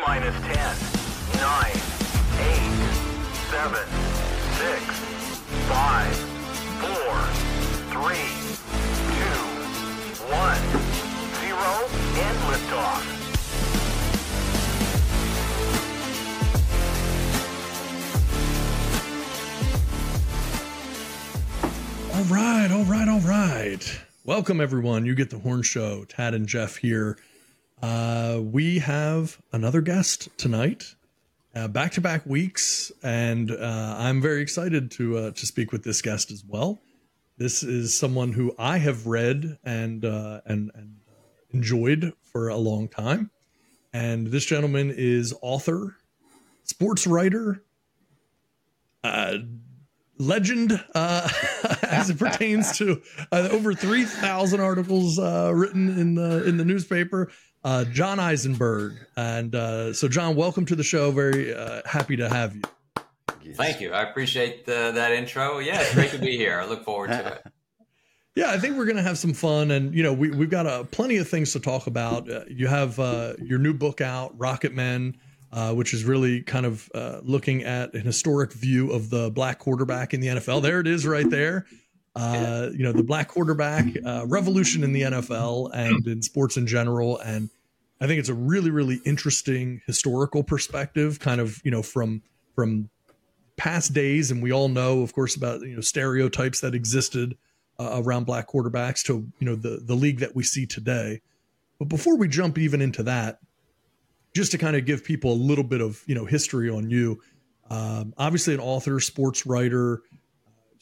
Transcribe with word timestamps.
minus 0.00 0.34
10, 0.40 0.50
9, 0.50 1.70
8, 1.70 2.64
7, 3.50 3.78
6, 4.58 4.82
5, 5.68 6.16
4, 6.80 6.90
3, 7.92 8.14
2, 9.14 9.34
1, 10.32 10.58
0, 11.40 11.58
and 12.22 12.38
liftoff. 12.48 13.04
All 22.14 22.24
right, 22.24 22.70
all 22.70 22.84
right, 22.84 23.08
all 23.08 23.20
right. 23.20 24.00
Welcome, 24.24 24.60
everyone. 24.60 25.04
You 25.04 25.14
get 25.14 25.30
the 25.30 25.38
Horn 25.38 25.62
Show. 25.62 26.04
Tad 26.04 26.32
and 26.34 26.46
Jeff 26.48 26.76
here. 26.76 27.18
Uh, 27.82 28.40
we 28.42 28.78
have 28.78 29.40
another 29.52 29.80
guest 29.80 30.28
tonight, 30.38 30.94
back 31.68 31.92
to 31.92 32.00
back 32.00 32.24
weeks, 32.24 32.90
and 33.02 33.50
uh, 33.50 33.96
I'm 33.98 34.22
very 34.22 34.42
excited 34.42 34.90
to 34.92 35.18
uh, 35.18 35.30
to 35.32 35.46
speak 35.46 35.72
with 35.72 35.84
this 35.84 36.00
guest 36.00 36.30
as 36.30 36.44
well. 36.46 36.80
This 37.36 37.62
is 37.62 37.94
someone 37.94 38.32
who 38.32 38.54
I 38.58 38.78
have 38.78 39.06
read 39.06 39.58
and 39.64 40.04
uh, 40.04 40.40
and 40.46 40.70
and 40.74 40.96
enjoyed 41.50 42.12
for 42.22 42.48
a 42.48 42.56
long 42.56 42.88
time, 42.88 43.30
and 43.92 44.28
this 44.28 44.46
gentleman 44.46 44.92
is 44.96 45.34
author, 45.42 45.96
sports 46.62 47.06
writer, 47.06 47.62
uh, 49.02 49.38
legend 50.18 50.82
uh, 50.94 51.28
as 51.82 52.10
it 52.10 52.18
pertains 52.18 52.78
to 52.78 53.02
uh, 53.32 53.48
over 53.50 53.74
3000 53.74 54.60
articles 54.60 55.18
uh, 55.18 55.50
written 55.54 55.88
in 55.98 56.14
the 56.14 56.44
in 56.44 56.56
the 56.56 56.64
newspaper 56.64 57.30
uh, 57.64 57.84
john 57.84 58.20
eisenberg 58.20 58.94
and 59.16 59.54
uh, 59.54 59.92
so 59.92 60.08
john 60.08 60.36
welcome 60.36 60.64
to 60.64 60.76
the 60.76 60.84
show 60.84 61.10
very 61.10 61.54
uh, 61.54 61.82
happy 61.84 62.16
to 62.16 62.28
have 62.28 62.54
you 62.54 62.62
Thank 63.56 63.82
you. 63.82 63.92
I 63.92 64.02
appreciate 64.02 64.64
the, 64.64 64.92
that 64.94 65.12
intro. 65.12 65.58
Yeah, 65.58 65.82
it's 65.82 65.92
great 65.92 66.12
to 66.12 66.18
be 66.18 66.38
here. 66.38 66.58
I 66.58 66.64
look 66.64 66.82
forward 66.82 67.08
to 67.08 67.26
it. 67.26 67.52
yeah 68.34 68.50
i 68.50 68.58
think 68.58 68.76
we're 68.76 68.86
gonna 68.86 69.02
have 69.02 69.18
some 69.18 69.32
fun 69.32 69.70
and 69.70 69.94
you 69.94 70.02
know 70.02 70.12
we, 70.12 70.30
we've 70.30 70.50
got 70.50 70.66
uh, 70.66 70.82
plenty 70.84 71.18
of 71.18 71.28
things 71.28 71.52
to 71.52 71.60
talk 71.60 71.86
about 71.86 72.28
uh, 72.28 72.40
you 72.48 72.66
have 72.66 72.98
uh, 72.98 73.34
your 73.38 73.58
new 73.58 73.72
book 73.72 74.00
out 74.00 74.36
rocket 74.36 74.72
men 74.72 75.16
uh, 75.54 75.72
which 75.72 75.94
is 75.94 76.04
really 76.04 76.42
kind 76.42 76.66
of 76.66 76.90
uh, 76.94 77.20
looking 77.22 77.62
at 77.62 77.94
an 77.94 78.00
historic 78.00 78.52
view 78.52 78.90
of 78.90 79.08
the 79.08 79.30
black 79.30 79.60
quarterback 79.60 80.12
in 80.12 80.20
the 80.20 80.26
NFL. 80.26 80.62
There 80.62 80.80
it 80.80 80.88
is, 80.88 81.06
right 81.06 81.30
there. 81.30 81.64
Uh, 82.16 82.70
you 82.72 82.84
know, 82.84 82.92
the 82.92 83.02
black 83.02 83.28
quarterback 83.28 83.86
uh, 84.06 84.24
revolution 84.28 84.84
in 84.84 84.92
the 84.92 85.02
NFL 85.02 85.70
and 85.74 86.06
in 86.06 86.22
sports 86.22 86.56
in 86.56 86.66
general. 86.66 87.18
And 87.18 87.50
I 88.00 88.06
think 88.06 88.20
it's 88.20 88.28
a 88.28 88.34
really, 88.34 88.70
really 88.70 89.00
interesting 89.04 89.80
historical 89.86 90.44
perspective, 90.44 91.18
kind 91.20 91.40
of 91.40 91.60
you 91.64 91.70
know 91.70 91.82
from 91.82 92.22
from 92.54 92.88
past 93.56 93.92
days, 93.92 94.30
and 94.30 94.42
we 94.42 94.52
all 94.52 94.68
know, 94.68 95.02
of 95.02 95.12
course, 95.12 95.36
about 95.36 95.62
you 95.62 95.74
know 95.74 95.80
stereotypes 95.80 96.60
that 96.60 96.74
existed 96.74 97.36
uh, 97.78 98.00
around 98.04 98.24
black 98.24 98.48
quarterbacks 98.48 99.02
to 99.04 99.26
you 99.38 99.46
know 99.46 99.56
the 99.56 99.80
the 99.82 99.94
league 99.94 100.20
that 100.20 100.34
we 100.34 100.42
see 100.42 100.66
today. 100.66 101.20
But 101.78 101.88
before 101.88 102.16
we 102.16 102.28
jump 102.28 102.58
even 102.58 102.80
into 102.80 103.02
that, 103.04 103.38
just 104.34 104.52
to 104.52 104.58
kind 104.58 104.76
of 104.76 104.84
give 104.84 105.04
people 105.04 105.32
a 105.32 105.34
little 105.34 105.64
bit 105.64 105.80
of 105.80 106.02
you 106.06 106.14
know 106.14 106.24
history 106.24 106.70
on 106.70 106.90
you. 106.90 107.20
Um, 107.70 108.12
obviously, 108.18 108.54
an 108.54 108.60
author, 108.60 109.00
sports 109.00 109.46
writer, 109.46 110.02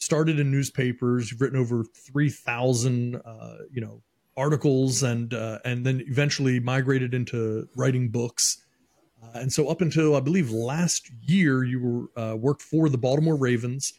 started 0.02 0.40
in 0.40 0.50
newspapers. 0.50 1.30
You've 1.30 1.40
written 1.40 1.58
over 1.58 1.84
three 1.84 2.28
thousand 2.28 3.16
uh, 3.24 3.58
you 3.70 3.80
know 3.80 4.02
articles, 4.36 5.02
and 5.02 5.32
uh, 5.32 5.60
and 5.64 5.86
then 5.86 6.02
eventually 6.06 6.60
migrated 6.60 7.14
into 7.14 7.68
writing 7.76 8.08
books. 8.08 8.58
Uh, 9.22 9.38
and 9.38 9.52
so, 9.52 9.68
up 9.68 9.80
until 9.80 10.16
I 10.16 10.20
believe 10.20 10.50
last 10.50 11.10
year, 11.22 11.62
you 11.62 11.80
were 11.80 12.20
uh, 12.20 12.36
worked 12.36 12.62
for 12.62 12.88
the 12.88 12.98
Baltimore 12.98 13.36
Ravens, 13.36 13.92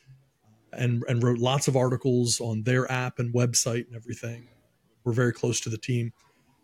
and 0.73 1.03
and 1.07 1.23
wrote 1.23 1.39
lots 1.39 1.67
of 1.67 1.77
articles 1.77 2.41
on 2.41 2.63
their 2.63 2.91
app 2.91 3.19
and 3.19 3.33
website 3.33 3.87
and 3.87 3.95
everything. 3.95 4.47
We're 5.05 5.13
very 5.13 5.33
close 5.33 5.61
to 5.61 5.69
the 5.69 5.77
team, 5.77 6.11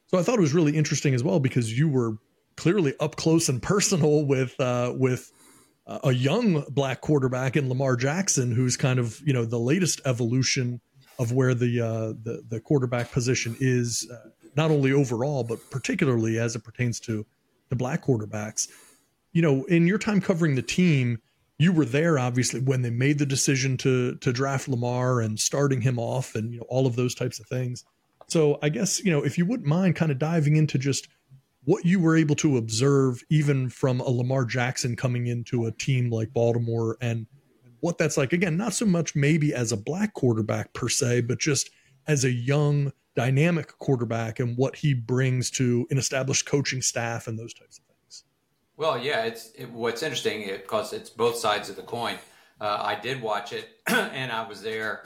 so 0.07 0.17
I 0.17 0.23
thought 0.23 0.37
it 0.37 0.41
was 0.41 0.53
really 0.53 0.75
interesting 0.75 1.13
as 1.13 1.23
well 1.23 1.39
because 1.39 1.77
you 1.77 1.87
were 1.87 2.17
clearly 2.57 2.93
up 2.99 3.15
close 3.15 3.47
and 3.47 3.61
personal 3.61 4.25
with 4.33 4.59
uh, 4.59 4.93
with 4.97 5.31
uh, 5.89 5.99
a 6.03 6.11
young 6.11 6.63
black 6.69 7.01
quarterback 7.01 7.57
in 7.57 7.67
Lamar 7.67 7.95
Jackson, 7.95 8.51
who's 8.51 8.77
kind 8.77 8.99
of 8.99 9.19
you 9.25 9.33
know 9.33 9.43
the 9.43 9.59
latest 9.59 9.99
evolution 10.05 10.79
of 11.17 11.33
where 11.33 11.55
the 11.55 11.81
uh, 11.81 12.13
the, 12.23 12.43
the 12.47 12.59
quarterback 12.59 13.11
position 13.11 13.57
is, 13.59 14.09
uh, 14.13 14.29
not 14.55 14.69
only 14.69 14.93
overall 14.93 15.43
but 15.43 15.57
particularly 15.71 16.37
as 16.37 16.55
it 16.55 16.63
pertains 16.63 16.99
to 17.01 17.25
the 17.69 17.75
black 17.75 18.05
quarterbacks. 18.05 18.69
You 19.33 19.41
know, 19.41 19.63
in 19.65 19.87
your 19.87 19.97
time 19.97 20.21
covering 20.21 20.55
the 20.55 20.61
team, 20.61 21.19
you 21.57 21.73
were 21.73 21.85
there 21.85 22.19
obviously 22.19 22.61
when 22.61 22.83
they 22.83 22.91
made 22.91 23.17
the 23.17 23.25
decision 23.25 23.75
to 23.77 24.15
to 24.17 24.31
draft 24.31 24.67
Lamar 24.67 25.21
and 25.21 25.39
starting 25.39 25.81
him 25.81 25.97
off, 25.97 26.35
and 26.35 26.53
you 26.53 26.59
know 26.59 26.65
all 26.69 26.85
of 26.85 26.95
those 26.97 27.15
types 27.15 27.39
of 27.39 27.47
things. 27.47 27.83
So 28.27 28.59
I 28.61 28.69
guess 28.69 29.03
you 29.03 29.11
know 29.11 29.23
if 29.23 29.39
you 29.39 29.45
wouldn't 29.45 29.67
mind 29.67 29.95
kind 29.95 30.11
of 30.11 30.19
diving 30.19 30.55
into 30.55 30.77
just 30.77 31.07
what 31.65 31.85
you 31.85 31.99
were 31.99 32.15
able 32.15 32.35
to 32.35 32.57
observe 32.57 33.21
even 33.29 33.69
from 33.69 33.99
a 33.99 34.09
Lamar 34.09 34.45
Jackson 34.45 34.95
coming 34.95 35.27
into 35.27 35.65
a 35.65 35.71
team 35.71 36.09
like 36.09 36.33
Baltimore 36.33 36.97
and 37.01 37.27
what 37.81 37.97
that's 37.97 38.17
like. 38.17 38.33
Again 38.33 38.57
not 38.57 38.73
so 38.73 38.85
much 38.85 39.15
maybe 39.15 39.53
as 39.53 39.71
a 39.71 39.77
black 39.77 40.13
quarterback 40.13 40.73
per 40.73 40.89
se 40.89 41.21
but 41.21 41.39
just 41.39 41.69
as 42.07 42.23
a 42.23 42.31
young 42.31 42.91
dynamic 43.15 43.77
quarterback 43.79 44.39
and 44.39 44.57
what 44.57 44.75
he 44.75 44.93
brings 44.93 45.51
to 45.51 45.85
an 45.89 45.97
established 45.97 46.45
coaching 46.45 46.81
staff 46.81 47.27
and 47.27 47.37
those 47.37 47.53
types 47.53 47.79
of 47.79 47.85
things. 47.85 48.23
Well 48.77 48.97
yeah 48.97 49.23
it's 49.23 49.51
it, 49.51 49.69
what's 49.71 50.03
interesting 50.03 50.47
because 50.47 50.93
it's 50.93 51.09
both 51.09 51.35
sides 51.35 51.69
of 51.69 51.75
the 51.75 51.83
coin. 51.83 52.17
Uh, 52.61 52.77
i 52.81 52.99
did 52.99 53.21
watch 53.21 53.53
it 53.53 53.69
and 53.87 54.33
i 54.33 54.45
was 54.45 54.61
there 54.61 55.03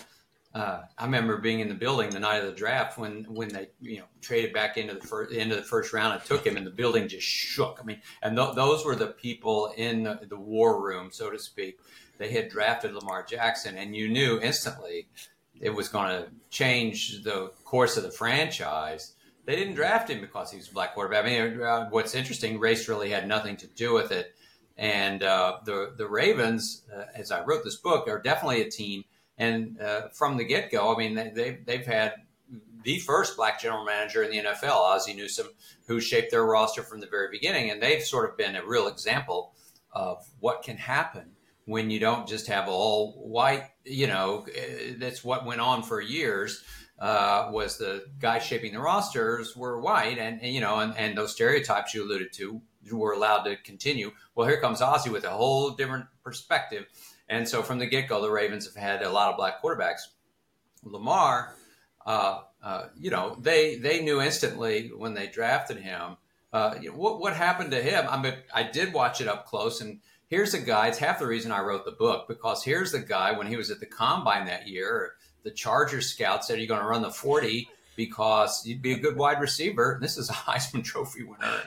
uh, 0.53 0.83
I 0.99 1.05
remember 1.05 1.37
being 1.37 1.61
in 1.61 1.67
the 1.67 1.73
building 1.73 2.11
the 2.11 2.19
night 2.19 2.43
of 2.43 2.45
the 2.45 2.51
draft 2.51 2.99
when 2.99 3.25
when 3.27 3.49
they 3.49 3.69
you 3.81 3.99
know 3.99 4.05
traded 4.21 4.53
back 4.53 4.77
into 4.77 4.93
the 4.93 5.05
first 5.05 5.33
into 5.33 5.55
the 5.55 5.63
first 5.63 5.93
round 5.93 6.13
and 6.13 6.23
took 6.23 6.45
him, 6.45 6.57
and 6.57 6.65
the 6.65 6.71
building 6.71 7.07
just 7.07 7.25
shook. 7.25 7.79
I 7.81 7.85
mean, 7.85 8.01
and 8.21 8.37
th- 8.37 8.55
those 8.55 8.85
were 8.85 8.95
the 8.95 9.07
people 9.07 9.73
in 9.77 10.03
the, 10.03 10.19
the, 10.29 10.37
war 10.37 10.79
room, 10.83 11.09
so 11.11 11.31
to 11.31 11.39
speak. 11.39 11.79
They 12.19 12.31
had 12.31 12.49
drafted 12.49 12.93
Lamar 12.93 13.23
Jackson, 13.23 13.77
and 13.77 13.95
you 13.95 14.09
knew 14.09 14.39
instantly 14.39 15.07
it 15.59 15.71
was 15.71 15.89
going 15.89 16.09
to 16.09 16.27
change 16.51 17.23
the 17.23 17.51
course 17.65 17.97
of 17.97 18.03
the 18.03 18.11
franchise. 18.11 19.15
They 19.45 19.55
didn't 19.55 19.73
draft 19.73 20.09
him 20.09 20.21
because 20.21 20.51
he 20.51 20.57
was 20.57 20.69
a 20.69 20.73
black 20.73 20.93
quarterback. 20.93 21.25
I 21.25 21.27
mean, 21.27 21.61
uh, 21.61 21.89
what's 21.89 22.13
interesting, 22.13 22.59
race 22.59 22.87
really 22.87 23.09
had 23.09 23.27
nothing 23.27 23.57
to 23.57 23.67
do 23.67 23.93
with 23.93 24.11
it. 24.11 24.35
And 24.77 25.23
uh, 25.23 25.57
the 25.65 25.95
the 25.97 26.07
Ravens, 26.07 26.83
uh, 26.95 27.05
as 27.15 27.31
I 27.31 27.43
wrote 27.43 27.63
this 27.63 27.77
book, 27.77 28.07
are 28.07 28.21
definitely 28.21 28.61
a 28.61 28.69
team 28.69 29.03
and 29.37 29.79
uh, 29.79 30.09
from 30.09 30.37
the 30.37 30.45
get 30.45 30.71
go, 30.71 30.93
I 30.93 30.97
mean, 30.97 31.15
they, 31.15 31.59
they've 31.65 31.85
had 31.85 32.13
the 32.83 32.99
first 32.99 33.35
black 33.35 33.59
general 33.61 33.85
manager 33.85 34.23
in 34.23 34.31
the 34.31 34.49
NFL, 34.49 34.75
Ozzie 34.75 35.13
Newsome, 35.13 35.49
who 35.87 35.99
shaped 35.99 36.31
their 36.31 36.45
roster 36.45 36.83
from 36.83 36.99
the 36.99 37.07
very 37.07 37.29
beginning. 37.31 37.71
And 37.71 37.81
they've 37.81 38.03
sort 38.03 38.29
of 38.29 38.37
been 38.37 38.55
a 38.55 38.65
real 38.65 38.87
example 38.87 39.53
of 39.91 40.25
what 40.39 40.63
can 40.63 40.77
happen 40.77 41.31
when 41.65 41.89
you 41.89 41.99
don't 41.99 42.27
just 42.27 42.47
have 42.47 42.67
all 42.67 43.13
white, 43.13 43.63
you 43.85 44.07
know, 44.07 44.45
uh, 44.47 44.93
that's 44.97 45.23
what 45.23 45.45
went 45.45 45.61
on 45.61 45.83
for 45.83 46.01
years. 46.01 46.63
Uh, 46.99 47.49
was 47.51 47.77
the 47.79 48.05
guys 48.19 48.43
shaping 48.43 48.71
the 48.71 48.79
rosters 48.79 49.57
were 49.57 49.81
white, 49.81 50.19
and, 50.19 50.41
and 50.41 50.53
you 50.53 50.61
know, 50.61 50.77
and, 50.79 50.95
and 50.95 51.17
those 51.17 51.33
stereotypes 51.33 51.93
you 51.93 52.03
alluded 52.03 52.31
to 52.31 52.61
were 52.91 53.13
allowed 53.13 53.43
to 53.43 53.57
continue. 53.57 54.11
Well, 54.35 54.47
here 54.47 54.61
comes 54.61 54.81
Ozzie 54.81 55.09
with 55.09 55.25
a 55.25 55.31
whole 55.31 55.71
different 55.71 56.05
perspective 56.23 56.85
and 57.29 57.47
so 57.47 57.63
from 57.63 57.79
the 57.79 57.85
get 57.85 58.07
go, 58.07 58.21
the 58.21 58.29
Ravens 58.29 58.65
have 58.65 58.81
had 58.81 59.01
a 59.01 59.09
lot 59.09 59.29
of 59.29 59.37
black 59.37 59.61
quarterbacks. 59.61 60.01
Lamar, 60.83 61.55
uh, 62.05 62.41
uh, 62.61 62.87
you 62.97 63.09
know, 63.09 63.37
they 63.39 63.75
they 63.75 64.01
knew 64.01 64.21
instantly 64.21 64.91
when 64.95 65.13
they 65.13 65.27
drafted 65.27 65.77
him. 65.77 66.17
Uh, 66.51 66.75
you 66.81 66.89
know, 66.89 66.97
what 66.97 67.19
what 67.19 67.35
happened 67.35 67.71
to 67.71 67.81
him? 67.81 68.05
I 68.09 68.21
mean, 68.21 68.33
I 68.53 68.63
did 68.63 68.93
watch 68.93 69.21
it 69.21 69.27
up 69.27 69.45
close, 69.45 69.81
and 69.81 69.99
here's 70.27 70.53
a 70.53 70.59
guy. 70.59 70.87
It's 70.87 70.97
half 70.97 71.19
the 71.19 71.27
reason 71.27 71.51
I 71.51 71.61
wrote 71.61 71.85
the 71.85 71.91
book 71.91 72.27
because 72.27 72.63
here's 72.63 72.91
the 72.91 72.99
guy 72.99 73.31
when 73.31 73.47
he 73.47 73.55
was 73.55 73.71
at 73.71 73.79
the 73.79 73.85
combine 73.85 74.45
that 74.45 74.67
year. 74.67 75.13
The 75.43 75.51
Chargers 75.51 76.07
scout 76.07 76.45
said, 76.45 76.59
"You're 76.59 76.67
going 76.67 76.81
to 76.81 76.87
run 76.87 77.01
the 77.01 77.11
40 77.11 77.69
because 77.95 78.65
you'd 78.65 78.81
be 78.81 78.93
a 78.93 78.99
good 78.99 79.17
wide 79.17 79.41
receiver." 79.41 79.93
And 79.93 80.03
this 80.03 80.17
is 80.17 80.29
a 80.29 80.33
Heisman 80.47 80.83
Trophy 80.83 81.23
winner 81.23 81.61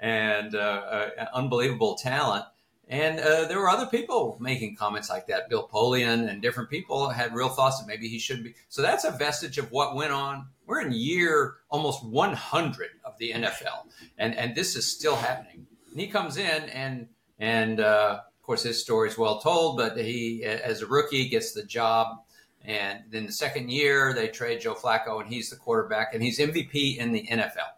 and 0.00 0.54
uh, 0.54 0.58
uh, 0.58 1.26
unbelievable 1.32 1.94
talent. 1.94 2.44
And 2.92 3.20
uh, 3.20 3.46
there 3.46 3.58
were 3.58 3.70
other 3.70 3.86
people 3.86 4.36
making 4.38 4.76
comments 4.76 5.08
like 5.08 5.26
that. 5.28 5.48
Bill 5.48 5.66
Polian 5.66 6.28
and 6.28 6.42
different 6.42 6.68
people 6.68 7.08
had 7.08 7.34
real 7.34 7.48
thoughts 7.48 7.80
that 7.80 7.86
maybe 7.86 8.06
he 8.06 8.18
should 8.18 8.44
be. 8.44 8.54
So 8.68 8.82
that's 8.82 9.04
a 9.04 9.10
vestige 9.10 9.56
of 9.56 9.72
what 9.72 9.96
went 9.96 10.12
on. 10.12 10.48
We're 10.66 10.82
in 10.82 10.92
year 10.92 11.54
almost 11.70 12.04
100 12.04 12.88
of 13.06 13.16
the 13.16 13.32
NFL, 13.32 13.86
and 14.18 14.36
and 14.36 14.54
this 14.54 14.76
is 14.76 14.86
still 14.86 15.16
happening. 15.16 15.66
And 15.90 16.00
he 16.00 16.06
comes 16.08 16.36
in, 16.36 16.64
and 16.68 17.08
and 17.38 17.80
uh, 17.80 18.20
of 18.26 18.42
course 18.42 18.62
his 18.62 18.82
story 18.82 19.08
is 19.08 19.16
well 19.16 19.40
told. 19.40 19.78
But 19.78 19.96
he, 19.96 20.44
as 20.44 20.82
a 20.82 20.86
rookie, 20.86 21.30
gets 21.30 21.54
the 21.54 21.64
job, 21.64 22.18
and 22.62 23.04
then 23.08 23.24
the 23.24 23.32
second 23.32 23.70
year 23.70 24.12
they 24.12 24.28
trade 24.28 24.60
Joe 24.60 24.74
Flacco, 24.74 25.18
and 25.18 25.32
he's 25.32 25.48
the 25.48 25.56
quarterback, 25.56 26.12
and 26.12 26.22
he's 26.22 26.38
MVP 26.38 26.98
in 26.98 27.12
the 27.12 27.26
NFL. 27.26 27.72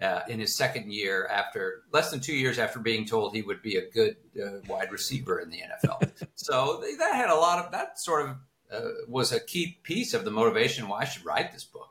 Uh, 0.00 0.20
in 0.28 0.40
his 0.40 0.54
second 0.54 0.92
year 0.92 1.26
after 1.26 1.82
less 1.92 2.10
than 2.10 2.20
two 2.20 2.34
years 2.34 2.58
after 2.58 2.78
being 2.78 3.04
told 3.04 3.34
he 3.34 3.42
would 3.42 3.62
be 3.62 3.76
a 3.76 3.90
good 3.90 4.16
uh, 4.40 4.60
wide 4.68 4.92
receiver 4.92 5.40
in 5.40 5.50
the 5.50 5.58
NFL. 5.58 6.10
so 6.34 6.82
that 6.98 7.14
had 7.14 7.30
a 7.30 7.34
lot 7.34 7.64
of 7.64 7.72
that 7.72 7.98
sort 7.98 8.28
of 8.28 8.36
uh, 8.72 8.90
was 9.08 9.32
a 9.32 9.40
key 9.40 9.78
piece 9.82 10.14
of 10.14 10.24
the 10.24 10.30
motivation 10.30 10.88
why 10.88 11.00
I 11.00 11.04
should 11.04 11.24
write 11.24 11.52
this 11.52 11.64
book 11.64 11.88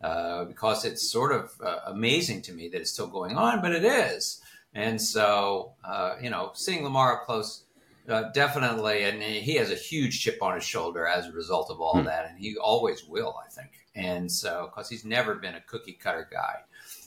uh, 0.00 0.44
because 0.44 0.84
it's 0.84 1.10
sort 1.10 1.32
of 1.32 1.50
uh, 1.64 1.78
amazing 1.86 2.42
to 2.42 2.52
me 2.52 2.68
that 2.68 2.80
it's 2.80 2.90
still 2.90 3.08
going 3.08 3.36
on, 3.36 3.60
but 3.60 3.72
it 3.72 3.84
is. 3.84 4.40
And 4.74 5.00
so, 5.00 5.72
uh, 5.84 6.14
you 6.20 6.30
know, 6.30 6.52
seeing 6.54 6.84
Lamar 6.84 7.14
up 7.14 7.26
close, 7.26 7.64
uh, 8.08 8.30
definitely, 8.32 9.02
and 9.02 9.20
he 9.22 9.54
has 9.54 9.70
a 9.70 9.74
huge 9.74 10.20
chip 10.20 10.42
on 10.42 10.54
his 10.54 10.64
shoulder 10.64 11.06
as 11.06 11.26
a 11.26 11.32
result 11.32 11.70
of 11.70 11.80
all 11.80 11.98
hmm. 11.98 12.04
that, 12.04 12.30
and 12.30 12.38
he 12.38 12.56
always 12.56 13.04
will, 13.04 13.34
I 13.44 13.50
think. 13.50 13.70
And 13.94 14.30
so, 14.30 14.70
because 14.70 14.88
he's 14.88 15.04
never 15.04 15.34
been 15.34 15.56
a 15.56 15.60
cookie 15.62 15.98
cutter 16.00 16.28
guy. 16.30 16.58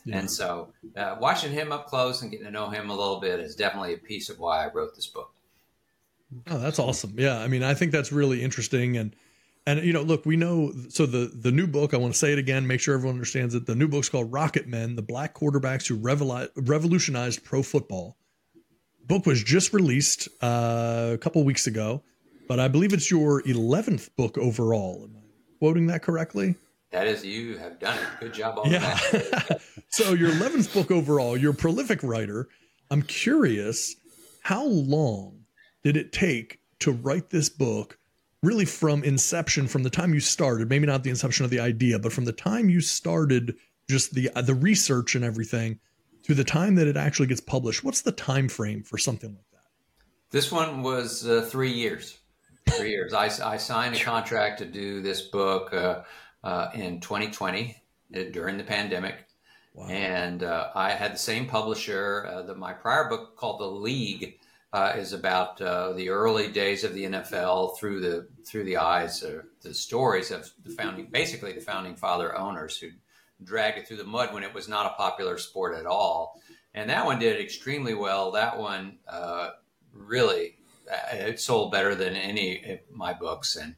Yeah. 0.06 0.18
And 0.18 0.31
so, 0.31 0.69
uh, 0.95 1.18
watching 1.19 1.51
him 1.51 1.71
up 1.71 1.88
close 1.88 2.21
and 2.21 2.31
getting 2.31 2.48
to 2.48 2.51
know 2.51 2.69
him 2.69 2.89
a 2.89 2.95
little 2.95 3.19
bit 3.19 3.39
is 3.39 3.56
definitely 3.56 3.94
a 3.94 3.98
piece 3.98 4.30
of 4.30 4.39
why 4.39 4.65
I 4.65 4.71
wrote 4.71 4.95
this 4.95 5.07
book. 5.07 5.31
Oh, 6.48 6.57
that's 6.57 6.80
awesome. 6.80 7.15
Yeah, 7.18 7.39
I 7.39 7.48
mean, 7.48 7.62
I 7.62 7.74
think 7.74 7.92
that's 7.92 8.12
really 8.12 8.42
interesting, 8.42 8.98
and 8.98 9.15
and 9.68 9.83
you 9.83 9.94
know, 9.94 10.01
look, 10.01 10.25
we 10.25 10.38
know 10.38 10.71
so 10.89 11.06
the 11.06 11.31
the 11.33 11.51
new 11.51 11.68
book. 11.68 11.94
I 11.94 11.98
want 11.98 12.13
to 12.13 12.19
say 12.19 12.31
it 12.31 12.39
again, 12.39 12.65
make 12.65 12.80
sure 12.80 12.95
everyone 12.95 13.15
understands 13.15 13.53
it. 13.53 13.65
The 13.65 13.75
new 13.75 13.88
book's 13.88 14.09
called 14.09 14.31
Rocket 14.31 14.68
Men: 14.68 14.95
The 14.95 15.01
Black 15.01 15.36
Quarterbacks 15.36 15.88
Who 15.88 15.95
Revolutionized 15.95 17.44
Pro 17.44 17.62
Football. 17.62 18.18
Book 19.06 19.25
was 19.25 19.44
just 19.44 19.74
released 19.74 20.30
uh, 20.42 21.12
a 21.13 21.18
couple 21.18 21.44
weeks 21.44 21.68
ago, 21.68 22.01
but 22.47 22.59
I 22.59 22.69
believe 22.69 22.94
it's 22.94 23.12
your 23.12 23.45
eleventh 23.47 24.15
book 24.15 24.38
overall. 24.38 25.01
Am 25.04 25.18
I 25.18 25.57
quoting 25.59 25.88
that 25.88 26.01
correctly? 26.01 26.56
That 26.92 27.08
is, 27.08 27.26
you 27.26 27.58
have 27.58 27.80
done 27.80 27.98
it. 27.98 28.20
Good 28.20 28.34
job 28.34 28.60
on 28.60 28.70
yeah. 28.70 28.80
that. 28.80 29.62
so 29.90 30.14
your 30.14 30.32
eleventh 30.32 30.74
book 30.74 30.92
overall. 30.92 31.38
You're 31.38 31.52
a 31.52 31.56
prolific 31.56 32.04
writer. 32.04 32.50
I'm 32.90 33.02
curious, 33.02 33.96
how 34.42 34.66
long 34.66 35.46
did 35.84 35.96
it 35.96 36.12
take 36.12 36.60
to 36.80 36.92
write 36.92 37.30
this 37.30 37.50
book? 37.50 37.98
really 38.44 38.66
from 38.66 39.04
inception, 39.04 39.68
from 39.68 39.84
the 39.84 39.90
time 39.90 40.14
you 40.14 40.20
started, 40.20 40.70
maybe 40.70 40.88
not 40.88 41.04
the 41.04 41.10
inception 41.10 41.46
of 41.46 41.52
the 41.52 41.60
idea, 41.60 42.00
but 42.00 42.12
from 42.12 42.26
the 42.26 42.32
time 42.32 42.70
you 42.70 42.82
started 42.82 43.56
just 43.90 44.14
the 44.14 44.30
uh, 44.36 44.42
the 44.42 44.56
research 44.56 45.16
and 45.16 45.24
everything 45.24 45.80
to 46.24 46.34
the 46.34 46.44
time 46.44 46.76
that 46.76 46.88
it 46.88 46.98
actually 46.98 47.28
gets 47.28 47.42
published. 47.42 47.84
What's 47.84 48.02
the 48.02 48.12
time 48.12 48.48
frame 48.48 48.84
for 48.84 48.98
something 48.98 49.30
like 49.30 49.46
that? 49.52 49.64
This 50.32 50.52
one 50.52 50.82
was 50.82 51.28
uh, 51.28 51.48
three 51.50 51.74
years. 51.74 52.18
Three 52.70 52.92
years. 52.92 53.14
I, 53.14 53.26
I 53.44 53.58
signed 53.58 53.96
a 53.96 54.00
contract 54.00 54.60
to 54.60 54.66
do 54.66 55.02
this 55.02 55.22
book 55.22 55.74
uh, 55.74 56.04
uh 56.44 56.70
in 56.74 57.00
2020 57.00 57.76
uh, 58.16 58.20
during 58.32 58.58
the 58.58 58.64
pandemic. 58.64 59.28
Wow. 59.74 59.88
And 59.88 60.44
uh, 60.44 60.70
I 60.76 60.92
had 60.92 61.14
the 61.14 61.20
same 61.20 61.48
publisher 61.48 62.44
that 62.46 62.58
my 62.58 62.74
prior 62.74 63.08
book 63.08 63.38
called 63.38 63.62
The 63.62 63.66
League 63.68 64.38
uh, 64.74 64.94
is 64.96 65.14
about 65.14 65.62
uh, 65.62 65.94
the 65.94 66.10
early 66.10 66.48
days 66.48 66.84
of 66.84 66.94
the 66.94 67.04
NFL 67.04 67.78
through 67.78 68.00
the 68.00 68.28
through 68.46 68.64
the 68.64 68.78
eyes 68.78 69.22
of 69.22 69.44
the 69.62 69.74
stories 69.74 70.32
of 70.32 70.50
the 70.64 70.72
founding, 70.72 71.08
basically 71.12 71.52
the 71.52 71.62
founding 71.62 71.96
father 71.96 72.38
owners 72.38 72.78
who 72.78 72.90
dragged 73.44 73.78
it 73.78 73.88
through 73.88 73.98
the 73.98 74.04
mud 74.04 74.34
when 74.34 74.44
it 74.44 74.54
was 74.54 74.70
not 74.70 74.86
a 74.86 74.96
popular 74.96 75.38
sport 75.38 75.76
at 75.76 75.86
all. 75.86 76.42
And 76.74 76.90
that 76.90 77.06
one 77.06 77.20
did 77.20 77.42
extremely 77.42 77.94
well. 77.94 78.32
That 78.32 78.58
one 78.58 79.00
uh, 79.08 79.50
really 79.94 80.56
uh, 80.90 81.16
it 81.16 81.40
sold 81.40 81.72
better 81.72 81.94
than 81.94 82.16
any 82.16 82.64
of 82.64 82.80
my 82.96 83.14
books, 83.14 83.58
and 83.58 83.76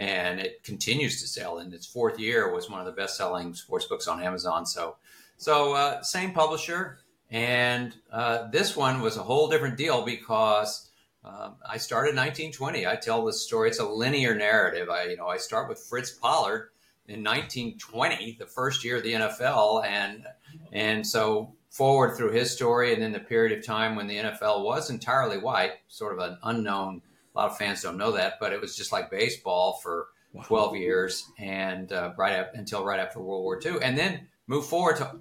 and 0.00 0.40
it 0.40 0.64
continues 0.64 1.20
to 1.20 1.28
sell. 1.28 1.58
In 1.58 1.72
its 1.74 1.86
fourth 1.86 2.18
year, 2.18 2.52
was 2.52 2.70
one 2.70 2.80
of 2.80 2.86
the 2.86 2.92
best 2.92 3.16
selling 3.16 3.52
sports 3.54 3.84
books 3.84 4.08
on 4.08 4.22
Amazon. 4.22 4.64
So 4.64 4.96
so 5.36 5.74
uh, 5.74 6.02
same 6.02 6.32
publisher 6.32 7.00
and 7.30 7.94
uh, 8.10 8.48
this 8.50 8.76
one 8.76 9.00
was 9.00 9.16
a 9.16 9.22
whole 9.22 9.48
different 9.48 9.76
deal 9.76 10.04
because 10.04 10.90
um, 11.24 11.56
I 11.68 11.76
started 11.76 12.10
in 12.10 12.16
1920. 12.16 12.86
I 12.86 12.96
tell 12.96 13.24
this 13.24 13.46
story. 13.46 13.68
It's 13.68 13.78
a 13.78 13.84
linear 13.84 14.34
narrative. 14.34 14.88
I, 14.88 15.04
you 15.04 15.16
know, 15.16 15.28
I 15.28 15.36
start 15.36 15.68
with 15.68 15.78
Fritz 15.78 16.10
Pollard 16.10 16.70
in 17.06 17.22
1920, 17.22 18.36
the 18.38 18.46
first 18.46 18.84
year 18.84 18.96
of 18.96 19.02
the 19.02 19.12
NFL, 19.12 19.84
and 19.84 20.24
and 20.72 21.06
so 21.06 21.54
forward 21.68 22.16
through 22.16 22.32
his 22.32 22.50
story, 22.50 22.92
and 22.92 23.02
then 23.02 23.12
the 23.12 23.20
period 23.20 23.56
of 23.56 23.64
time 23.64 23.94
when 23.94 24.06
the 24.06 24.16
NFL 24.16 24.64
was 24.64 24.90
entirely 24.90 25.38
white, 25.38 25.72
sort 25.88 26.12
of 26.12 26.18
an 26.18 26.38
unknown. 26.42 27.02
A 27.40 27.44
lot 27.44 27.52
of 27.52 27.56
fans 27.56 27.80
don't 27.80 27.96
know 27.96 28.12
that, 28.12 28.34
but 28.38 28.52
it 28.52 28.60
was 28.60 28.76
just 28.76 28.92
like 28.92 29.10
baseball 29.10 29.80
for 29.82 30.08
wow. 30.34 30.42
12 30.42 30.76
years, 30.76 31.26
and 31.38 31.90
uh, 31.90 32.12
right 32.18 32.38
up 32.38 32.50
until 32.52 32.84
right 32.84 33.00
after 33.00 33.18
World 33.18 33.44
War 33.44 33.58
II, 33.64 33.82
and 33.82 33.96
then 33.96 34.28
move 34.46 34.66
forward 34.66 34.96
to 34.96 35.16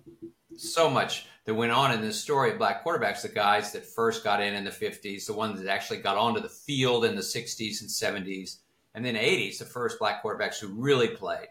so 0.57 0.89
much 0.89 1.27
that 1.45 1.53
went 1.53 1.71
on 1.71 1.93
in 1.93 2.01
this 2.01 2.19
story 2.19 2.51
of 2.51 2.57
black 2.57 2.83
quarterbacks, 2.83 3.21
the 3.21 3.29
guys 3.29 3.71
that 3.71 3.85
first 3.85 4.21
got 4.21 4.41
in 4.41 4.53
in 4.53 4.65
the 4.65 4.69
50s, 4.69 5.27
the 5.27 5.33
ones 5.33 5.61
that 5.61 5.71
actually 5.71 5.99
got 5.99 6.17
onto 6.17 6.41
the 6.41 6.49
field 6.49 7.05
in 7.05 7.15
the 7.15 7.21
60s 7.21 7.79
and 7.79 7.89
70s, 7.89 8.57
and 8.93 9.05
then 9.05 9.15
80s, 9.15 9.59
the 9.59 9.65
first 9.65 9.97
black 9.97 10.21
quarterbacks 10.21 10.59
who 10.59 10.67
really 10.67 11.07
played. 11.07 11.47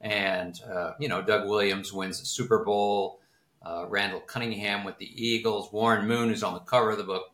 And, 0.00 0.60
uh, 0.72 0.92
you 1.00 1.08
know, 1.08 1.22
Doug 1.22 1.48
Williams 1.48 1.92
wins 1.92 2.20
the 2.20 2.26
Super 2.26 2.64
Bowl, 2.64 3.18
uh, 3.66 3.86
Randall 3.88 4.20
Cunningham 4.20 4.84
with 4.84 4.98
the 4.98 5.10
Eagles, 5.12 5.72
Warren 5.72 6.06
Moon, 6.06 6.28
who's 6.28 6.44
on 6.44 6.54
the 6.54 6.60
cover 6.60 6.90
of 6.90 6.98
the 6.98 7.04
book. 7.04 7.24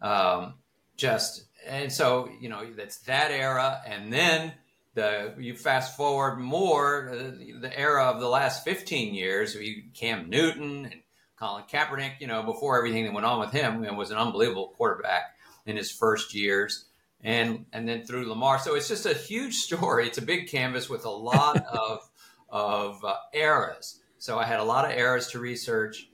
Um, 0.00 0.54
just, 0.96 1.44
and 1.66 1.92
so, 1.92 2.28
you 2.40 2.48
know, 2.48 2.66
that's 2.76 2.98
that 3.02 3.30
era. 3.30 3.80
And 3.86 4.12
then 4.12 4.52
the 4.94 5.34
you 5.38 5.56
fast 5.56 5.96
forward 5.96 6.36
more, 6.38 7.10
uh, 7.10 7.60
the 7.60 7.72
era 7.76 8.04
of 8.04 8.20
the 8.20 8.28
last 8.28 8.64
15 8.64 9.14
years, 9.14 9.54
you 9.54 9.84
Cam 9.94 10.30
Newton 10.30 10.86
and 10.86 11.00
Colin 11.38 11.64
Kaepernick, 11.70 12.20
you 12.20 12.26
know, 12.26 12.42
before 12.42 12.78
everything 12.78 13.04
that 13.04 13.12
went 13.12 13.26
on 13.26 13.40
with 13.40 13.50
him, 13.50 13.82
know, 13.82 13.94
was 13.94 14.10
an 14.10 14.18
unbelievable 14.18 14.72
quarterback 14.76 15.36
in 15.66 15.76
his 15.76 15.90
first 15.90 16.34
years, 16.34 16.86
and 17.22 17.66
and 17.72 17.88
then 17.88 18.04
through 18.04 18.28
Lamar. 18.28 18.58
So 18.58 18.74
it's 18.74 18.88
just 18.88 19.06
a 19.06 19.14
huge 19.14 19.54
story. 19.54 20.06
It's 20.06 20.18
a 20.18 20.22
big 20.22 20.48
canvas 20.48 20.88
with 20.88 21.04
a 21.04 21.10
lot 21.10 21.64
of 21.72 22.08
of 22.48 23.04
uh, 23.04 23.16
eras. 23.32 24.00
So 24.18 24.38
I 24.38 24.44
had 24.44 24.60
a 24.60 24.64
lot 24.64 24.90
of 24.90 24.96
eras 24.96 25.28
to 25.28 25.38
research 25.38 26.08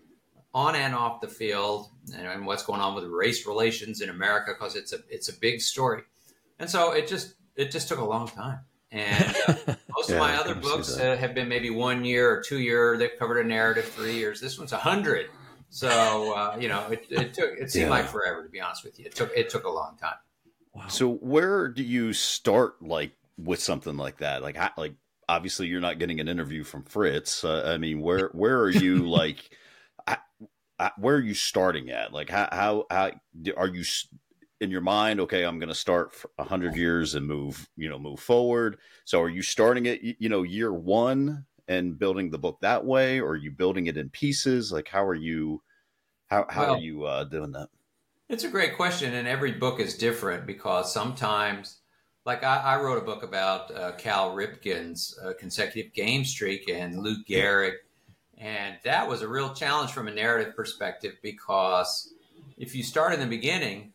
on 0.53 0.75
and 0.75 0.95
off 0.95 1.21
the 1.21 1.29
field, 1.29 1.89
and, 2.15 2.27
and 2.27 2.47
what's 2.47 2.65
going 2.65 2.81
on 2.81 2.95
with 2.95 3.05
race 3.05 3.47
relations 3.47 4.01
in 4.01 4.09
America 4.09 4.53
because 4.59 4.77
it's 4.77 4.93
a 4.93 4.99
it's 5.09 5.29
a 5.29 5.39
big 5.39 5.61
story, 5.61 6.03
and 6.59 6.69
so 6.69 6.93
it 6.93 7.09
just 7.09 7.35
it 7.57 7.71
just 7.71 7.89
took 7.89 7.99
a 7.99 8.05
long 8.05 8.29
time. 8.29 8.61
And 8.93 9.37
uh, 9.47 9.55
most 9.97 10.11
yeah, 10.11 10.17
of 10.17 10.21
my 10.21 10.37
other 10.37 10.55
books 10.55 10.99
uh, 10.99 11.17
have 11.17 11.35
been 11.35 11.49
maybe 11.49 11.71
one 11.71 12.05
year 12.05 12.31
or 12.31 12.43
two 12.43 12.59
year. 12.59 12.97
They've 12.97 13.17
covered 13.19 13.45
a 13.45 13.49
narrative 13.49 13.85
three 13.85 14.15
years. 14.15 14.41
This 14.41 14.59
one's 14.59 14.73
a 14.73 14.79
hundred. 14.79 15.29
So 15.69 16.35
uh, 16.37 16.57
you 16.59 16.69
know, 16.69 16.87
it, 16.91 17.07
it, 17.11 17.35
took 17.35 17.53
it 17.53 17.71
seemed 17.71 17.85
yeah. 17.85 17.91
like 17.91 18.07
forever 18.07 18.43
to 18.43 18.49
be 18.49 18.61
honest 18.61 18.85
with 18.85 18.99
you. 18.99 19.07
It 19.07 19.15
took 19.15 19.31
it 19.37 19.51
took 19.51 19.65
a 19.65 19.71
long 19.71 19.97
time. 20.01 20.17
Wow. 20.73 20.89
So 20.89 21.13
where 21.15 21.69
do 21.69 21.83
you 21.83 22.13
start 22.13 22.83
like 22.83 23.13
with 23.39 23.61
something 23.61 23.97
like 23.97 24.19
that? 24.19 24.43
Like 24.43 24.57
how, 24.57 24.71
like 24.77 24.95
obviously 25.29 25.69
you're 25.69 25.81
not 25.81 25.99
getting 25.99 26.19
an 26.19 26.29
interview 26.29 26.65
from 26.65 26.83
Fritz. 26.83 27.45
Uh, 27.45 27.63
I 27.67 27.79
mean, 27.79 28.01
where 28.01 28.31
where 28.33 28.59
are 28.59 28.71
you 28.71 28.97
like? 29.09 29.51
Where 30.99 31.17
are 31.17 31.21
you 31.21 31.35
starting 31.35 31.91
at? 31.91 32.13
Like 32.13 32.31
how 32.31 32.49
how 32.51 32.87
how 32.91 33.11
are 33.57 33.69
you 33.69 33.85
in 34.61 34.71
your 34.71 34.83
mind, 34.83 35.21
okay, 35.21 35.45
I'm 35.45 35.59
going 35.59 35.71
to 35.71 35.75
start 35.75 36.15
a 36.39 36.45
hundred 36.45 36.77
years 36.77 37.15
and 37.15 37.27
move, 37.27 37.69
you 37.77 37.89
know, 37.89 37.99
move 37.99 38.21
forward. 38.21 38.79
So 39.05 39.21
are 39.23 39.29
you 39.29 39.43
starting 39.43 39.87
it, 39.87 40.01
you 40.03 40.29
know, 40.29 40.43
year 40.43 40.73
one 40.73 41.47
and 41.67 41.99
building 41.99 42.31
the 42.31 42.39
book 42.39 42.59
that 42.61 42.85
way, 42.85 43.21
or 43.21 43.31
are 43.31 43.37
you 43.37 43.51
building 43.51 43.87
it 43.87 43.97
in 43.97 44.11
pieces? 44.11 44.71
Like, 44.71 44.89
how 44.89 45.05
are 45.05 45.15
you, 45.15 45.63
how, 46.27 46.45
how 46.49 46.63
well, 46.63 46.75
are 46.75 46.79
you 46.79 47.05
uh, 47.05 47.25
doing 47.25 47.53
that? 47.53 47.69
It's 48.29 48.45
a 48.45 48.49
great 48.49 48.77
question. 48.77 49.15
And 49.15 49.27
every 49.27 49.53
book 49.53 49.81
is 49.81 49.97
different 49.97 50.47
because 50.47 50.93
sometimes, 50.93 51.79
like 52.27 52.45
I, 52.45 52.59
I 52.59 52.83
wrote 52.83 52.99
a 52.99 53.07
book 53.07 53.23
about 53.23 53.75
uh, 53.75 53.93
Cal 53.93 54.35
Ripken's 54.37 55.19
uh, 55.25 55.33
consecutive 55.39 55.95
game 55.95 56.25
streak 56.25 56.69
and 56.69 56.99
Lou 56.99 57.25
Gehrig. 57.25 57.77
And 58.41 58.77
that 58.85 59.07
was 59.07 59.23
a 59.23 59.29
real 59.29 59.53
challenge 59.53 59.93
from 59.93 60.09
a 60.09 60.11
narrative 60.11 60.57
perspective 60.57 61.17
because 61.23 62.13
if 62.57 62.75
you 62.75 62.83
start 62.83 63.13
in 63.13 63.21
the 63.21 63.27
beginning, 63.27 63.93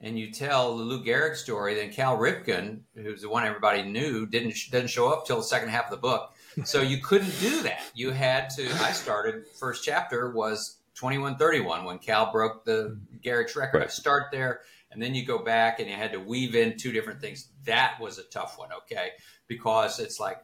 and 0.00 0.18
you 0.18 0.30
tell 0.30 0.76
the 0.76 0.84
Lou 0.84 1.04
Gehrig 1.04 1.34
story, 1.34 1.74
then 1.74 1.90
Cal 1.90 2.16
Ripken, 2.16 2.80
who's 2.94 3.22
the 3.22 3.28
one 3.28 3.44
everybody 3.44 3.82
knew, 3.82 4.26
didn't 4.26 4.54
doesn't 4.70 4.88
show 4.88 5.12
up 5.12 5.26
till 5.26 5.36
the 5.38 5.42
second 5.42 5.70
half 5.70 5.86
of 5.86 5.90
the 5.90 5.96
book. 5.96 6.34
So 6.64 6.82
you 6.82 6.98
couldn't 6.98 7.38
do 7.38 7.62
that. 7.62 7.82
You 7.94 8.10
had 8.10 8.50
to. 8.56 8.68
I 8.82 8.90
started 8.90 9.44
first 9.60 9.84
chapter 9.84 10.32
was 10.32 10.78
twenty 10.92 11.16
one 11.16 11.36
thirty 11.36 11.60
one 11.60 11.84
when 11.84 11.98
Cal 11.98 12.32
broke 12.32 12.64
the 12.64 12.98
Gehrig's 13.24 13.54
record. 13.54 13.78
Right. 13.78 13.86
I 13.86 13.90
start 13.90 14.32
there, 14.32 14.62
and 14.90 15.00
then 15.00 15.14
you 15.14 15.24
go 15.24 15.38
back 15.38 15.78
and 15.78 15.88
you 15.88 15.94
had 15.94 16.10
to 16.12 16.18
weave 16.18 16.56
in 16.56 16.76
two 16.76 16.90
different 16.90 17.20
things. 17.20 17.50
That 17.64 18.00
was 18.00 18.18
a 18.18 18.24
tough 18.24 18.58
one, 18.58 18.70
okay, 18.72 19.10
because 19.46 20.00
it's 20.00 20.18
like 20.18 20.38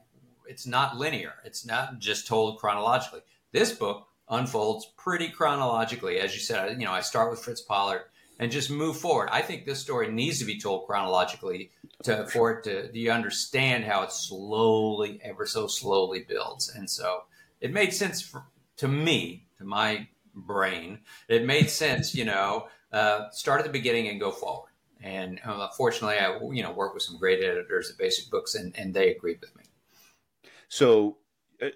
it's 0.47 0.67
not 0.67 0.97
linear. 0.97 1.35
It's 1.45 1.67
not 1.67 1.99
just 1.99 2.27
told 2.27 2.59
chronologically. 2.59 3.21
This 3.53 3.73
book 3.73 4.07
unfolds 4.29 4.87
pretty 4.97 5.29
chronologically, 5.29 6.19
as 6.19 6.35
you 6.35 6.41
said. 6.41 6.81
You 6.81 6.87
know, 6.87 6.93
I 6.93 7.01
start 7.01 7.31
with 7.31 7.41
Fritz 7.41 7.61
Pollard 7.61 8.03
and 8.39 8.51
just 8.51 8.71
move 8.71 8.97
forward. 8.97 9.29
I 9.31 9.43
think 9.43 9.65
this 9.65 9.81
story 9.81 10.11
needs 10.11 10.39
to 10.41 10.45
be 10.45 10.59
told 10.59 10.87
chronologically 10.87 11.71
to 12.03 12.27
for 12.27 12.53
it 12.53 12.65
to 12.65 12.99
you 12.99 13.11
understand 13.11 13.85
how 13.85 14.03
it 14.03 14.13
slowly, 14.13 15.21
ever 15.23 15.47
so 15.47 15.67
slowly 15.67 16.25
builds. 16.27 16.69
And 16.69 16.89
so 16.89 17.25
it 17.61 17.73
made 17.73 17.93
sense 17.93 18.21
for, 18.21 18.45
to 18.79 18.89
me 18.89 19.47
to 19.59 19.65
my 19.65 20.09
brain, 20.35 21.01
it 21.29 21.45
made 21.45 21.71
sense. 21.71 22.15
You 22.15 22.25
know, 22.25 22.69
uh, 22.93 23.31
start 23.31 23.61
at 23.61 23.67
the 23.67 23.73
beginning 23.73 24.09
and 24.09 24.21
go 24.21 24.31
forward. 24.31 24.71
And 25.03 25.39
uh, 25.45 25.69
fortunately, 25.77 26.19
I 26.19 26.39
you 26.53 26.63
know 26.63 26.73
work 26.73 26.95
with 26.95 27.03
some 27.03 27.19
great 27.19 27.45
editors 27.45 27.91
at 27.91 27.99
Basic 27.99 28.31
Books, 28.31 28.55
and, 28.55 28.77
and 28.77 28.95
they 28.95 29.11
agreed 29.11 29.41
with 29.41 29.55
me. 29.57 29.64
So 30.69 31.19
uh, 31.63 31.69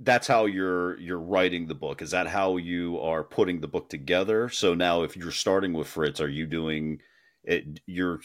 that's 0.00 0.26
how 0.26 0.46
you're 0.46 0.98
you're 0.98 1.20
writing 1.20 1.66
the 1.66 1.74
book. 1.74 2.02
Is 2.02 2.10
that 2.12 2.26
how 2.26 2.56
you 2.56 3.00
are 3.00 3.24
putting 3.24 3.60
the 3.60 3.68
book 3.68 3.88
together? 3.88 4.48
So 4.48 4.74
now, 4.74 5.02
if 5.02 5.16
you're 5.16 5.30
starting 5.32 5.72
with 5.72 5.88
Fritz, 5.88 6.20
are 6.20 6.28
you 6.28 6.46
doing 6.46 7.00
it? 7.44 7.80
You're, 7.86 8.20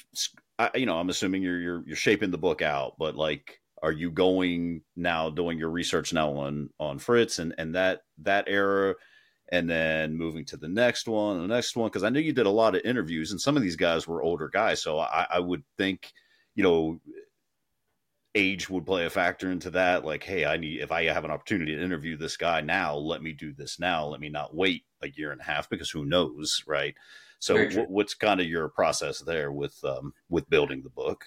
you 0.76 0.86
know, 0.86 0.98
I'm 0.98 1.10
assuming 1.10 1.42
you're 1.42 1.60
you're 1.60 1.84
you're 1.86 1.96
shaping 1.96 2.32
the 2.32 2.38
book 2.38 2.62
out, 2.62 2.96
but 3.00 3.16
like, 3.16 3.60
are 3.82 3.92
you 3.92 4.12
going 4.12 4.82
now 4.96 5.30
doing 5.30 5.58
your 5.58 5.70
research 5.70 6.14
now 6.14 6.32
on 6.34 6.70
on 6.80 7.00
Fritz 7.00 7.40
and 7.40 7.56
and 7.58 7.76
that 7.76 8.02
that 8.20 8.46
era? 8.48 8.96
and 9.52 9.70
then 9.70 10.18
moving 10.18 10.46
to 10.46 10.58
the 10.58 10.68
next 10.68 11.08
one, 11.08 11.40
the 11.40 11.54
next 11.54 11.76
one. 11.76 11.88
Because 11.88 12.04
I 12.04 12.10
know 12.10 12.20
you 12.20 12.34
did 12.34 12.48
a 12.48 12.52
lot 12.52 12.76
of 12.76 12.82
interviews, 12.84 13.30
and 13.32 13.40
some 13.40 13.56
of 13.56 13.62
these 13.62 13.76
guys 13.76 14.08
were 14.08 14.24
older 14.24 14.50
guys, 14.50 14.82
so 14.82 14.98
I, 14.98 15.28
I, 15.30 15.40
would 15.40 15.64
think, 15.78 16.12
you 16.56 16.64
know, 16.64 17.00
age 18.36 18.70
would 18.70 18.86
play 18.86 19.06
a 19.06 19.10
factor 19.10 19.52
into 19.52 19.70
that. 19.72 20.06
Like, 20.06 20.24
hey, 20.24 20.46
I 20.46 20.58
need 20.58 20.82
if 20.82 20.92
I 20.92 21.06
have 21.06 21.26
an 21.26 21.32
opportunity 21.32 21.76
to 21.76 21.84
interview 21.84 22.18
this 22.18 22.38
guy 22.38 22.62
now, 22.62 22.96
let 22.96 23.22
me 23.22 23.32
do 23.32 23.54
this 23.54 23.80
now. 23.80 24.06
Let 24.08 24.20
me 24.20 24.30
not 24.30 24.56
wait 24.56 24.84
a 25.02 25.10
year 25.10 25.32
and 25.32 25.42
a 25.42 25.44
half 25.44 25.70
because 25.70 25.90
who 25.90 26.06
knows, 26.06 26.64
right? 26.66 26.96
So, 27.40 27.56
w- 27.56 27.88
what's 27.90 28.14
kind 28.14 28.40
of 28.40 28.48
your 28.48 28.70
process 28.70 29.20
there 29.20 29.52
with 29.52 29.84
um, 29.84 30.14
with 30.30 30.50
building 30.50 30.82
the 30.82 30.90
book? 30.90 31.26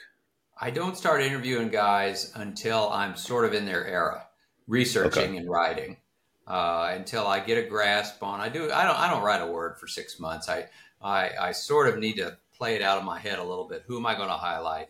I 0.59 0.71
don't 0.71 0.97
start 0.97 1.23
interviewing 1.23 1.69
guys 1.69 2.33
until 2.35 2.91
I'm 2.91 3.17
sort 3.17 3.45
of 3.45 3.53
in 3.53 3.67
their 3.67 3.87
era, 3.87 4.27
researching 4.67 5.31
okay. 5.31 5.37
and 5.37 5.51
writing 5.51 5.99
uh, 6.47 6.93
until 6.93 7.27
I 7.27 7.41
get 7.41 7.59
a 7.59 7.69
grasp 7.69 8.23
on. 8.23 8.41
I 8.41 8.49
do. 8.49 8.71
I 8.73 8.85
don't. 8.85 8.99
I 8.99 9.11
don't 9.11 9.23
write 9.23 9.43
a 9.43 9.47
word 9.47 9.79
for 9.79 9.87
six 9.87 10.19
months. 10.19 10.49
I. 10.49 10.67
I, 10.99 11.31
I 11.39 11.53
sort 11.53 11.89
of 11.89 11.99
need 11.99 12.15
to 12.15 12.39
play 12.57 12.75
it 12.75 12.81
out 12.81 12.97
of 12.97 13.05
my 13.05 13.19
head 13.19 13.39
a 13.39 13.45
little 13.45 13.69
bit. 13.69 13.85
Who 13.87 13.99
am 13.99 14.07
I 14.07 14.17
going 14.17 14.31
to 14.31 14.35
highlight? 14.35 14.89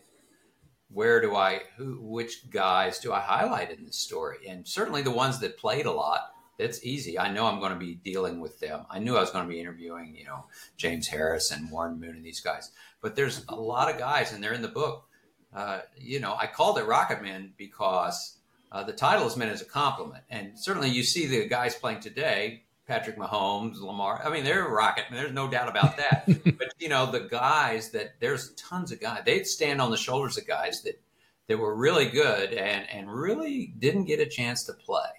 Where 0.89 1.19
do 1.21 1.35
I? 1.35 1.61
Who? 1.77 1.99
Which 2.01 2.49
guys 2.49 2.99
do 2.99 3.11
I 3.11 3.19
highlight 3.19 3.71
in 3.71 3.85
this 3.85 3.97
story? 3.97 4.47
And 4.47 4.67
certainly 4.67 5.01
the 5.01 5.11
ones 5.11 5.39
that 5.39 5.57
played 5.57 5.85
a 5.85 5.91
lot. 5.91 6.33
It's 6.57 6.83
easy. 6.83 7.19
I 7.19 7.31
know 7.31 7.45
I'm 7.45 7.59
going 7.59 7.73
to 7.73 7.77
be 7.77 7.95
dealing 7.95 8.39
with 8.39 8.59
them. 8.59 8.85
I 8.89 8.97
knew 8.97 9.15
I 9.15 9.19
was 9.19 9.29
going 9.29 9.45
to 9.45 9.49
be 9.49 9.59
interviewing, 9.59 10.15
you 10.17 10.25
know, 10.25 10.45
James 10.75 11.07
Harris 11.07 11.51
and 11.51 11.69
Warren 11.69 11.99
Moon 11.99 12.15
and 12.15 12.25
these 12.25 12.39
guys. 12.39 12.71
But 12.99 13.15
there's 13.15 13.45
a 13.47 13.55
lot 13.55 13.91
of 13.91 13.99
guys, 13.99 14.33
and 14.33 14.43
they're 14.43 14.53
in 14.53 14.63
the 14.63 14.67
book. 14.67 15.07
Uh, 15.53 15.81
you 15.97 16.19
know, 16.19 16.35
I 16.39 16.47
called 16.47 16.79
it 16.79 16.85
Rocket 16.85 17.21
Men 17.21 17.53
because 17.57 18.37
uh, 18.71 18.83
the 18.83 18.93
title 18.93 19.27
is 19.27 19.37
meant 19.37 19.51
as 19.51 19.61
a 19.61 19.65
compliment, 19.65 20.23
and 20.29 20.57
certainly 20.57 20.89
you 20.89 21.03
see 21.03 21.25
the 21.25 21.47
guys 21.47 21.75
playing 21.75 21.99
today, 21.99 22.63
Patrick 22.87 23.17
Mahomes, 23.17 23.81
Lamar. 23.81 24.21
I 24.23 24.29
mean, 24.29 24.43
they're 24.43 24.65
a 24.65 24.71
rocket. 24.71 25.05
There's 25.11 25.33
no 25.33 25.49
doubt 25.49 25.67
about 25.67 25.97
that. 25.97 26.25
but 26.57 26.73
you 26.79 26.89
know, 26.89 27.11
the 27.11 27.21
guys 27.21 27.91
that 27.91 28.19
there's 28.19 28.51
tons 28.51 28.91
of 28.91 28.99
guys. 29.01 29.21
They'd 29.25 29.45
stand 29.45 29.81
on 29.81 29.91
the 29.91 29.97
shoulders 29.97 30.37
of 30.37 30.47
guys 30.47 30.81
that 30.83 30.99
that 31.47 31.57
were 31.57 31.75
really 31.75 32.09
good 32.09 32.53
and 32.53 32.89
and 32.89 33.11
really 33.11 33.73
didn't 33.77 34.05
get 34.05 34.19
a 34.19 34.25
chance 34.25 34.63
to 34.63 34.73
play. 34.73 35.09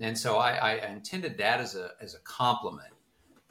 And 0.00 0.18
so 0.18 0.36
I, 0.36 0.52
I 0.52 0.72
intended 0.88 1.38
that 1.38 1.60
as 1.60 1.76
a 1.76 1.90
as 2.00 2.14
a 2.14 2.20
compliment 2.20 2.92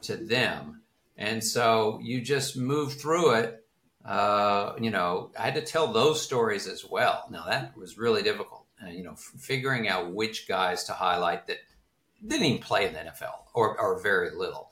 to 0.02 0.16
them. 0.16 0.82
And 1.16 1.42
so 1.42 1.98
you 2.02 2.20
just 2.20 2.56
move 2.56 2.94
through 2.94 3.34
it. 3.34 3.64
Uh, 4.04 4.74
you 4.80 4.90
know, 4.90 5.30
I 5.38 5.42
had 5.42 5.54
to 5.54 5.62
tell 5.62 5.92
those 5.92 6.20
stories 6.20 6.66
as 6.66 6.84
well. 6.84 7.26
Now 7.30 7.44
that 7.46 7.76
was 7.76 7.96
really 7.96 8.22
difficult 8.22 8.62
uh, 8.82 8.90
you 8.90 9.02
know, 9.02 9.12
f- 9.12 9.32
figuring 9.38 9.88
out 9.88 10.12
which 10.12 10.48
guys 10.48 10.84
to 10.84 10.92
highlight 10.92 11.46
that 11.46 11.58
didn't 12.26 12.46
even 12.46 12.62
play 12.62 12.86
in 12.86 12.92
the 12.92 13.00
NFL 13.00 13.46
or, 13.54 13.78
or 13.80 14.00
very 14.02 14.30
little, 14.36 14.70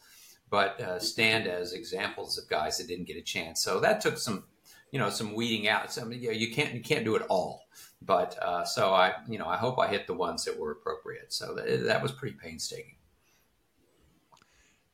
but 0.51 0.81
uh, 0.81 0.99
stand 0.99 1.47
as 1.47 1.73
examples 1.73 2.39
of 2.39 2.49
guys 2.49 2.79
that 2.79 2.89
didn't 2.89 3.07
get 3.07 3.17
a 3.17 3.23
chance. 3.23 3.63
So 3.63 3.81
that 3.81 4.01
took 4.01 4.19
some, 4.19 4.45
you 4.93 4.99
know, 4.99 5.11
some 5.11 5.35
weeding 5.35 5.69
out. 5.69 5.93
Some 5.93 6.13
you, 6.13 6.29
know, 6.29 6.33
you 6.33 6.53
can't 6.53 6.75
you 6.75 6.81
can't 6.81 7.05
do 7.05 7.17
it 7.17 7.23
all, 7.29 7.63
but 8.03 8.37
uh, 8.43 8.65
so 8.65 8.93
I 8.93 9.15
you 9.29 9.39
know 9.39 9.47
I 9.47 9.57
hope 9.57 9.79
I 9.79 9.89
hit 9.89 10.07
the 10.07 10.15
ones 10.15 10.45
that 10.45 10.59
were 10.59 10.73
appropriate. 10.73 11.33
So 11.33 11.55
that, 11.55 11.85
that 11.85 12.03
was 12.03 12.13
pretty 12.13 12.37
painstaking. 12.37 12.97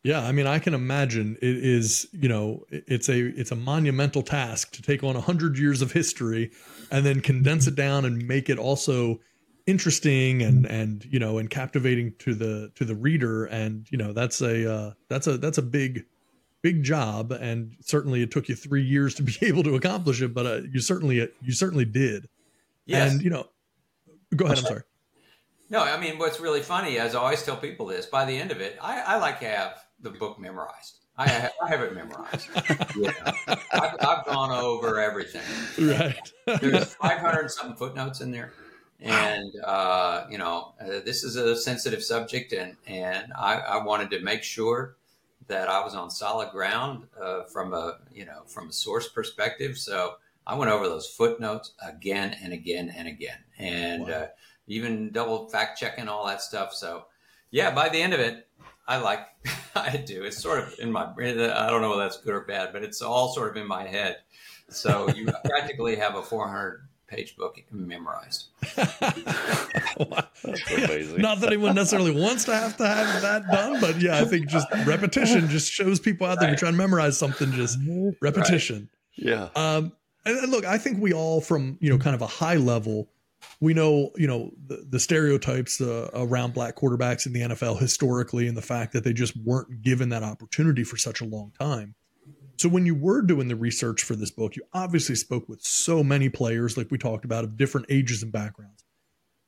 Yeah, 0.06 0.20
I 0.20 0.30
mean, 0.30 0.46
I 0.46 0.60
can 0.60 0.72
imagine 0.72 1.36
it 1.42 1.56
is, 1.56 2.06
you 2.12 2.28
know, 2.28 2.64
it's 2.70 3.08
a 3.08 3.18
it's 3.18 3.50
a 3.50 3.56
monumental 3.56 4.22
task 4.22 4.70
to 4.74 4.82
take 4.82 5.02
on 5.02 5.16
a 5.16 5.20
hundred 5.20 5.58
years 5.58 5.82
of 5.82 5.90
history 5.90 6.52
and 6.92 7.04
then 7.04 7.20
condense 7.20 7.66
it 7.66 7.74
down 7.74 8.04
and 8.04 8.24
make 8.28 8.48
it 8.48 8.56
also 8.56 9.18
interesting 9.66 10.42
and 10.42 10.64
and 10.66 11.04
you 11.04 11.18
know 11.18 11.38
and 11.38 11.50
captivating 11.50 12.14
to 12.18 12.34
the 12.34 12.70
to 12.76 12.84
the 12.84 12.94
reader. 12.94 13.46
And 13.46 13.86
you 13.90 13.98
know, 13.98 14.12
that's 14.12 14.40
a 14.40 14.72
uh, 14.72 14.92
that's 15.08 15.26
a 15.26 15.38
that's 15.38 15.58
a 15.58 15.62
big 15.62 16.04
big 16.62 16.82
job, 16.82 17.32
and 17.32 17.76
certainly 17.80 18.22
it 18.22 18.30
took 18.30 18.48
you 18.48 18.54
three 18.54 18.82
years 18.82 19.14
to 19.16 19.22
be 19.24 19.38
able 19.42 19.62
to 19.64 19.74
accomplish 19.74 20.22
it. 20.22 20.34
But 20.34 20.46
uh, 20.46 20.60
you 20.72 20.80
certainly 20.80 21.28
you 21.42 21.52
certainly 21.52 21.84
did. 21.84 22.28
Yes. 22.86 23.12
And 23.12 23.22
you 23.22 23.30
know, 23.30 23.48
go 24.34 24.46
ahead. 24.46 24.58
I'm 24.58 24.64
sorry. 24.64 24.82
No, 25.68 25.82
I 25.82 25.98
mean, 25.98 26.18
what's 26.18 26.38
really 26.38 26.62
funny, 26.62 26.98
as 26.98 27.16
I 27.16 27.18
always 27.18 27.42
tell 27.42 27.56
people 27.56 27.86
this, 27.86 28.06
by 28.06 28.24
the 28.24 28.38
end 28.38 28.52
of 28.52 28.60
it, 28.60 28.78
I, 28.80 29.00
I 29.00 29.16
like 29.16 29.40
to 29.40 29.48
have 29.48 29.82
the 30.00 30.10
book 30.10 30.38
memorized. 30.38 31.00
I 31.18 31.28
have, 31.28 31.52
I 31.60 31.68
have 31.68 31.80
it 31.80 31.94
memorized. 31.94 32.48
yeah. 32.96 33.32
I've, 33.72 33.96
I've, 34.00 34.26
gone 34.26 34.52
over 34.52 35.00
everything. 35.00 35.42
Right. 35.78 36.32
There's 36.60 36.94
500 37.02 37.50
something 37.50 37.76
footnotes 37.76 38.20
in 38.20 38.30
there. 38.30 38.52
And, 39.00 39.52
uh, 39.62 40.26
you 40.30 40.38
know, 40.38 40.74
uh, 40.80 41.00
this 41.04 41.22
is 41.22 41.36
a 41.36 41.56
sensitive 41.56 42.02
subject, 42.02 42.52
and, 42.52 42.76
and 42.86 43.32
I, 43.38 43.56
I, 43.56 43.84
wanted 43.84 44.10
to 44.12 44.20
make 44.20 44.42
sure 44.42 44.96
that 45.48 45.68
I 45.68 45.84
was 45.84 45.94
on 45.94 46.10
solid 46.10 46.50
ground 46.50 47.04
uh, 47.20 47.42
from 47.44 47.74
a, 47.74 47.98
you 48.10 48.24
know, 48.24 48.42
from 48.46 48.70
a 48.70 48.72
source 48.72 49.08
perspective. 49.08 49.76
So 49.76 50.14
I 50.46 50.54
went 50.54 50.70
over 50.70 50.88
those 50.88 51.06
footnotes 51.06 51.72
again 51.86 52.36
and 52.42 52.54
again 52.54 52.92
and 52.96 53.06
again, 53.06 53.38
and 53.58 54.04
wow. 54.04 54.08
Uh, 54.08 54.26
even 54.66 55.12
double 55.12 55.48
fact 55.48 55.78
checking 55.78 56.08
all 56.08 56.26
that 56.26 56.42
stuff. 56.42 56.72
So, 56.72 57.04
yeah, 57.50 57.70
by 57.72 57.88
the 57.88 58.00
end 58.00 58.14
of 58.14 58.20
it, 58.20 58.48
I 58.88 58.98
like, 58.98 59.20
I 59.74 59.96
do. 59.96 60.24
It's 60.24 60.38
sort 60.38 60.60
of 60.60 60.78
in 60.78 60.90
my, 60.90 61.04
I 61.04 61.70
don't 61.70 61.82
know 61.82 61.90
whether 61.90 62.02
that's 62.02 62.20
good 62.20 62.34
or 62.34 62.42
bad, 62.42 62.72
but 62.72 62.82
it's 62.82 63.02
all 63.02 63.32
sort 63.32 63.50
of 63.50 63.56
in 63.56 63.68
my 63.68 63.86
head. 63.86 64.18
So 64.68 65.08
you 65.10 65.28
practically 65.44 65.96
have 65.96 66.16
a 66.16 66.22
400 66.22 66.85
page 67.08 67.36
book 67.36 67.56
memorized. 67.70 68.46
Not 68.76 68.96
that 71.40 71.46
anyone 71.46 71.74
necessarily 71.74 72.10
wants 72.10 72.44
to 72.44 72.54
have 72.54 72.76
to 72.78 72.86
have 72.86 73.22
that 73.22 73.50
done, 73.50 73.80
but 73.80 74.00
yeah, 74.00 74.18
I 74.18 74.24
think 74.24 74.48
just 74.48 74.66
repetition 74.84 75.48
just 75.48 75.70
shows 75.70 76.00
people 76.00 76.26
out 76.26 76.40
there 76.40 76.48
right. 76.48 76.58
who 76.58 76.58
try 76.58 76.70
to 76.70 76.76
memorize 76.76 77.18
something, 77.18 77.52
just 77.52 77.78
repetition. 78.20 78.88
Right. 79.18 79.28
Yeah. 79.28 79.48
Um, 79.54 79.92
and 80.24 80.50
look, 80.50 80.64
I 80.64 80.78
think 80.78 81.00
we 81.00 81.12
all, 81.12 81.40
from 81.40 81.78
you 81.80 81.90
know, 81.90 81.98
kind 81.98 82.14
of 82.14 82.22
a 82.22 82.26
high 82.26 82.56
level, 82.56 83.08
we 83.60 83.74
know, 83.74 84.10
you 84.16 84.26
know, 84.26 84.50
the, 84.66 84.86
the 84.90 85.00
stereotypes 85.00 85.80
uh, 85.80 86.10
around 86.14 86.54
black 86.54 86.76
quarterbacks 86.76 87.26
in 87.26 87.32
the 87.32 87.40
NFL 87.40 87.78
historically, 87.78 88.48
and 88.48 88.56
the 88.56 88.62
fact 88.62 88.92
that 88.92 89.04
they 89.04 89.12
just 89.12 89.36
weren't 89.44 89.82
given 89.82 90.08
that 90.10 90.22
opportunity 90.22 90.84
for 90.84 90.96
such 90.96 91.20
a 91.20 91.24
long 91.24 91.52
time. 91.58 91.94
So 92.58 92.68
when 92.68 92.86
you 92.86 92.94
were 92.94 93.22
doing 93.22 93.48
the 93.48 93.56
research 93.56 94.02
for 94.02 94.16
this 94.16 94.30
book, 94.30 94.56
you 94.56 94.62
obviously 94.72 95.14
spoke 95.14 95.48
with 95.48 95.62
so 95.62 96.02
many 96.02 96.28
players, 96.28 96.76
like 96.76 96.90
we 96.90 96.98
talked 96.98 97.24
about, 97.24 97.44
of 97.44 97.56
different 97.56 97.86
ages 97.90 98.22
and 98.22 98.32
backgrounds. 98.32 98.84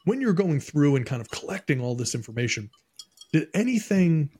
When 0.04 0.20
you're 0.20 0.32
going 0.32 0.60
through 0.60 0.96
and 0.96 1.06
kind 1.06 1.20
of 1.20 1.30
collecting 1.30 1.80
all 1.80 1.94
this 1.94 2.14
information, 2.14 2.70
did 3.32 3.48
anything 3.54 4.30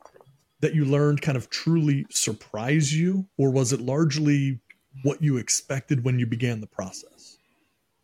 that 0.61 0.75
you 0.75 0.85
learned 0.85 1.21
kind 1.21 1.37
of 1.37 1.49
truly 1.49 2.05
surprise 2.09 2.93
you, 2.93 3.27
or 3.37 3.51
was 3.51 3.73
it 3.73 3.79
largely 3.79 4.59
what 5.03 5.21
you 5.21 5.37
expected 5.37 6.03
when 6.03 6.19
you 6.19 6.25
began 6.25 6.59
the 6.59 6.67
process? 6.67 7.37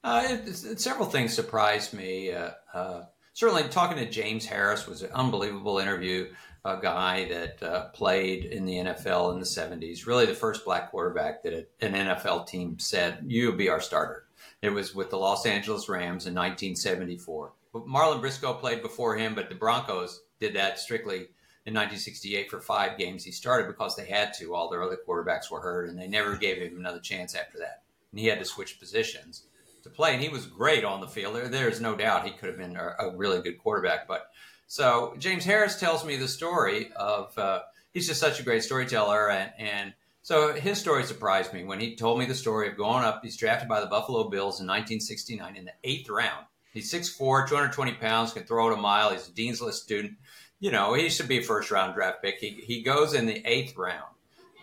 Uh, 0.04 0.24
it, 0.26 0.48
it, 0.48 0.80
several 0.80 1.08
things 1.08 1.34
surprised 1.34 1.94
me. 1.94 2.32
Uh, 2.32 2.52
uh, 2.74 3.04
certainly, 3.34 3.64
talking 3.70 3.98
to 3.98 4.10
James 4.10 4.46
Harris 4.46 4.88
was 4.88 5.02
an 5.02 5.12
unbelievable 5.14 5.80
interview. 5.80 6.32
A 6.66 6.80
guy 6.82 7.30
that 7.30 7.64
uh, 7.64 7.90
played 7.90 8.46
in 8.46 8.66
the 8.66 8.74
NFL 8.74 9.34
in 9.34 9.40
the 9.40 9.46
70s, 9.46 10.06
really 10.06 10.26
the 10.26 10.34
first 10.34 10.66
black 10.66 10.90
quarterback 10.90 11.44
that 11.44 11.70
an 11.80 11.94
NFL 11.94 12.48
team 12.48 12.80
said, 12.80 13.24
You'll 13.28 13.56
be 13.56 13.70
our 13.70 13.80
starter. 13.80 14.26
It 14.62 14.70
was 14.70 14.96
with 14.96 15.12
the 15.12 15.18
Los 15.18 15.46
Angeles 15.46 15.88
Rams 15.88 16.26
in 16.26 16.34
1974. 16.34 17.54
Marlin 17.86 18.20
Briscoe 18.20 18.54
played 18.54 18.82
before 18.82 19.16
him, 19.16 19.36
but 19.36 19.50
the 19.50 19.56
Broncos 19.56 20.24
did 20.40 20.56
that 20.56 20.80
strictly 20.80 21.28
in 21.66 21.74
1968 21.74 22.50
for 22.50 22.60
five 22.60 22.98
games. 22.98 23.24
He 23.24 23.32
started 23.32 23.68
because 23.68 23.96
they 23.96 24.06
had 24.06 24.34
to. 24.36 24.54
All 24.54 24.70
their 24.70 24.84
other 24.84 24.98
quarterbacks 25.08 25.50
were 25.52 25.62
hurt, 25.62 25.90
and 25.90 26.00
they 26.00 26.08
never 26.08 26.36
gave 26.36 26.58
him 26.58 26.78
another 26.78 27.00
chance 27.00 27.36
after 27.36 27.58
that. 27.60 27.84
And 28.12 28.20
he 28.20 28.28
had 28.28 28.40
to 28.40 28.46
switch 28.46 28.80
positions 28.80 29.44
to 29.84 29.90
play, 29.90 30.14
and 30.14 30.22
he 30.22 30.30
was 30.30 30.46
great 30.46 30.84
on 30.84 31.02
the 31.02 31.08
field. 31.08 31.36
There, 31.36 31.48
there's 31.48 31.82
no 31.82 31.96
doubt 31.96 32.26
he 32.26 32.32
could 32.32 32.50
have 32.50 32.58
been 32.58 32.76
a, 32.76 32.96
a, 33.00 33.16
really 33.16 33.42
good 33.42 33.58
quarterback. 33.58 34.08
But 34.08 34.32
so 34.68 35.16
James 35.20 35.46
Harris 35.46 35.80
tells 35.80 36.06
me 36.06 36.18
the 36.18 36.28
story 36.28 36.92
of 36.96 37.38
uh, 37.38 37.62
he's 37.94 38.08
just 38.08 38.20
such 38.20 38.40
a 38.40 38.44
great 38.44 38.64
storyteller, 38.64 39.30
and 39.30 39.52
and 39.58 39.94
so 40.22 40.54
his 40.54 40.80
story 40.80 41.04
surprised 41.04 41.54
me 41.54 41.64
when 41.64 41.80
he 41.80 41.96
told 41.96 42.18
me 42.20 42.26
the 42.26 42.36
story 42.36 42.68
of 42.68 42.78
going 42.78 43.04
up. 43.04 43.22
He's 43.24 43.38
drafted 43.38 43.70
by 43.70 43.80
the 43.80 43.86
Buffalo 43.86 44.24
Bills 44.30 44.60
in 44.60 44.68
1969 44.68 45.56
in 45.56 45.66
the 45.66 45.74
eighth 45.84 46.10
round. 46.10 46.46
He's 46.74 46.92
6'4", 46.92 47.48
220 47.48 47.94
pounds, 47.94 48.34
can 48.34 48.44
throw 48.44 48.70
it 48.70 48.78
a 48.78 48.82
mile. 48.82 49.12
He's 49.12 49.30
a 49.30 49.32
dean's 49.32 49.62
list 49.62 49.84
student. 49.84 50.18
you 50.60 50.72
know, 50.72 50.94
he 50.94 51.10
should 51.10 51.30
be 51.30 51.38
a 51.38 51.44
first 51.44 51.72
round 51.72 51.94
draft 51.94 52.22
pick. 52.22 52.40
He, 52.40 52.50
he 52.50 52.82
goes 52.82 53.14
in 53.14 53.28
the 53.28 53.42
eighth 53.46 53.78
round 53.78 54.14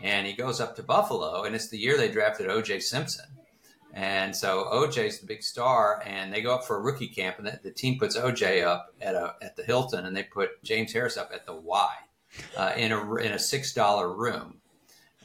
and 0.03 0.27
he 0.27 0.33
goes 0.35 0.61
up 0.61 0.77
to 0.77 0.83
Buffalo, 0.83 1.45
and 1.45 1.55
it's 1.55 1.69
the 1.69 1.79
year 1.79 1.97
they 1.97 2.11
drafted 2.11 2.49
OJ 2.49 2.83
Simpson. 2.83 3.25
And 3.95 4.35
so 4.35 4.69
OJ's 4.73 5.21
the 5.21 5.27
big 5.27 5.43
star, 5.43 6.03
and 6.07 6.33
they 6.33 6.41
go 6.41 6.55
up 6.55 6.65
for 6.65 6.77
a 6.77 6.81
rookie 6.81 7.09
camp, 7.09 7.39
and 7.39 7.47
the, 7.47 7.61
the 7.63 7.71
team 7.71 7.99
puts 7.99 8.17
OJ 8.17 8.65
up 8.65 8.95
at 9.03 9.15
a 9.15 9.35
at 9.43 9.57
the 9.57 9.65
Hilton, 9.65 10.07
and 10.07 10.17
they 10.17 10.23
put 10.23 10.63
James 10.63 10.93
Harris 10.93 11.19
up 11.19 11.31
at 11.35 11.45
the 11.45 11.55
Y, 11.55 11.95
uh, 12.57 12.73
in 12.77 12.93
a 12.93 13.15
in 13.17 13.33
a 13.33 13.39
six 13.39 13.75
dollar 13.75 14.11
room, 14.11 14.61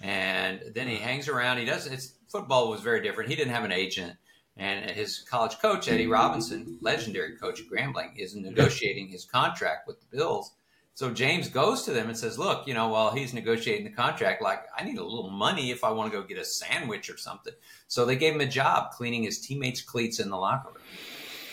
and 0.02 0.62
then 0.76 0.88
he 0.88 0.98
hangs 0.98 1.30
around. 1.30 1.60
He 1.60 1.66
does. 1.66 1.88
It's 1.88 2.14
football 2.28 2.70
was 2.70 2.82
very 2.82 3.02
different. 3.02 3.30
He 3.30 3.38
didn't 3.38 3.54
have 3.54 3.64
an 3.64 3.72
agent, 3.72 4.18
and 4.58 4.90
his 4.90 5.20
college 5.20 5.60
coach 5.60 5.88
Eddie 5.88 6.08
Robinson, 6.08 6.78
legendary 6.82 7.38
coach 7.38 7.62
at 7.62 7.68
Grambling, 7.68 8.18
is 8.18 8.36
negotiating 8.36 9.08
his 9.08 9.24
contract 9.24 9.88
with 9.88 10.02
the 10.02 10.18
Bills. 10.18 10.52
So 10.98 11.12
James 11.12 11.48
goes 11.48 11.84
to 11.84 11.94
them 11.94 12.10
and 12.10 12.18
says, 12.18 12.40
"Look, 12.40 12.66
you 12.66 12.74
know, 12.74 12.88
while 12.88 13.12
he's 13.12 13.32
negotiating 13.32 13.86
the 13.86 13.92
contract, 13.92 14.42
like 14.42 14.66
I 14.76 14.84
need 14.84 14.98
a 14.98 15.04
little 15.04 15.30
money 15.30 15.70
if 15.70 15.84
I 15.84 15.92
want 15.92 16.12
to 16.12 16.18
go 16.18 16.26
get 16.26 16.40
a 16.40 16.44
sandwich 16.44 17.08
or 17.12 17.18
something." 17.18 17.54
So 17.88 18.04
they 18.04 18.16
gave 18.16 18.34
him 18.34 18.42
a 18.42 18.48
job 18.48 18.94
cleaning 18.94 19.22
his 19.22 19.40
teammates' 19.40 19.84
cleats 19.84 20.20
in 20.20 20.32
the 20.32 20.38
locker 20.38 20.70
room. 20.70 20.84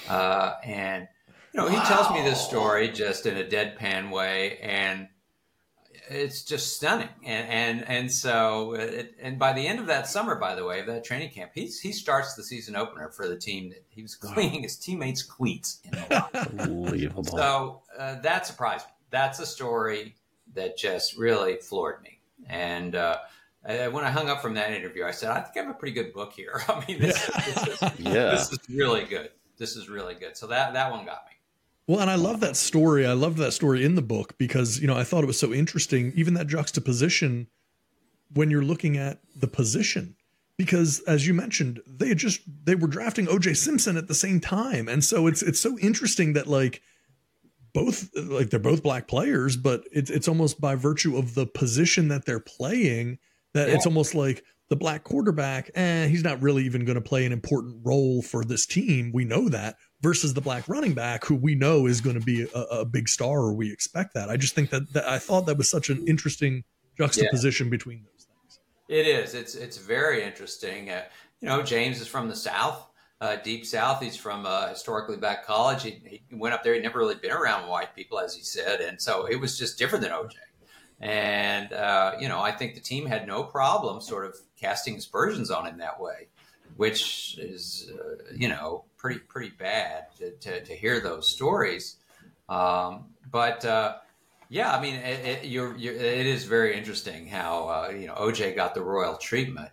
Uh, 0.08 0.54
and 0.64 1.08
you 1.52 1.60
know, 1.60 1.68
he 1.68 1.76
tells 1.80 2.10
me 2.10 2.22
this 2.22 2.40
story 2.40 2.88
just 2.88 3.26
in 3.26 3.36
a 3.36 3.44
deadpan 3.44 4.10
way, 4.10 4.56
and 4.60 5.08
it's 6.08 6.42
just 6.42 6.74
stunning. 6.78 7.10
And 7.22 7.46
and 7.46 7.86
and 7.86 8.10
so, 8.10 8.72
it, 8.72 9.14
and 9.20 9.38
by 9.38 9.52
the 9.52 9.66
end 9.66 9.78
of 9.78 9.84
that 9.88 10.08
summer, 10.08 10.36
by 10.36 10.54
the 10.54 10.64
way, 10.64 10.80
of 10.80 10.86
that 10.86 11.04
training 11.04 11.28
camp, 11.28 11.50
he's 11.54 11.78
he 11.80 11.92
starts 11.92 12.32
the 12.34 12.44
season 12.44 12.76
opener 12.76 13.10
for 13.10 13.28
the 13.28 13.36
team 13.36 13.68
that 13.68 13.84
he 13.90 14.00
was 14.00 14.14
cleaning 14.14 14.62
his 14.62 14.78
teammates' 14.78 15.22
cleats 15.22 15.80
in 15.84 15.90
the 15.90 16.06
locker 16.10 16.48
room. 16.48 16.60
Unbelievable. 16.60 17.24
So 17.24 17.82
uh, 17.98 18.22
that 18.22 18.46
surprised 18.46 18.86
me. 18.86 18.93
That's 19.14 19.38
a 19.38 19.47
story 19.47 20.16
that 20.54 20.76
just 20.76 21.16
really 21.16 21.54
floored 21.59 22.02
me. 22.02 22.18
And 22.49 22.97
uh, 22.97 23.18
when 23.62 24.04
I 24.04 24.11
hung 24.11 24.28
up 24.28 24.42
from 24.42 24.54
that 24.54 24.73
interview, 24.73 25.04
I 25.04 25.12
said, 25.12 25.30
I 25.30 25.40
think 25.40 25.56
I 25.56 25.61
have 25.61 25.71
a 25.71 25.78
pretty 25.78 25.94
good 25.94 26.12
book 26.12 26.33
here. 26.33 26.64
I 26.68 26.85
mean, 26.88 27.00
this, 27.00 27.25
this, 27.25 27.68
is, 27.68 27.80
yeah. 28.00 28.30
this 28.33 28.50
is 28.50 28.59
really 28.68 29.04
good. 29.04 29.30
This 29.56 29.76
is 29.76 29.88
really 29.88 30.16
good. 30.16 30.37
So 30.37 30.49
that, 30.49 30.73
that 30.73 30.90
one 30.90 31.04
got 31.04 31.26
me. 31.26 31.37
Well, 31.87 32.00
and 32.00 32.11
I 32.11 32.16
love 32.16 32.40
that 32.40 32.56
story. 32.56 33.06
I 33.06 33.12
loved 33.12 33.38
that 33.38 33.52
story 33.52 33.85
in 33.85 33.94
the 33.94 34.02
book 34.02 34.37
because, 34.37 34.80
you 34.80 34.88
know, 34.88 34.97
I 34.97 35.04
thought 35.04 35.23
it 35.23 35.28
was 35.28 35.38
so 35.38 35.52
interesting, 35.52 36.12
even 36.16 36.35
that 36.35 36.49
juxtaposition 36.49 37.47
when 38.33 38.50
you're 38.50 38.64
looking 38.64 38.97
at 38.97 39.21
the 39.37 39.47
position. 39.47 40.16
Because 40.56 41.02
as 41.06 41.25
you 41.25 41.35
mentioned, 41.35 41.83
they 41.87 42.09
had 42.09 42.18
just 42.18 42.40
they 42.64 42.75
were 42.75 42.88
drafting 42.88 43.26
OJ 43.26 43.56
Simpson 43.56 43.97
at 43.97 44.09
the 44.09 44.14
same 44.14 44.40
time. 44.40 44.88
And 44.88 45.04
so 45.04 45.28
it's 45.28 45.42
it's 45.42 45.61
so 45.61 45.78
interesting 45.78 46.33
that 46.33 46.49
like 46.49 46.83
both 47.74 48.08
like 48.16 48.50
they're 48.50 48.60
both 48.60 48.82
black 48.82 49.08
players, 49.08 49.56
but 49.56 49.84
it's 49.92 50.10
it's 50.10 50.28
almost 50.28 50.60
by 50.60 50.74
virtue 50.76 51.16
of 51.18 51.34
the 51.34 51.46
position 51.46 52.08
that 52.08 52.24
they're 52.24 52.40
playing 52.40 53.18
that 53.52 53.68
Yeah. 53.68 53.74
it's 53.74 53.86
almost 53.86 54.14
like 54.14 54.42
the 54.70 54.76
black 54.76 55.04
quarterback, 55.04 55.70
eh, 55.74 56.06
he's 56.06 56.24
not 56.24 56.40
really 56.40 56.64
even 56.64 56.86
going 56.86 56.94
to 56.94 57.02
play 57.02 57.26
an 57.26 57.32
important 57.32 57.76
role 57.84 58.22
for 58.22 58.44
this 58.44 58.64
team. 58.64 59.10
We 59.12 59.24
know 59.26 59.50
that 59.50 59.76
versus 60.00 60.32
the 60.32 60.40
black 60.40 60.66
running 60.68 60.94
back, 60.94 61.26
who 61.26 61.34
we 61.34 61.54
know 61.54 61.86
is 61.86 62.00
going 62.00 62.18
to 62.18 62.24
be 62.24 62.46
a, 62.54 62.60
a 62.60 62.84
big 62.86 63.08
star, 63.08 63.40
or 63.40 63.52
we 63.52 63.70
expect 63.70 64.14
that. 64.14 64.30
I 64.30 64.38
just 64.38 64.54
think 64.54 64.70
that, 64.70 64.92
that 64.94 65.06
I 65.06 65.18
thought 65.18 65.44
that 65.46 65.58
was 65.58 65.68
such 65.68 65.90
an 65.90 66.06
interesting 66.08 66.64
juxtaposition 66.96 67.68
between 67.68 68.04
those 68.04 68.26
things. 68.26 68.60
It 68.88 69.06
is. 69.06 69.34
It's 69.34 69.54
it's 69.54 69.76
very 69.76 70.24
interesting. 70.24 70.90
Uh, 70.90 71.02
you 71.40 71.48
know, 71.48 71.62
James 71.62 72.00
is 72.00 72.06
from 72.06 72.28
the 72.28 72.36
South, 72.36 72.86
uh, 73.21 73.37
deep 73.37 73.64
South. 73.64 74.02
He's 74.02 74.16
from 74.16 74.47
a 74.47 74.68
historically 74.68 75.16
black 75.16 75.47
college. 75.47 75.83
He, 75.83 76.00
he 76.04 76.23
went 76.37 76.54
up 76.54 76.62
there. 76.62 76.75
He'd 76.75 76.83
never 76.83 76.99
really 76.99 77.14
been 77.14 77.30
around 77.30 77.68
white 77.68 77.94
people, 77.94 78.18
as 78.18 78.35
he 78.35 78.42
said, 78.42 78.80
and 78.80 79.00
so 79.00 79.26
it 79.26 79.37
was 79.37 79.59
just 79.59 79.78
different 79.78 80.02
than 80.02 80.12
OJ. 80.12 80.35
And 81.00 81.73
uh, 81.73 82.14
you 82.21 82.28
know, 82.28 82.40
I 82.40 82.52
think 82.52 82.75
the 82.75 82.80
team 82.80 83.06
had 83.06 83.26
no 83.26 83.42
problem 83.42 84.00
sort 84.00 84.26
of 84.26 84.37
casting 84.59 84.97
aspersions 84.97 85.50
on 85.50 85.66
him 85.66 85.78
that 85.78 86.00
way, 86.00 86.28
which 86.76 87.38
is 87.38 87.90
uh, 87.92 88.33
you 88.35 88.48
know 88.48 88.85
pretty 88.96 89.20
pretty 89.20 89.50
bad 89.50 90.07
to, 90.18 90.31
to, 90.33 90.64
to 90.64 90.74
hear 90.74 91.00
those 91.00 91.29
stories. 91.29 91.96
Um, 92.48 93.07
but 93.31 93.64
uh, 93.64 93.96
yeah, 94.48 94.74
I 94.74 94.81
mean, 94.81 94.96
it, 94.96 95.27
it, 95.27 95.44
you're, 95.46 95.77
you're, 95.77 95.94
it 95.94 96.27
is 96.27 96.44
very 96.44 96.77
interesting 96.77 97.27
how 97.27 97.68
uh, 97.68 97.90
you 97.90 98.07
know 98.07 98.14
OJ 98.14 98.55
got 98.55 98.74
the 98.74 98.83
royal 98.83 99.16
treatment, 99.16 99.70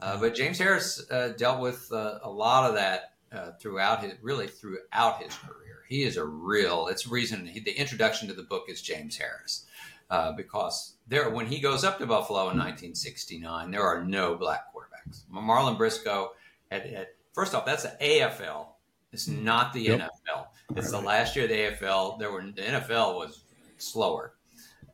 uh, 0.00 0.18
but 0.20 0.34
James 0.34 0.58
Harris 0.58 1.04
uh, 1.10 1.32
dealt 1.36 1.60
with 1.60 1.88
uh, 1.92 2.18
a 2.22 2.30
lot 2.30 2.68
of 2.68 2.74
that 2.76 3.14
uh, 3.32 3.52
throughout 3.60 4.02
his 4.02 4.14
really 4.22 4.46
throughout 4.46 5.22
his 5.22 5.34
career. 5.34 5.84
He 5.88 6.02
is 6.02 6.16
a 6.16 6.24
real. 6.24 6.88
It's 6.88 7.04
the 7.04 7.10
reason 7.10 7.46
he, 7.46 7.60
the 7.60 7.72
introduction 7.78 8.28
to 8.28 8.34
the 8.34 8.42
book 8.42 8.64
is 8.68 8.82
James 8.82 9.16
Harris, 9.16 9.66
uh, 10.10 10.32
because 10.32 10.94
there 11.06 11.30
when 11.30 11.46
he 11.46 11.60
goes 11.60 11.84
up 11.84 11.98
to 11.98 12.06
Buffalo 12.06 12.40
in 12.50 12.58
1969, 12.58 13.70
there 13.70 13.82
are 13.82 14.04
no 14.04 14.34
black 14.36 14.66
quarterbacks. 14.74 15.22
Marlin 15.30 15.76
Briscoe 15.76 16.32
had, 16.70 16.86
had 16.86 17.06
first 17.32 17.54
off 17.54 17.64
that's 17.66 17.84
the 17.84 17.96
AFL. 18.00 18.66
It's 19.12 19.26
not 19.26 19.72
the 19.72 19.80
Yep. 19.80 20.00
NFL. 20.00 20.46
It's 20.76 20.90
the 20.90 21.00
last 21.00 21.34
year 21.34 21.46
of 21.46 21.50
the 21.50 21.56
AFL. 21.56 22.18
There 22.18 22.30
were 22.30 22.42
the 22.42 22.60
NFL 22.62 23.14
was 23.16 23.44
slower, 23.78 24.34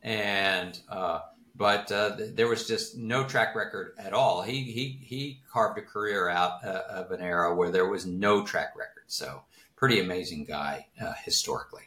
and 0.01 0.79
uh, 0.89 1.19
but 1.55 1.91
uh, 1.91 2.17
th- 2.17 2.35
there 2.35 2.47
was 2.47 2.67
just 2.67 2.97
no 2.97 3.25
track 3.25 3.55
record 3.55 3.93
at 3.97 4.13
all. 4.13 4.41
He 4.41 4.63
he 4.63 4.99
he 5.01 5.41
carved 5.51 5.77
a 5.77 5.81
career 5.81 6.29
out 6.29 6.65
uh, 6.65 6.83
of 6.89 7.11
an 7.11 7.21
era 7.21 7.55
where 7.55 7.71
there 7.71 7.87
was 7.87 8.05
no 8.05 8.45
track 8.45 8.75
record. 8.75 9.03
So 9.07 9.43
pretty 9.75 9.99
amazing 9.99 10.45
guy 10.45 10.87
uh, 11.01 11.13
historically. 11.23 11.83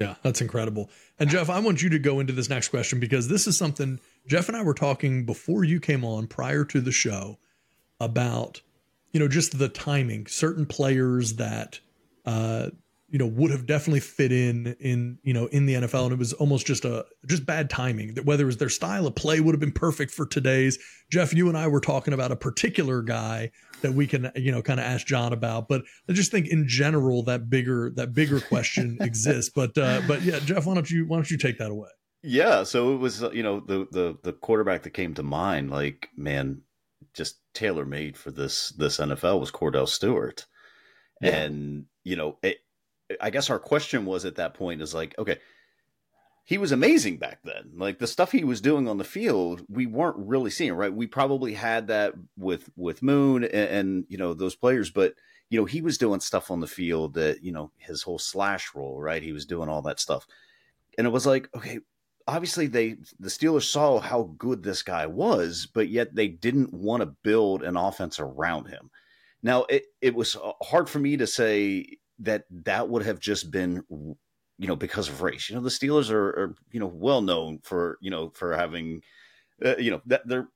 Yeah, 0.00 0.14
that's 0.22 0.40
incredible. 0.40 0.90
And 1.18 1.28
Jeff, 1.28 1.50
I 1.50 1.58
want 1.58 1.82
you 1.82 1.88
to 1.90 1.98
go 1.98 2.20
into 2.20 2.32
this 2.32 2.48
next 2.48 2.68
question 2.68 3.00
because 3.00 3.26
this 3.26 3.46
is 3.48 3.56
something 3.56 3.98
Jeff 4.28 4.48
and 4.48 4.56
I 4.56 4.62
were 4.62 4.74
talking 4.74 5.26
before 5.26 5.64
you 5.64 5.80
came 5.80 6.04
on 6.04 6.28
prior 6.28 6.64
to 6.66 6.80
the 6.80 6.92
show 6.92 7.38
about, 7.98 8.62
you 9.12 9.18
know, 9.18 9.26
just 9.26 9.58
the 9.58 9.68
timing, 9.68 10.26
certain 10.26 10.66
players 10.66 11.34
that, 11.34 11.80
uh, 12.24 12.70
you 13.10 13.18
know, 13.18 13.26
would 13.26 13.50
have 13.50 13.64
definitely 13.66 14.00
fit 14.00 14.32
in 14.32 14.76
in 14.80 15.18
you 15.22 15.32
know 15.32 15.46
in 15.46 15.66
the 15.66 15.74
NFL, 15.74 16.04
and 16.04 16.12
it 16.12 16.18
was 16.18 16.32
almost 16.34 16.66
just 16.66 16.84
a 16.84 17.06
just 17.26 17.46
bad 17.46 17.70
timing. 17.70 18.14
That 18.14 18.26
whether 18.26 18.42
it 18.42 18.46
was 18.46 18.58
their 18.58 18.68
style 18.68 19.06
of 19.06 19.14
play 19.14 19.40
would 19.40 19.54
have 19.54 19.60
been 19.60 19.72
perfect 19.72 20.12
for 20.12 20.26
today's. 20.26 20.78
Jeff, 21.10 21.32
you 21.32 21.48
and 21.48 21.56
I 21.56 21.66
were 21.68 21.80
talking 21.80 22.12
about 22.12 22.32
a 22.32 22.36
particular 22.36 23.00
guy 23.00 23.50
that 23.80 23.94
we 23.94 24.06
can 24.06 24.30
you 24.36 24.52
know 24.52 24.60
kind 24.60 24.78
of 24.78 24.84
ask 24.84 25.06
John 25.06 25.32
about, 25.32 25.68
but 25.68 25.82
I 26.08 26.12
just 26.12 26.30
think 26.30 26.48
in 26.48 26.68
general 26.68 27.22
that 27.24 27.48
bigger 27.48 27.90
that 27.96 28.12
bigger 28.12 28.40
question 28.40 28.98
exists. 29.02 29.50
But 29.54 29.76
uh, 29.78 30.02
but 30.06 30.22
yeah, 30.22 30.38
Jeff, 30.40 30.66
why 30.66 30.74
don't 30.74 30.90
you 30.90 31.06
why 31.06 31.16
don't 31.16 31.30
you 31.30 31.38
take 31.38 31.58
that 31.58 31.70
away? 31.70 31.88
Yeah, 32.22 32.64
so 32.64 32.94
it 32.94 32.98
was 32.98 33.22
you 33.32 33.42
know 33.42 33.60
the 33.60 33.86
the 33.90 34.18
the 34.22 34.32
quarterback 34.32 34.82
that 34.82 34.90
came 34.90 35.14
to 35.14 35.22
mind, 35.22 35.70
like 35.70 36.08
man, 36.16 36.60
just 37.14 37.36
tailor 37.54 37.86
made 37.86 38.18
for 38.18 38.30
this 38.30 38.70
this 38.70 38.98
NFL 38.98 39.40
was 39.40 39.50
Kordell 39.50 39.88
Stewart, 39.88 40.44
Yeah. 41.22 41.36
and 41.36 41.84
you 42.04 42.16
know 42.16 42.36
it, 42.42 42.58
I 43.20 43.30
guess 43.30 43.50
our 43.50 43.58
question 43.58 44.04
was 44.04 44.24
at 44.24 44.36
that 44.36 44.54
point 44.54 44.82
is 44.82 44.94
like 44.94 45.18
okay, 45.18 45.38
he 46.44 46.58
was 46.58 46.72
amazing 46.72 47.18
back 47.18 47.40
then. 47.44 47.72
Like 47.76 47.98
the 47.98 48.06
stuff 48.06 48.32
he 48.32 48.44
was 48.44 48.60
doing 48.60 48.88
on 48.88 48.98
the 48.98 49.04
field, 49.04 49.64
we 49.68 49.86
weren't 49.86 50.16
really 50.18 50.50
seeing 50.50 50.72
right. 50.72 50.92
We 50.92 51.06
probably 51.06 51.54
had 51.54 51.88
that 51.88 52.14
with 52.36 52.70
with 52.76 53.02
Moon 53.02 53.44
and, 53.44 53.52
and 53.52 54.04
you 54.08 54.18
know 54.18 54.34
those 54.34 54.54
players, 54.54 54.90
but 54.90 55.14
you 55.50 55.58
know 55.58 55.64
he 55.64 55.80
was 55.80 55.98
doing 55.98 56.20
stuff 56.20 56.50
on 56.50 56.60
the 56.60 56.66
field 56.66 57.14
that 57.14 57.42
you 57.42 57.52
know 57.52 57.70
his 57.78 58.02
whole 58.02 58.18
slash 58.18 58.74
role, 58.74 59.00
right? 59.00 59.22
He 59.22 59.32
was 59.32 59.46
doing 59.46 59.68
all 59.68 59.82
that 59.82 60.00
stuff, 60.00 60.26
and 60.96 61.06
it 61.06 61.10
was 61.10 61.26
like 61.26 61.48
okay 61.56 61.80
obviously 62.28 62.66
they 62.66 62.98
the 63.18 63.30
Steelers 63.30 63.64
saw 63.64 63.98
how 63.98 64.34
good 64.38 64.62
this 64.62 64.82
guy 64.82 65.06
was, 65.06 65.66
but 65.72 65.88
yet 65.88 66.14
they 66.14 66.28
didn't 66.28 66.72
want 66.72 67.00
to 67.00 67.06
build 67.06 67.62
an 67.62 67.76
offense 67.76 68.20
around 68.20 68.66
him. 68.66 68.90
Now 69.42 69.64
it 69.64 69.86
it 70.00 70.14
was 70.14 70.36
uh, 70.36 70.52
hard 70.62 70.88
for 70.88 70.98
me 70.98 71.16
to 71.16 71.26
say 71.26 71.98
that 72.20 72.44
that 72.64 72.88
would 72.88 73.04
have 73.04 73.20
just 73.20 73.50
been 73.50 73.84
you 73.90 74.66
know 74.66 74.76
because 74.76 75.08
of 75.08 75.22
race. 75.22 75.48
You 75.48 75.56
know 75.56 75.62
the 75.62 75.68
Steelers 75.68 76.10
are, 76.10 76.28
are 76.28 76.54
you 76.72 76.80
know 76.80 76.86
well 76.86 77.22
known 77.22 77.60
for 77.62 77.98
you 78.00 78.10
know 78.10 78.30
for 78.30 78.56
having 78.56 79.02
uh, 79.64 79.76
you 79.76 79.90
know 79.90 80.02
that 80.06 80.26
they're 80.26 80.48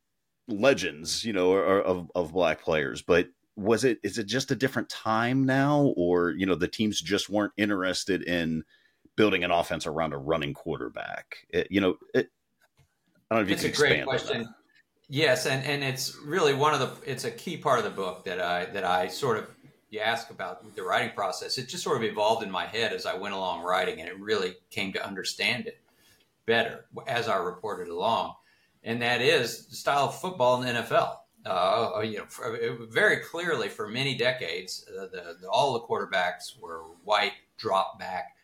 legends 0.48 1.25
you 1.25 1.33
know 1.33 1.53
are, 1.53 1.81
of 1.81 2.11
of 2.14 2.33
black 2.33 2.62
players, 2.62 3.03
but 3.03 3.29
was 3.57 3.85
it 3.85 3.98
is 4.03 4.18
it 4.18 4.27
just 4.27 4.51
a 4.51 4.57
different 4.57 4.88
time 4.88 5.44
now 5.44 5.92
or 5.96 6.31
you 6.31 6.46
know 6.46 6.55
the 6.55 6.68
teams 6.68 7.01
just 7.01 7.29
weren't 7.29 7.53
interested 7.57 8.22
in 8.22 8.64
building 9.16 9.44
an 9.44 9.51
offense 9.51 9.87
around 9.87 10.12
a 10.12 10.18
running 10.18 10.55
quarterback. 10.55 11.46
It, 11.51 11.68
you 11.70 11.81
know, 11.81 11.96
it, 12.14 12.29
I 13.31 13.37
don't 13.37 13.46
know 13.46 13.53
if 13.53 13.53
It's 13.53 13.62
you 13.62 13.68
a 13.68 13.72
can 13.72 13.81
great 13.81 13.92
expand 13.98 14.09
on 14.09 14.18
question. 14.18 14.55
Yes, 15.09 15.46
and, 15.46 15.64
and 15.66 15.85
it's 15.85 16.16
really 16.25 16.55
one 16.55 16.72
of 16.72 16.81
the 16.81 17.11
it's 17.11 17.25
a 17.25 17.31
key 17.31 17.57
part 17.57 17.79
of 17.79 17.85
the 17.85 17.90
book 17.90 18.25
that 18.25 18.40
I 18.40 18.66
that 18.66 18.85
I 18.85 19.09
sort 19.09 19.38
of 19.38 19.51
you 19.92 20.00
ask 20.00 20.31
about 20.31 20.74
the 20.74 20.83
writing 20.83 21.11
process. 21.14 21.59
It 21.59 21.68
just 21.68 21.85
sort 21.85 21.98
of 21.98 22.02
evolved 22.02 22.42
in 22.42 22.50
my 22.50 22.64
head 22.64 22.94
as 22.94 23.05
I 23.05 23.14
went 23.14 23.35
along 23.35 23.62
writing, 23.62 24.00
and 24.00 24.09
it 24.09 24.18
really 24.18 24.55
came 24.70 24.90
to 24.94 25.07
understand 25.07 25.66
it 25.66 25.78
better 26.46 26.87
as 27.07 27.28
I 27.28 27.37
reported 27.37 27.88
along. 27.88 28.35
And 28.83 29.02
that 29.02 29.20
is 29.20 29.66
the 29.66 29.76
style 29.76 30.07
of 30.07 30.18
football 30.18 30.62
in 30.62 30.74
the 30.74 30.81
NFL. 30.81 31.16
Uh, 31.44 32.00
you 32.05 32.18
know, 32.18 32.24
for, 32.26 32.59
very 32.88 33.18
clearly 33.18 33.68
for 33.68 33.87
many 33.87 34.16
decades, 34.16 34.87
uh, 34.88 35.02
the, 35.02 35.37
the 35.42 35.48
all 35.48 35.74
the 35.74 35.81
quarterbacks 35.81 36.59
were 36.59 36.85
white 37.05 37.33
drop 37.59 37.98
back 37.98 38.35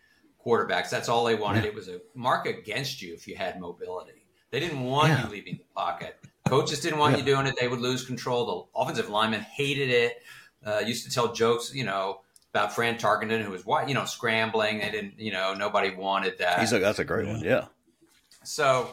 quarterbacks. 0.45 0.91
That's 0.91 1.09
all 1.09 1.25
they 1.25 1.35
wanted. 1.35 1.65
Yeah. 1.65 1.71
It 1.71 1.75
was 1.75 1.89
a 1.89 2.01
mark 2.15 2.47
against 2.47 3.01
you 3.01 3.15
if 3.15 3.27
you 3.27 3.37
had 3.37 3.59
mobility. 3.59 4.27
They 4.51 4.61
didn't 4.61 4.83
want 4.83 5.09
yeah. 5.09 5.25
you 5.25 5.31
leaving 5.31 5.57
the 5.59 5.65
pocket. 5.75 6.19
Coaches 6.47 6.81
didn't 6.81 6.99
want 6.99 7.13
yeah. 7.13 7.21
you 7.21 7.25
doing 7.25 7.47
it. 7.47 7.55
They 7.59 7.69
would 7.69 7.81
lose 7.81 8.05
control. 8.05 8.69
The 8.75 8.81
offensive 8.81 9.09
linemen 9.09 9.41
hated 9.41 9.89
it. 9.91 10.23
Uh, 10.65 10.81
used 10.81 11.05
to 11.05 11.15
tell 11.15 11.33
jokes, 11.33 11.73
you 11.75 11.85
know, 11.85 12.21
about 12.53 12.75
Fran 12.75 12.97
Tarkenton, 12.97 13.43
who 13.43 13.51
was 13.51 13.89
you 13.89 13.95
know 13.95 14.05
scrambling. 14.05 14.79
They 14.79 14.91
didn't, 14.91 15.19
you 15.19 15.33
know, 15.33 15.55
nobody 15.55 15.95
wanted 15.95 16.39
that. 16.39 16.61
He's 16.61 16.73
like, 16.73 16.83
that's 16.83 16.99
a 16.99 17.05
great 17.05 17.27
one, 17.27 17.41
yeah. 17.41 17.67
So 18.43 18.91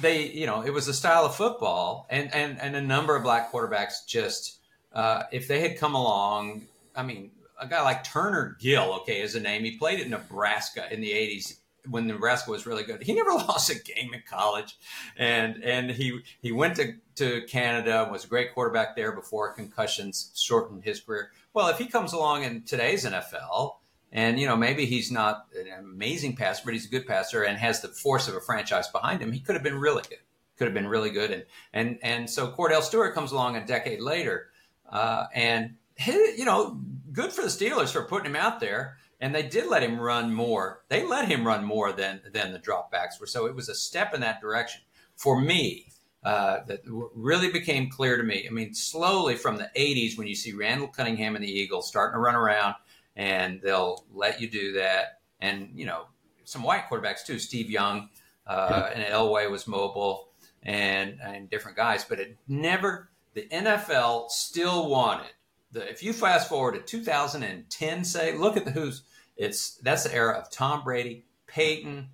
they, 0.00 0.28
you 0.28 0.46
know, 0.46 0.62
it 0.62 0.72
was 0.72 0.88
a 0.88 0.94
style 0.94 1.24
of 1.24 1.34
football, 1.34 2.06
and 2.08 2.34
and 2.34 2.60
and 2.60 2.76
a 2.76 2.80
number 2.80 3.16
of 3.16 3.22
black 3.22 3.52
quarterbacks 3.52 4.06
just, 4.06 4.58
uh, 4.92 5.24
if 5.32 5.48
they 5.48 5.60
had 5.60 5.78
come 5.78 5.94
along, 5.94 6.62
I 6.94 7.02
mean, 7.02 7.32
a 7.60 7.66
guy 7.66 7.82
like 7.82 8.04
Turner 8.04 8.56
Gill, 8.60 8.94
okay, 9.00 9.20
is 9.20 9.34
a 9.34 9.40
name. 9.40 9.64
He 9.64 9.76
played 9.76 10.00
at 10.00 10.08
Nebraska 10.08 10.92
in 10.92 11.00
the 11.00 11.10
'80s 11.10 11.56
when 11.88 12.06
Nebraska 12.06 12.50
was 12.50 12.66
really 12.66 12.84
good. 12.84 13.02
He 13.02 13.12
never 13.14 13.30
lost 13.30 13.70
a 13.70 13.74
game 13.74 14.14
in 14.14 14.22
college, 14.28 14.76
and 15.16 15.62
and 15.62 15.90
he 15.90 16.20
he 16.40 16.52
went 16.52 16.76
to 16.76 16.94
to 17.16 17.42
Canada 17.46 18.08
was 18.10 18.24
a 18.24 18.28
great 18.28 18.54
quarterback 18.54 18.96
there 18.96 19.12
before 19.12 19.52
concussions 19.52 20.32
shortened 20.34 20.84
his 20.84 21.00
career. 21.00 21.30
Well, 21.54 21.68
if 21.68 21.78
he 21.78 21.86
comes 21.86 22.12
along 22.12 22.44
in 22.44 22.62
today's 22.62 23.04
NFL, 23.04 23.76
and 24.10 24.38
you 24.38 24.46
know 24.46 24.56
maybe 24.56 24.86
he's 24.86 25.10
not 25.10 25.46
an 25.58 25.68
amazing 25.78 26.36
passer, 26.36 26.62
but 26.64 26.74
he's 26.74 26.86
a 26.86 26.90
good 26.90 27.06
passer 27.06 27.42
and 27.42 27.58
has 27.58 27.80
the 27.80 27.88
force 27.88 28.28
of 28.28 28.34
a 28.34 28.40
franchise 28.40 28.88
behind 28.88 29.20
him, 29.20 29.32
he 29.32 29.40
could 29.40 29.54
have 29.54 29.64
been 29.64 29.78
really 29.78 30.02
good. 30.08 30.18
Could 30.58 30.66
have 30.66 30.74
been 30.74 30.88
really 30.88 31.10
good, 31.10 31.30
and 31.30 31.44
and 31.72 31.98
and 32.02 32.30
so 32.30 32.52
Kordell 32.52 32.82
Stewart 32.82 33.14
comes 33.14 33.32
along 33.32 33.56
a 33.56 33.66
decade 33.66 34.00
later, 34.00 34.50
uh, 34.88 35.26
and 35.34 35.76
you 36.06 36.44
know, 36.44 36.80
good 37.12 37.32
for 37.32 37.42
the 37.42 37.48
Steelers 37.48 37.92
for 37.92 38.04
putting 38.04 38.26
him 38.26 38.36
out 38.36 38.60
there 38.60 38.98
and 39.22 39.32
they 39.32 39.44
did 39.44 39.68
let 39.68 39.84
him 39.84 40.00
run 40.00 40.34
more. 40.34 40.82
They 40.88 41.06
let 41.06 41.28
him 41.28 41.46
run 41.46 41.64
more 41.64 41.92
than 41.92 42.20
than 42.32 42.52
the 42.52 42.58
dropbacks 42.58 43.20
were. 43.20 43.26
So 43.26 43.46
it 43.46 43.54
was 43.54 43.68
a 43.68 43.74
step 43.74 44.12
in 44.12 44.20
that 44.20 44.40
direction 44.40 44.82
for 45.16 45.40
me. 45.40 45.86
Uh, 46.24 46.62
that 46.66 46.82
really 46.86 47.50
became 47.50 47.90
clear 47.90 48.16
to 48.16 48.22
me. 48.22 48.46
I 48.48 48.52
mean, 48.52 48.74
slowly 48.74 49.34
from 49.34 49.56
the 49.56 49.68
80s, 49.76 50.16
when 50.16 50.28
you 50.28 50.36
see 50.36 50.52
Randall 50.52 50.86
Cunningham 50.86 51.34
and 51.34 51.44
the 51.44 51.50
Eagles 51.50 51.88
starting 51.88 52.14
to 52.14 52.20
run 52.20 52.36
around, 52.36 52.76
and 53.16 53.60
they'll 53.60 54.04
let 54.14 54.40
you 54.40 54.48
do 54.48 54.74
that, 54.74 55.20
and 55.40 55.70
you 55.74 55.86
know 55.86 56.06
some 56.44 56.62
white 56.62 56.88
quarterbacks 56.88 57.24
too. 57.24 57.38
Steve 57.38 57.70
Young 57.70 58.08
uh, 58.46 58.90
and 58.94 59.04
Elway 59.04 59.50
was 59.50 59.66
mobile, 59.66 60.28
and 60.62 61.18
and 61.22 61.48
different 61.48 61.76
guys, 61.76 62.04
but 62.04 62.20
it 62.20 62.36
never. 62.48 63.08
The 63.34 63.48
NFL 63.48 64.30
still 64.30 64.88
wanted 64.88 65.32
the. 65.70 65.88
If 65.88 66.02
you 66.02 66.12
fast 66.12 66.48
forward 66.48 66.74
to 66.74 66.80
2010, 66.80 68.04
say, 68.04 68.36
look 68.36 68.56
at 68.56 68.64
the 68.64 68.70
who's 68.70 69.02
it's 69.42 69.74
that's 69.78 70.04
the 70.04 70.14
era 70.14 70.34
of 70.38 70.50
Tom 70.50 70.84
Brady, 70.84 71.24
Peyton, 71.48 72.10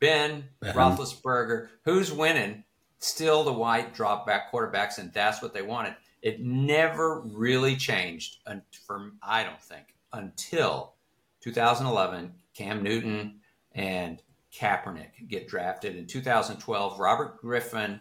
Ben 0.00 0.44
uh-huh. 0.60 0.72
Roethlisberger. 0.72 1.68
Who's 1.84 2.10
winning? 2.10 2.64
Still 2.98 3.44
the 3.44 3.52
white 3.52 3.94
drop 3.94 4.26
back 4.26 4.52
quarterbacks, 4.52 4.98
and 4.98 5.12
that's 5.12 5.40
what 5.40 5.54
they 5.54 5.62
wanted. 5.62 5.94
It 6.22 6.40
never 6.40 7.20
really 7.20 7.76
changed 7.76 8.38
from 8.86 9.18
I 9.22 9.44
don't 9.44 9.62
think 9.62 9.94
until 10.12 10.94
2011. 11.40 12.34
Cam 12.54 12.82
Newton 12.82 13.40
and 13.74 14.20
Kaepernick 14.52 15.26
get 15.26 15.48
drafted 15.48 15.96
in 15.96 16.06
2012. 16.06 16.98
Robert 17.00 17.40
Griffin 17.40 17.98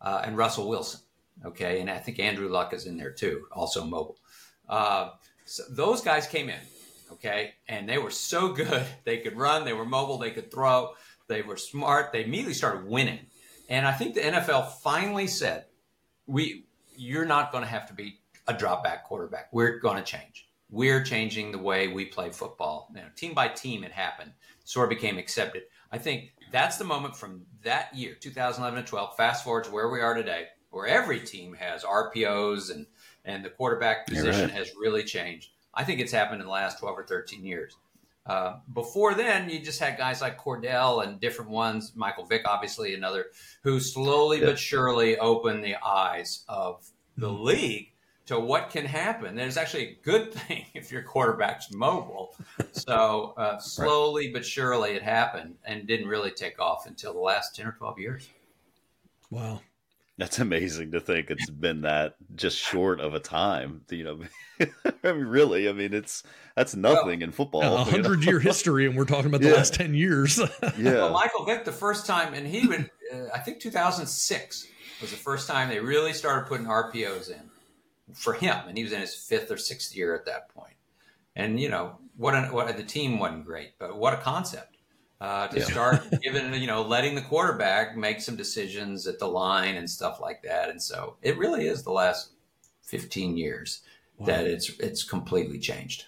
uh, 0.00 0.22
and 0.24 0.36
Russell 0.36 0.68
Wilson. 0.68 1.00
Okay, 1.44 1.80
and 1.80 1.90
I 1.90 1.98
think 1.98 2.20
Andrew 2.20 2.48
Luck 2.48 2.72
is 2.74 2.86
in 2.86 2.96
there 2.96 3.10
too, 3.10 3.46
also 3.50 3.84
mobile. 3.84 4.18
Uh, 4.68 5.10
so 5.46 5.64
those 5.70 6.00
guys 6.00 6.26
came 6.26 6.48
in 6.48 6.60
Okay. 7.12 7.54
And 7.68 7.88
they 7.88 7.98
were 7.98 8.10
so 8.10 8.52
good. 8.52 8.86
They 9.04 9.18
could 9.18 9.36
run, 9.36 9.64
they 9.64 9.72
were 9.72 9.86
mobile, 9.86 10.18
they 10.18 10.30
could 10.30 10.50
throw, 10.50 10.94
they 11.28 11.42
were 11.42 11.56
smart. 11.56 12.12
They 12.12 12.24
immediately 12.24 12.54
started 12.54 12.86
winning. 12.86 13.20
And 13.68 13.86
I 13.86 13.92
think 13.92 14.14
the 14.14 14.20
NFL 14.20 14.72
finally 14.82 15.26
said, 15.26 15.66
we, 16.26 16.66
you're 16.96 17.26
not 17.26 17.52
going 17.52 17.64
to 17.64 17.70
have 17.70 17.86
to 17.88 17.94
be 17.94 18.18
a 18.46 18.54
drop 18.54 18.82
back 18.82 19.04
quarterback. 19.04 19.48
We're 19.52 19.78
going 19.78 19.96
to 19.98 20.02
change. 20.02 20.48
We're 20.70 21.02
changing 21.02 21.52
the 21.52 21.58
way 21.58 21.88
we 21.88 22.06
play 22.06 22.30
football. 22.30 22.90
You 22.94 23.02
know, 23.02 23.08
team 23.14 23.34
by 23.34 23.48
team, 23.48 23.84
it 23.84 23.92
happened. 23.92 24.32
Sort 24.64 24.84
of 24.84 24.90
became 24.90 25.18
accepted. 25.18 25.62
I 25.92 25.98
think 25.98 26.34
that's 26.50 26.76
the 26.76 26.84
moment 26.84 27.16
from 27.16 27.42
that 27.62 27.94
year, 27.94 28.14
2011 28.14 28.78
and 28.78 28.86
12. 28.86 29.16
Fast 29.16 29.44
forward 29.44 29.64
to 29.64 29.70
where 29.70 29.88
we 29.88 30.00
are 30.00 30.14
today, 30.14 30.46
where 30.70 30.86
every 30.86 31.20
team 31.20 31.54
has 31.54 31.84
RPOs 31.84 32.70
and 32.74 32.86
and 33.24 33.44
the 33.44 33.50
quarterback 33.50 34.06
position 34.06 34.48
right. 34.48 34.50
has 34.50 34.72
really 34.78 35.04
changed. 35.04 35.50
I 35.78 35.84
think 35.84 36.00
it's 36.00 36.10
happened 36.10 36.40
in 36.40 36.46
the 36.46 36.52
last 36.52 36.80
12 36.80 36.98
or 36.98 37.06
13 37.06 37.44
years. 37.44 37.76
Uh, 38.26 38.56
before 38.74 39.14
then, 39.14 39.48
you 39.48 39.60
just 39.60 39.78
had 39.78 39.96
guys 39.96 40.20
like 40.20 40.36
Kordell 40.36 41.06
and 41.06 41.20
different 41.20 41.52
ones, 41.52 41.92
Michael 41.94 42.26
Vick, 42.26 42.42
obviously, 42.46 42.94
another, 42.94 43.26
who 43.62 43.78
slowly 43.78 44.40
but 44.40 44.58
surely 44.58 45.16
opened 45.18 45.64
the 45.64 45.76
eyes 45.76 46.44
of 46.48 46.84
the 47.16 47.28
mm-hmm. 47.28 47.44
league 47.44 47.92
to 48.26 48.40
what 48.40 48.70
can 48.70 48.84
happen. 48.84 49.36
There's 49.36 49.56
actually 49.56 49.84
a 49.84 49.98
good 50.02 50.34
thing 50.34 50.66
if 50.74 50.90
your 50.90 51.02
quarterback's 51.02 51.72
mobile. 51.72 52.34
So 52.72 53.34
uh, 53.36 53.58
slowly 53.58 54.26
right. 54.26 54.34
but 54.34 54.44
surely 54.44 54.90
it 54.90 55.02
happened 55.02 55.54
and 55.64 55.86
didn't 55.86 56.08
really 56.08 56.32
take 56.32 56.60
off 56.60 56.86
until 56.88 57.12
the 57.12 57.20
last 57.20 57.54
10 57.54 57.68
or 57.68 57.72
12 57.72 57.98
years. 58.00 58.28
Wow. 59.30 59.62
That's 60.18 60.40
amazing 60.40 60.90
to 60.92 61.00
think 61.00 61.30
it's 61.30 61.48
been 61.48 61.82
that 61.82 62.16
just 62.34 62.58
short 62.58 62.98
of 62.98 63.14
a 63.14 63.20
time. 63.20 63.82
You 63.88 64.02
know, 64.02 64.20
I 65.04 65.12
mean, 65.12 65.26
really, 65.26 65.68
I 65.68 65.72
mean, 65.72 65.94
it's 65.94 66.24
that's 66.56 66.74
nothing 66.74 67.20
well, 67.20 67.22
in 67.22 67.30
football. 67.30 67.76
A 67.76 67.84
hundred 67.84 68.24
year 68.24 68.40
history, 68.40 68.86
and 68.86 68.96
we're 68.96 69.04
talking 69.04 69.26
about 69.26 69.42
the 69.42 69.50
yeah. 69.50 69.54
last 69.54 69.74
ten 69.74 69.94
years. 69.94 70.38
yeah, 70.76 70.94
well, 70.94 71.12
Michael 71.12 71.44
Vick, 71.44 71.64
the 71.64 71.70
first 71.70 72.04
time, 72.04 72.34
and 72.34 72.48
he 72.48 72.66
would, 72.66 72.90
uh, 73.14 73.28
I 73.32 73.38
think, 73.38 73.60
2006 73.60 74.66
was 75.00 75.10
the 75.12 75.16
first 75.16 75.46
time 75.46 75.68
they 75.68 75.78
really 75.78 76.12
started 76.12 76.48
putting 76.48 76.66
RPOs 76.66 77.30
in 77.30 77.50
for 78.12 78.32
him, 78.32 78.56
and 78.66 78.76
he 78.76 78.82
was 78.82 78.92
in 78.92 79.00
his 79.00 79.14
fifth 79.14 79.52
or 79.52 79.56
sixth 79.56 79.94
year 79.94 80.16
at 80.16 80.26
that 80.26 80.48
point. 80.48 80.74
And 81.36 81.60
you 81.60 81.68
know, 81.68 81.96
what, 82.16 82.34
an, 82.34 82.52
what 82.52 82.76
the 82.76 82.82
team 82.82 83.20
wasn't 83.20 83.46
great, 83.46 83.78
but 83.78 83.96
what 83.96 84.14
a 84.14 84.16
concept 84.16 84.77
uh, 85.20 85.48
to 85.48 85.58
yeah. 85.58 85.64
start 85.64 86.02
giving, 86.22 86.54
you 86.54 86.66
know, 86.66 86.82
letting 86.82 87.14
the 87.14 87.22
quarterback 87.22 87.96
make 87.96 88.20
some 88.20 88.36
decisions 88.36 89.06
at 89.06 89.18
the 89.18 89.26
line 89.26 89.76
and 89.76 89.88
stuff 89.88 90.20
like 90.20 90.42
that. 90.42 90.70
And 90.70 90.82
so 90.82 91.16
it 91.22 91.36
really 91.38 91.66
is 91.66 91.82
the 91.82 91.92
last 91.92 92.30
15 92.82 93.36
years 93.36 93.80
wow. 94.16 94.26
that 94.26 94.46
it's 94.46 94.70
it's 94.78 95.04
completely 95.04 95.58
changed. 95.58 96.06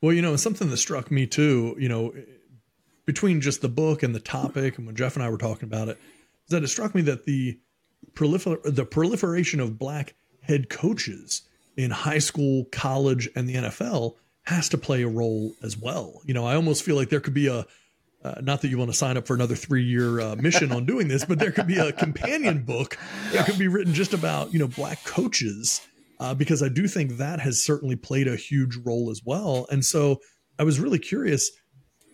Well, 0.00 0.12
you 0.12 0.22
know, 0.22 0.36
something 0.36 0.68
that 0.70 0.76
struck 0.76 1.10
me 1.10 1.26
too, 1.26 1.76
you 1.78 1.88
know, 1.88 2.12
between 3.06 3.40
just 3.40 3.62
the 3.62 3.68
book 3.68 4.02
and 4.02 4.14
the 4.14 4.20
topic, 4.20 4.78
and 4.78 4.86
when 4.86 4.96
Jeff 4.96 5.16
and 5.16 5.24
I 5.24 5.30
were 5.30 5.38
talking 5.38 5.68
about 5.68 5.88
it, 5.88 5.98
is 6.44 6.50
that 6.50 6.62
it 6.62 6.68
struck 6.68 6.94
me 6.94 7.02
that 7.02 7.24
the 7.24 7.58
prolifer- 8.14 8.62
the 8.62 8.84
proliferation 8.84 9.60
of 9.60 9.78
black 9.78 10.14
head 10.42 10.68
coaches 10.68 11.42
in 11.76 11.90
high 11.90 12.18
school, 12.18 12.66
college, 12.72 13.28
and 13.34 13.48
the 13.48 13.54
NFL 13.54 14.16
has 14.42 14.68
to 14.70 14.78
play 14.78 15.02
a 15.02 15.08
role 15.08 15.54
as 15.62 15.76
well. 15.76 16.20
You 16.24 16.34
know, 16.34 16.46
I 16.46 16.56
almost 16.56 16.84
feel 16.84 16.96
like 16.96 17.08
there 17.10 17.20
could 17.20 17.34
be 17.34 17.48
a 17.48 17.66
uh, 18.24 18.40
not 18.42 18.60
that 18.62 18.68
you 18.68 18.78
want 18.78 18.90
to 18.90 18.96
sign 18.96 19.16
up 19.16 19.26
for 19.26 19.34
another 19.34 19.54
three 19.54 19.84
year 19.84 20.20
uh, 20.20 20.36
mission 20.36 20.72
on 20.72 20.84
doing 20.84 21.08
this, 21.08 21.24
but 21.24 21.38
there 21.38 21.52
could 21.52 21.66
be 21.66 21.78
a 21.78 21.92
companion 21.92 22.62
book 22.62 22.98
that 23.32 23.46
could 23.46 23.58
be 23.58 23.68
written 23.68 23.94
just 23.94 24.14
about 24.14 24.52
you 24.52 24.58
know 24.58 24.68
black 24.68 25.04
coaches 25.04 25.86
uh, 26.18 26.34
because 26.34 26.62
I 26.62 26.68
do 26.68 26.88
think 26.88 27.18
that 27.18 27.40
has 27.40 27.62
certainly 27.62 27.96
played 27.96 28.26
a 28.26 28.36
huge 28.36 28.76
role 28.84 29.10
as 29.10 29.22
well. 29.24 29.66
And 29.70 29.84
so 29.84 30.20
I 30.58 30.64
was 30.64 30.80
really 30.80 30.98
curious: 30.98 31.50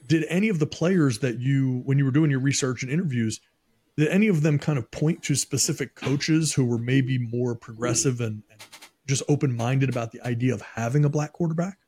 did 0.07 0.27
any 0.29 0.49
of 0.49 0.59
the 0.59 0.67
players 0.67 1.21
that 1.21 1.38
you, 1.38 1.83
when 1.85 1.99
you 1.99 2.05
were 2.05 2.11
doing 2.11 2.31
your 2.31 2.41
research 2.41 2.83
and 2.83 2.93
interviews, 2.93 3.41
did 3.97 4.09
any 4.09 4.29
of 4.29 4.43
them 4.43 4.59
kind 4.59 4.79
of 4.79 4.91
point 4.91 5.23
to 5.25 5.35
specific 5.35 5.95
coaches 5.95 6.53
who 6.53 6.65
were 6.65 6.79
maybe 6.79 7.19
more 7.19 7.55
progressive 7.55 8.21
and, 8.21 8.43
and 8.51 8.61
just 9.07 9.23
open 9.29 9.57
minded 9.57 9.88
about 9.88 10.12
the 10.12 10.21
idea 10.27 10.53
of 10.53 10.61
having 10.61 11.05
a 11.05 11.09
black 11.09 11.33
quarterback? 11.33 11.79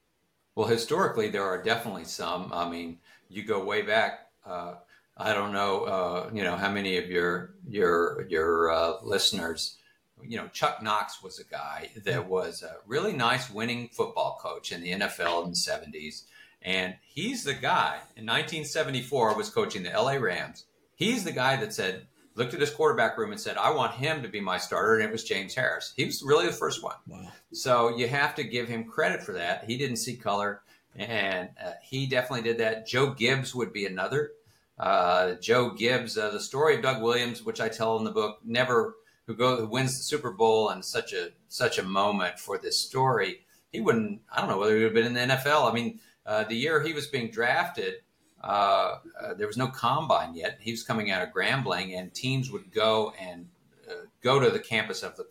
Well, 0.54 0.68
historically, 0.68 1.30
there 1.30 1.44
are 1.44 1.62
definitely 1.62 2.04
some. 2.04 2.50
I 2.52 2.70
mean 2.70 2.98
you 3.34 3.44
go 3.44 3.64
way 3.64 3.82
back. 3.82 4.28
Uh, 4.46 4.74
I 5.16 5.32
don't 5.32 5.52
know, 5.52 5.84
uh, 5.84 6.30
you 6.32 6.42
know, 6.42 6.56
how 6.56 6.70
many 6.70 6.96
of 6.98 7.08
your 7.08 7.54
your 7.68 8.26
your 8.28 8.72
uh, 8.72 8.94
listeners, 9.02 9.76
you 10.22 10.36
know, 10.36 10.48
Chuck 10.48 10.82
Knox 10.82 11.22
was 11.22 11.38
a 11.38 11.44
guy 11.44 11.90
that 12.04 12.28
was 12.28 12.62
a 12.62 12.76
really 12.86 13.12
nice 13.12 13.50
winning 13.50 13.88
football 13.92 14.38
coach 14.42 14.72
in 14.72 14.82
the 14.82 14.92
NFL 14.92 15.44
in 15.44 15.50
the 15.50 15.56
'70s, 15.56 16.24
and 16.62 16.94
he's 17.06 17.44
the 17.44 17.54
guy 17.54 17.98
in 18.16 18.26
1974 18.26 19.36
was 19.36 19.50
coaching 19.50 19.84
the 19.84 19.90
LA 19.90 20.14
Rams. 20.14 20.64
He's 20.96 21.24
the 21.24 21.32
guy 21.32 21.56
that 21.56 21.72
said, 21.72 22.06
looked 22.34 22.54
at 22.54 22.60
his 22.60 22.70
quarterback 22.70 23.16
room 23.16 23.30
and 23.30 23.40
said, 23.40 23.56
"I 23.56 23.70
want 23.70 23.94
him 23.94 24.22
to 24.22 24.28
be 24.28 24.40
my 24.40 24.58
starter," 24.58 24.96
and 24.96 25.04
it 25.04 25.12
was 25.12 25.22
James 25.22 25.54
Harris. 25.54 25.92
He 25.96 26.04
was 26.04 26.24
really 26.24 26.46
the 26.46 26.52
first 26.52 26.82
one. 26.82 26.96
Wow. 27.06 27.28
So 27.52 27.96
you 27.96 28.08
have 28.08 28.34
to 28.34 28.42
give 28.42 28.66
him 28.66 28.84
credit 28.84 29.22
for 29.22 29.32
that. 29.34 29.64
He 29.64 29.78
didn't 29.78 29.98
see 29.98 30.16
color 30.16 30.62
and 30.96 31.50
uh, 31.62 31.72
he 31.82 32.06
definitely 32.06 32.42
did 32.42 32.58
that. 32.58 32.86
Joe 32.86 33.10
Gibbs 33.10 33.54
would 33.54 33.72
be 33.72 33.86
another. 33.86 34.32
Uh, 34.78 35.34
Joe 35.40 35.70
Gibbs, 35.70 36.18
uh, 36.18 36.30
the 36.30 36.40
story 36.40 36.76
of 36.76 36.82
Doug 36.82 37.02
Williams, 37.02 37.42
which 37.42 37.60
I 37.60 37.68
tell 37.68 37.96
in 37.98 38.04
the 38.04 38.10
book, 38.10 38.38
never 38.44 38.96
who 39.26 39.34
go 39.34 39.56
who 39.56 39.66
wins 39.66 39.96
the 39.96 40.04
Super 40.04 40.32
Bowl 40.32 40.68
and 40.68 40.84
such 40.84 41.12
a 41.12 41.30
such 41.48 41.78
a 41.78 41.82
moment 41.82 42.38
for 42.38 42.58
this 42.58 42.80
story. 42.80 43.40
He 43.72 43.80
wouldn't. 43.80 44.20
I 44.30 44.40
don't 44.40 44.50
know 44.50 44.58
whether 44.58 44.76
he 44.76 44.84
would 44.84 44.94
have 44.94 44.94
been 44.94 45.16
in 45.16 45.28
the 45.28 45.34
NFL. 45.34 45.70
I 45.70 45.74
mean, 45.74 46.00
uh, 46.26 46.44
the 46.44 46.56
year 46.56 46.82
he 46.82 46.92
was 46.92 47.06
being 47.06 47.30
drafted, 47.30 47.94
uh, 48.42 48.98
uh, 49.20 49.34
there 49.34 49.46
was 49.46 49.56
no 49.56 49.68
combine 49.68 50.34
yet. 50.34 50.58
He 50.60 50.70
was 50.70 50.82
coming 50.82 51.10
out 51.10 51.22
of 51.22 51.32
Grambling, 51.32 51.98
and 51.98 52.12
teams 52.12 52.50
would 52.50 52.72
go 52.72 53.12
and 53.20 53.46
go 54.22 54.40
to 54.40 54.50
the 54.50 54.58
campus 54.58 55.02
of 55.02 55.16
the 55.16 55.26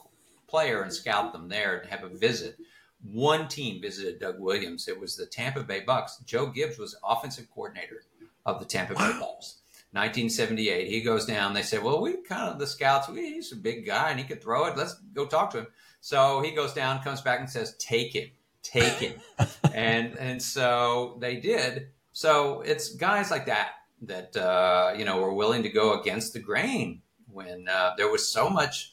player 0.48 0.84
and 0.84 0.94
scout 0.94 1.34
them 1.34 1.50
there 1.50 1.78
and 1.80 1.90
have 1.90 2.04
a 2.04 2.10
visit. 2.10 2.58
One 3.04 3.48
team 3.48 3.82
visited 3.82 4.20
Doug 4.20 4.40
Williams. 4.40 4.88
It 4.88 5.00
was 5.00 5.16
the 5.16 5.26
Tampa 5.26 5.64
Bay 5.64 5.82
Bucks. 5.82 6.18
Joe 6.26 6.48
Gibbs 6.48 6.78
was 6.78 6.96
offensive 7.04 7.48
coordinator 7.54 8.04
of 8.46 8.60
the 8.60 8.66
Tampa 8.66 8.94
Bay 8.94 9.12
Bucks. 9.20 9.60
1978. 9.92 10.88
He 10.88 11.02
goes 11.02 11.26
down. 11.26 11.54
They 11.54 11.62
say, 11.62 11.78
"Well, 11.78 12.02
we 12.02 12.18
kind 12.24 12.52
of 12.52 12.58
the 12.58 12.66
scouts. 12.66 13.08
We, 13.08 13.34
he's 13.34 13.52
a 13.52 13.56
big 13.56 13.86
guy 13.86 14.10
and 14.10 14.20
he 14.20 14.26
could 14.26 14.42
throw 14.42 14.66
it. 14.66 14.76
Let's 14.76 14.96
go 15.14 15.28
talk 15.28 15.52
to 15.52 15.60
him." 15.60 15.68
So 16.02 16.42
he 16.42 16.52
goes 16.52 16.74
down, 16.74 17.04
comes 17.04 17.22
back, 17.22 17.40
and 17.40 17.50
says, 17.50 17.76
"Take 17.78 18.14
him, 18.14 18.30
take 18.64 18.94
him," 18.94 19.20
and 19.74 20.18
and 20.18 20.42
so 20.42 21.18
they 21.22 21.36
did. 21.36 21.90
So 22.12 22.62
it's 22.62 22.96
guys 22.96 23.30
like 23.30 23.46
that 23.46 23.74
that 24.02 24.36
uh, 24.36 24.94
you 24.98 25.06
know 25.06 25.22
were 25.22 25.34
willing 25.34 25.64
to 25.64 25.70
go 25.70 26.00
against 26.00 26.34
the 26.34 26.40
grain 26.40 27.04
when 27.32 27.68
uh, 27.68 27.92
there 27.98 28.10
was 28.10 28.28
so 28.28 28.50
much 28.50 28.93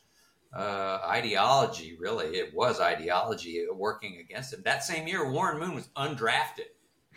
uh, 0.52 0.98
ideology. 1.06 1.96
Really, 1.98 2.36
it 2.36 2.54
was 2.54 2.80
ideology 2.80 3.66
working 3.72 4.18
against 4.18 4.52
him. 4.52 4.62
That 4.64 4.84
same 4.84 5.06
year, 5.06 5.30
Warren 5.30 5.58
Moon 5.58 5.74
was 5.74 5.88
undrafted. 5.96 6.68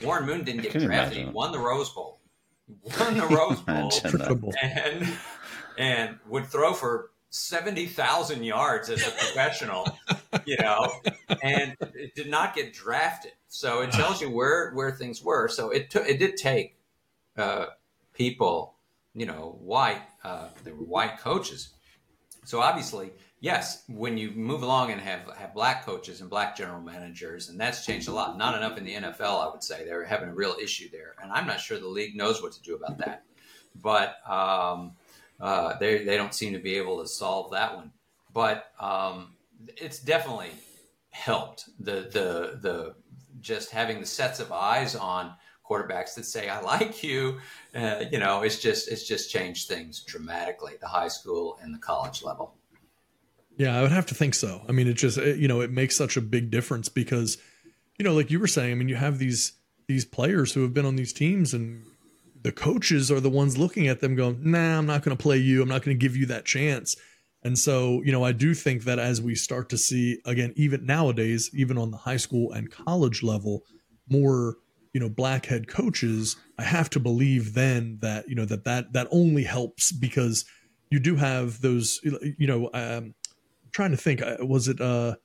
Warren 0.01 0.25
Moon 0.25 0.43
didn't 0.43 0.63
get 0.63 0.73
drafted. 0.79 1.17
He 1.27 1.31
won 1.31 1.51
the 1.51 1.59
Rose 1.59 1.89
Bowl. 1.89 2.19
He 2.67 2.75
Won 2.99 3.17
the 3.17 3.25
Rose 3.27 3.59
Bowl 3.61 3.89
Imagine 3.89 4.17
that. 4.17 4.27
Triple. 4.27 4.53
and 4.61 5.13
and 5.77 6.17
would 6.27 6.47
throw 6.47 6.73
for 6.73 7.11
seventy 7.29 7.87
thousand 7.87 8.43
yards 8.43 8.89
as 8.89 9.01
a 9.01 9.11
professional, 9.11 9.97
you 10.45 10.57
know, 10.59 10.91
and 11.41 11.75
it 11.95 12.15
did 12.15 12.29
not 12.29 12.55
get 12.55 12.73
drafted. 12.73 13.31
So 13.47 13.81
it 13.81 13.91
tells 13.91 14.21
you 14.21 14.29
where 14.29 14.71
where 14.73 14.91
things 14.91 15.21
were. 15.23 15.47
So 15.47 15.69
it 15.71 15.89
took 15.89 16.07
it 16.07 16.19
did 16.19 16.37
take 16.37 16.77
uh, 17.37 17.65
people, 18.13 18.75
you 19.13 19.25
know, 19.25 19.57
white. 19.61 20.01
Uh, 20.23 20.49
there 20.63 20.75
were 20.75 20.85
white 20.85 21.19
coaches. 21.19 21.72
So 22.45 22.59
obviously, 22.59 23.11
yes, 23.39 23.83
when 23.87 24.17
you 24.17 24.31
move 24.31 24.63
along 24.63 24.91
and 24.91 25.01
have 25.01 25.21
have 25.37 25.53
black 25.53 25.85
coaches 25.85 26.21
and 26.21 26.29
black 26.29 26.55
general 26.55 26.81
managers, 26.81 27.49
and 27.49 27.59
that's 27.59 27.85
changed 27.85 28.07
a 28.07 28.11
lot. 28.11 28.37
Not 28.37 28.55
enough 28.55 28.77
in 28.77 28.85
the 28.85 28.95
NFL, 28.95 29.47
I 29.47 29.49
would 29.51 29.63
say. 29.63 29.85
They're 29.85 30.05
having 30.05 30.29
a 30.29 30.33
real 30.33 30.55
issue 30.61 30.89
there, 30.91 31.15
and 31.21 31.31
I'm 31.31 31.47
not 31.47 31.59
sure 31.59 31.79
the 31.79 31.87
league 31.87 32.15
knows 32.15 32.41
what 32.41 32.51
to 32.53 32.61
do 32.61 32.75
about 32.75 32.97
that. 32.99 33.23
But 33.81 34.17
um, 34.29 34.93
uh, 35.39 35.77
they 35.77 36.03
they 36.03 36.17
don't 36.17 36.33
seem 36.33 36.53
to 36.53 36.59
be 36.59 36.75
able 36.75 37.01
to 37.01 37.07
solve 37.07 37.51
that 37.51 37.75
one. 37.75 37.91
But 38.33 38.71
um, 38.79 39.35
it's 39.77 39.99
definitely 39.99 40.51
helped 41.11 41.69
the 41.79 42.09
the 42.11 42.59
the 42.61 42.95
just 43.39 43.71
having 43.71 43.99
the 43.99 44.05
sets 44.05 44.39
of 44.39 44.51
eyes 44.51 44.95
on 44.95 45.33
quarterbacks 45.67 46.15
that 46.15 46.25
say 46.25 46.49
I 46.49 46.59
like 46.61 47.03
you. 47.03 47.39
Uh, 47.75 48.05
you 48.11 48.19
know, 48.19 48.41
it's 48.41 48.59
just 48.59 48.89
it's 48.89 49.07
just 49.07 49.31
changed 49.31 49.67
things 49.67 50.01
dramatically 50.01 50.73
the 50.79 50.87
high 50.87 51.07
school 51.07 51.57
and 51.61 51.73
the 51.73 51.79
college 51.79 52.23
level. 52.23 52.55
Yeah, 53.57 53.77
I 53.77 53.81
would 53.81 53.91
have 53.91 54.07
to 54.07 54.15
think 54.15 54.33
so. 54.33 54.61
I 54.67 54.71
mean, 54.71 54.87
it 54.87 54.95
just 54.95 55.17
it, 55.17 55.37
you 55.37 55.47
know 55.47 55.61
it 55.61 55.71
makes 55.71 55.95
such 55.95 56.17
a 56.17 56.21
big 56.21 56.51
difference 56.51 56.89
because 56.89 57.37
you 57.97 58.03
know, 58.05 58.13
like 58.13 58.31
you 58.31 58.39
were 58.39 58.47
saying, 58.47 58.71
I 58.71 58.75
mean, 58.75 58.89
you 58.89 58.95
have 58.95 59.19
these 59.19 59.53
these 59.87 60.05
players 60.05 60.53
who 60.53 60.61
have 60.61 60.73
been 60.73 60.85
on 60.85 60.95
these 60.95 61.13
teams, 61.13 61.53
and 61.53 61.83
the 62.41 62.51
coaches 62.51 63.11
are 63.11 63.19
the 63.19 63.29
ones 63.29 63.57
looking 63.57 63.87
at 63.87 63.99
them, 63.99 64.15
going, 64.15 64.39
"Nah, 64.43 64.77
I'm 64.77 64.85
not 64.85 65.03
going 65.03 65.15
to 65.15 65.21
play 65.21 65.37
you. 65.37 65.61
I'm 65.61 65.69
not 65.69 65.83
going 65.83 65.97
to 65.97 66.01
give 66.01 66.17
you 66.17 66.25
that 66.27 66.45
chance." 66.45 66.95
And 67.43 67.59
so, 67.59 68.01
you 68.03 68.11
know, 68.11 68.23
I 68.23 68.31
do 68.31 68.53
think 68.53 68.85
that 68.85 68.99
as 68.99 69.21
we 69.21 69.35
start 69.35 69.69
to 69.69 69.77
see 69.77 70.19
again, 70.25 70.53
even 70.55 70.85
nowadays, 70.85 71.49
even 71.53 71.77
on 71.77 71.91
the 71.91 71.97
high 71.97 72.17
school 72.17 72.53
and 72.53 72.71
college 72.71 73.21
level, 73.21 73.63
more 74.09 74.57
you 74.93 74.99
know 74.99 75.09
black 75.09 75.45
head 75.47 75.67
coaches, 75.67 76.35
I 76.57 76.63
have 76.63 76.89
to 76.91 76.99
believe 76.99 77.53
then 77.53 77.97
that 78.01 78.29
you 78.29 78.35
know 78.35 78.45
that 78.45 78.63
that 78.65 78.93
that 78.93 79.07
only 79.11 79.43
helps 79.43 79.91
because 79.91 80.45
you 80.89 80.99
do 80.99 81.15
have 81.15 81.61
those 81.61 81.99
you 82.03 82.47
know 82.47 82.69
um, 82.73 83.13
trying 83.71 83.91
to 83.91 83.97
think 83.97 84.21
uh, 84.21 84.37
was 84.41 84.67
it 84.67 84.79
uh 84.79 85.15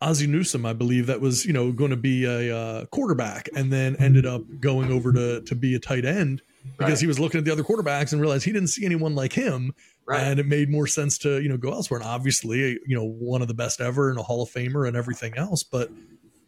Ozzie 0.00 0.28
Newsome, 0.28 0.64
I 0.64 0.74
believe, 0.74 1.06
that 1.08 1.20
was 1.20 1.44
you 1.44 1.52
know 1.52 1.72
going 1.72 1.90
to 1.90 1.96
be 1.96 2.24
a 2.24 2.56
uh, 2.56 2.84
quarterback, 2.86 3.48
and 3.56 3.72
then 3.72 3.96
ended 3.96 4.26
up 4.26 4.42
going 4.60 4.92
over 4.92 5.12
to 5.12 5.40
to 5.42 5.54
be 5.56 5.74
a 5.74 5.80
tight 5.80 6.04
end 6.04 6.40
because 6.76 6.92
Right. 6.92 7.00
he 7.00 7.06
was 7.08 7.18
looking 7.18 7.38
at 7.38 7.44
the 7.44 7.50
other 7.50 7.64
quarterbacks 7.64 8.12
and 8.12 8.20
realized 8.20 8.44
he 8.44 8.52
didn't 8.52 8.68
see 8.68 8.84
anyone 8.84 9.16
like 9.16 9.32
him, 9.32 9.72
Right. 10.06 10.20
and 10.20 10.38
it 10.38 10.46
made 10.46 10.70
more 10.70 10.86
sense 10.86 11.18
to 11.18 11.42
you 11.42 11.48
know 11.48 11.56
go 11.56 11.72
elsewhere. 11.72 11.98
And 11.98 12.08
obviously, 12.08 12.78
you 12.86 12.94
know, 12.96 13.04
one 13.04 13.42
of 13.42 13.48
the 13.48 13.54
best 13.54 13.80
ever 13.80 14.08
and 14.08 14.18
a 14.20 14.22
Hall 14.22 14.40
of 14.42 14.50
Famer 14.50 14.86
and 14.86 14.96
everything 14.96 15.34
else. 15.36 15.64
But 15.64 15.90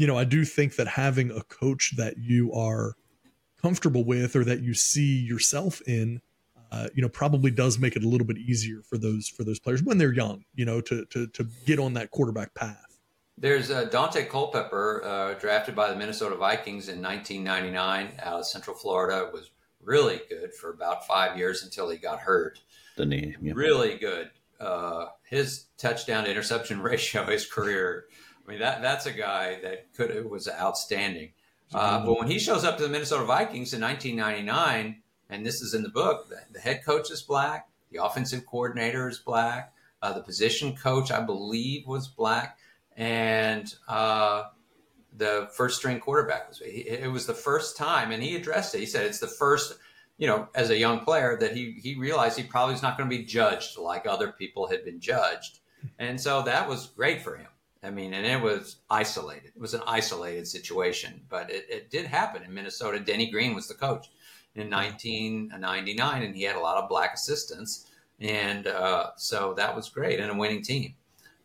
you 0.01 0.07
know, 0.07 0.17
I 0.17 0.25
do 0.25 0.45
think 0.47 0.77
that 0.77 0.89
having 0.89 1.31
a 1.31 1.43
coach 1.43 1.93
that 1.97 2.17
you 2.17 2.53
are 2.55 2.95
comfortable 3.61 4.03
with 4.03 4.35
or 4.35 4.45
that 4.45 4.63
you 4.63 4.73
see 4.73 5.19
yourself 5.21 5.83
in, 5.87 6.23
uh, 6.73 6.89
you 6.95 7.03
know, 7.03 7.09
probably 7.09 7.51
does 7.51 7.79
make 7.79 7.97
it 7.97 8.03
a 8.03 8.09
little 8.09 8.27
bit 8.27 8.39
easier 8.39 8.81
for 8.83 8.97
those 8.97 9.29
for 9.29 9.45
those 9.45 9.59
players 9.59 9.83
when 9.83 9.99
they're 9.99 10.15
young, 10.15 10.45
you 10.55 10.65
know, 10.65 10.81
to 10.81 11.05
to 11.07 11.27
to 11.29 11.47
get 11.67 11.79
on 11.79 11.93
that 11.95 12.11
quarterback 12.11 12.55
path. 12.55 12.99
There's 13.37 13.71
uh, 13.71 13.89
Daunte 13.91 14.29
Culpepper, 14.29 15.03
uh, 15.05 15.39
drafted 15.39 15.75
by 15.75 15.91
the 15.91 15.97
Minnesota 15.97 16.37
Vikings 16.37 16.89
in 16.89 17.03
1999 17.03 18.21
out 18.23 18.41
of 18.41 18.47
Central 18.47 18.77
Florida, 18.77 19.31
was 19.33 19.51
really 19.83 20.21
good 20.29 20.55
for 20.55 20.71
about 20.71 21.07
five 21.07 21.39
years 21.39 21.63
until 21.63 21.89
he 21.89 21.97
got 21.97 22.21
hurt. 22.21 22.61
The 22.97 23.07
knee. 23.07 23.35
yeah. 23.41 23.53
Really 23.55 23.97
good. 23.97 24.31
Uh, 24.59 25.07
his 25.25 25.67
touchdown 25.79 26.25
to 26.25 26.31
interception 26.31 26.81
ratio, 26.83 27.25
his 27.25 27.47
career. 27.47 28.07
I 28.51 28.53
mean, 28.53 28.63
that 28.63 28.83
that's 28.83 29.07
a 29.07 29.13
guy 29.13 29.61
that 29.63 29.95
could 29.95 30.29
was 30.29 30.49
outstanding. 30.49 31.31
Uh, 31.73 32.05
but 32.05 32.19
when 32.19 32.27
he 32.27 32.41
shows 32.41 32.65
up 32.65 32.79
to 32.79 32.83
the 32.83 32.89
Minnesota 32.89 33.23
Vikings 33.23 33.73
in 33.73 33.81
1999, 33.81 35.01
and 35.29 35.47
this 35.47 35.63
is 35.63 35.73
in 35.73 35.85
the 35.85 35.89
book, 35.89 36.29
the, 36.29 36.41
the 36.51 36.59
head 36.59 36.85
coach 36.85 37.13
is 37.13 37.23
black, 37.23 37.69
the 37.93 38.03
offensive 38.03 38.45
coordinator 38.47 39.09
is 39.09 39.21
black, 39.21 39.73
uh, 40.03 40.13
the 40.13 40.23
position 40.23 40.75
coach, 40.75 41.13
I 41.13 41.21
believe, 41.21 41.87
was 41.87 42.09
black, 42.09 42.59
and 42.97 43.73
uh, 43.87 44.47
the 45.17 45.49
first 45.55 45.77
string 45.77 46.01
quarterback 46.01 46.49
was. 46.49 46.59
He, 46.59 46.81
it 46.81 47.13
was 47.13 47.27
the 47.27 47.35
first 47.35 47.77
time, 47.77 48.11
and 48.11 48.21
he 48.21 48.35
addressed 48.35 48.75
it. 48.75 48.81
He 48.81 48.87
said 48.87 49.07
it's 49.07 49.21
the 49.21 49.29
first, 49.29 49.79
you 50.19 50.27
know, 50.27 50.49
as 50.57 50.71
a 50.71 50.77
young 50.77 51.05
player, 51.05 51.39
that 51.39 51.55
he 51.57 51.79
he 51.81 51.95
realized 51.95 52.37
he 52.37 52.43
probably 52.43 52.73
was 52.73 52.83
not 52.83 52.99
going 52.99 53.09
to 53.09 53.17
be 53.17 53.23
judged 53.23 53.79
like 53.79 54.09
other 54.09 54.33
people 54.33 54.67
had 54.67 54.85
been 54.85 54.99
judged, 54.99 55.61
and 56.01 56.21
so 56.21 56.43
that 56.43 56.69
was 56.69 56.89
great 56.89 57.23
for 57.23 57.37
him. 57.37 57.47
I 57.83 57.90
mean, 57.90 58.12
and 58.12 58.27
it 58.27 58.40
was 58.40 58.77
isolated. 58.90 59.53
It 59.57 59.61
was 59.61 59.75
an 59.75 59.83
isolated 59.87 60.47
situation, 60.47 61.23
but 61.29 61.51
it, 61.51 61.66
it 61.71 61.90
did 61.90 62.07
happen 62.07 62.43
in 62.43 62.53
Minnesota. 62.53 63.01
Denny 63.01 63.31
Green 63.31 63.55
was 63.55 63.69
the 63.69 63.75
coach 63.75 64.11
in 64.55 64.69
1999, 64.69 66.23
and 66.23 66.37
he 66.37 66.43
had 66.43 66.57
a 66.57 66.61
lot 66.61 66.77
of 66.77 66.88
black 66.88 67.14
assistants, 67.14 67.87
and 68.21 68.66
uh, 68.66 69.11
so 69.16 69.55
that 69.55 69.75
was 69.75 69.88
great 69.88 70.21
and 70.21 70.31
a 70.31 70.35
winning 70.35 70.62
team. 70.62 70.95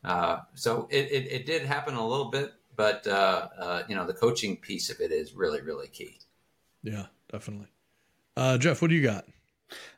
Uh, 0.04 0.40
so 0.54 0.88
it, 0.92 1.12
it, 1.12 1.32
it 1.32 1.46
did 1.46 1.66
happen 1.66 1.96
a 1.96 2.06
little 2.06 2.30
bit, 2.30 2.54
but 2.76 3.08
uh, 3.08 3.48
uh, 3.58 3.84
you 3.88 3.96
know 3.96 4.06
the 4.06 4.14
coaching 4.14 4.58
piece 4.58 4.90
of 4.90 5.00
it 5.00 5.12
is 5.12 5.34
really 5.34 5.62
really 5.62 5.88
key. 5.88 6.20
Yeah, 6.84 7.06
definitely. 7.32 7.68
Uh, 8.36 8.58
Jeff, 8.58 8.82
what 8.82 8.90
do 8.90 8.96
you 8.96 9.04
got? 9.04 9.26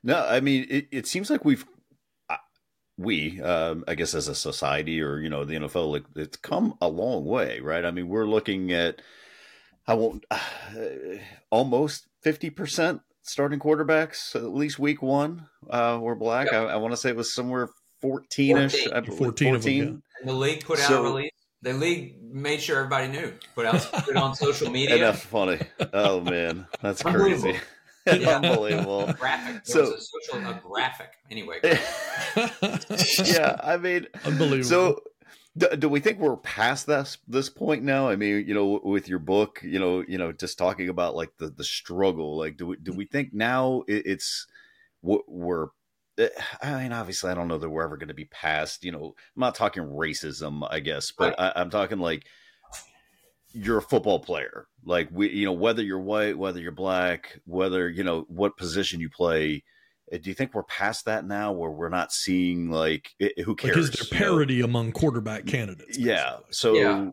No, 0.04 0.26
I 0.26 0.40
mean, 0.40 0.66
it, 0.70 0.88
it 0.92 1.08
seems 1.08 1.30
like 1.30 1.44
we've, 1.44 1.66
we, 2.98 3.40
um, 3.42 3.84
I 3.88 3.96
guess, 3.96 4.14
as 4.16 4.28
a 4.28 4.36
society 4.36 5.02
or, 5.02 5.20
you 5.20 5.30
know, 5.30 5.46
the 5.46 5.56
NFL, 5.56 5.92
like, 5.92 6.04
it's 6.16 6.38
come 6.38 6.76
a 6.82 6.88
long 6.88 7.26
way, 7.26 7.60
right? 7.60 7.86
I 7.86 7.92
mean, 7.92 8.08
we're 8.08 8.26
looking 8.26 8.72
at, 8.74 9.02
I 9.86 9.94
won't, 9.94 10.26
uh, 10.32 10.40
almost 11.50 12.08
50% 12.26 13.02
starting 13.22 13.60
quarterbacks, 13.60 14.36
at 14.36 14.44
least 14.44 14.80
week 14.80 15.02
one, 15.02 15.48
uh, 15.70 16.00
were 16.02 16.16
black. 16.16 16.50
Yeah. 16.52 16.64
I, 16.64 16.74
I 16.74 16.76
want 16.78 16.94
to 16.94 16.98
say 16.98 17.10
it 17.10 17.16
was 17.16 17.34
somewhere 17.34 17.70
14 18.02 18.58
ish. 18.58 18.72
14. 18.86 18.94
I 18.94 19.00
believe, 19.02 19.18
14 19.20 19.56
of 19.56 19.64
them, 19.64 19.74
yeah. 19.74 20.26
The 20.26 20.34
league 20.34 20.64
put 20.66 20.80
out 20.80 20.88
So- 20.88 21.02
a 21.06 21.10
release. 21.10 21.32
The 21.64 21.74
league 21.74 22.22
made 22.22 22.62
sure 22.62 22.78
everybody 22.78 23.08
knew. 23.08 23.34
Put 23.56 23.66
out 23.66 23.82
put 23.92 24.10
it 24.10 24.16
on 24.16 24.36
social 24.36 24.68
And 24.68 24.74
media. 24.76 25.00
that's 25.00 25.24
funny. 25.26 25.60
Oh, 25.92 26.22
man. 26.22 26.68
That's 26.84 27.02
crazy. 27.02 27.56
Yeah. 28.08 28.38
Unbelievable. 28.38 29.14
graphic. 29.20 29.66
There 29.66 29.76
So- 29.86 29.92
was 29.92 30.12
a 30.26 30.32
social 30.32 30.50
a 30.50 30.60
graphic. 30.64 31.12
Anyway, 31.30 31.60
yeah, 33.26 33.58
I 33.64 33.78
mean, 33.80 34.08
Unbelievable. 34.26 34.64
So, 34.64 35.02
do, 35.58 35.76
do 35.76 35.90
we 35.90 36.00
think 36.00 36.20
we're 36.20 36.38
past 36.38 36.86
this 36.88 37.18
this 37.28 37.50
point 37.50 37.84
now? 37.84 38.10
I 38.10 38.16
mean, 38.16 38.46
you 38.48 38.54
know, 38.54 38.80
with 38.84 39.10
your 39.10 39.20
book, 39.20 39.60
you 39.64 39.80
know, 39.80 40.04
you 40.08 40.18
know, 40.18 40.32
just 40.32 40.58
talking 40.58 40.90
about 40.90 41.16
like 41.16 41.32
the 41.38 41.50
the 41.50 41.64
struggle. 41.64 42.38
Like, 42.38 42.58
do 42.58 42.68
we 42.68 42.78
do 42.78 42.94
we 42.94 43.06
think 43.06 43.34
now 43.34 43.84
it, 43.88 44.06
it's 44.06 44.48
we're 45.02 45.68
eh, 46.18 46.30
I 46.62 46.84
mean, 46.84 46.94
obviously, 46.94 47.32
I 47.32 47.34
don't 47.34 47.48
know 47.48 47.58
that 47.58 47.70
we're 47.70 47.84
ever 47.84 47.98
going 47.98 48.08
to 48.10 48.14
be 48.14 48.26
past. 48.26 48.84
You 48.84 48.92
know, 48.92 49.16
I'm 49.36 49.40
not 49.40 49.56
talking 49.56 49.84
racism, 49.84 50.68
I 50.70 50.80
guess, 50.80 51.12
but 51.12 51.40
I, 51.40 51.54
I'm 51.56 51.70
talking 51.70 52.00
like 52.00 52.26
you're 53.54 53.78
a 53.78 53.82
football 53.82 54.20
player. 54.20 54.68
Like 54.86 55.10
we, 55.12 55.30
you 55.30 55.46
know, 55.46 55.54
whether 55.54 55.82
you're 55.84 56.00
white, 56.00 56.38
whether 56.38 56.60
you're 56.60 56.72
black, 56.72 57.40
whether 57.46 57.90
you 57.90 58.04
know 58.04 58.26
what 58.28 58.58
position 58.58 59.00
you 59.00 59.10
play. 59.10 59.64
eh, 60.12 60.18
Do 60.22 60.30
you 60.30 60.34
think 60.36 60.54
we're 60.54 60.64
past 60.64 61.06
that 61.06 61.26
now, 61.26 61.52
where 61.52 61.72
we're 61.72 61.90
not 61.90 62.12
seeing 62.12 62.70
like 62.70 63.10
eh, 63.20 63.30
who 63.44 63.52
like, 63.52 63.58
cares? 63.60 63.90
is 63.90 63.92
there 63.92 64.06
you 64.20 64.26
know? 64.26 64.32
parity 64.32 64.62
among 64.62 64.92
quarterback 64.92 65.46
candidates? 65.46 65.98
Yeah. 65.98 66.38
So 66.52 66.74
Yeah. 66.76 67.10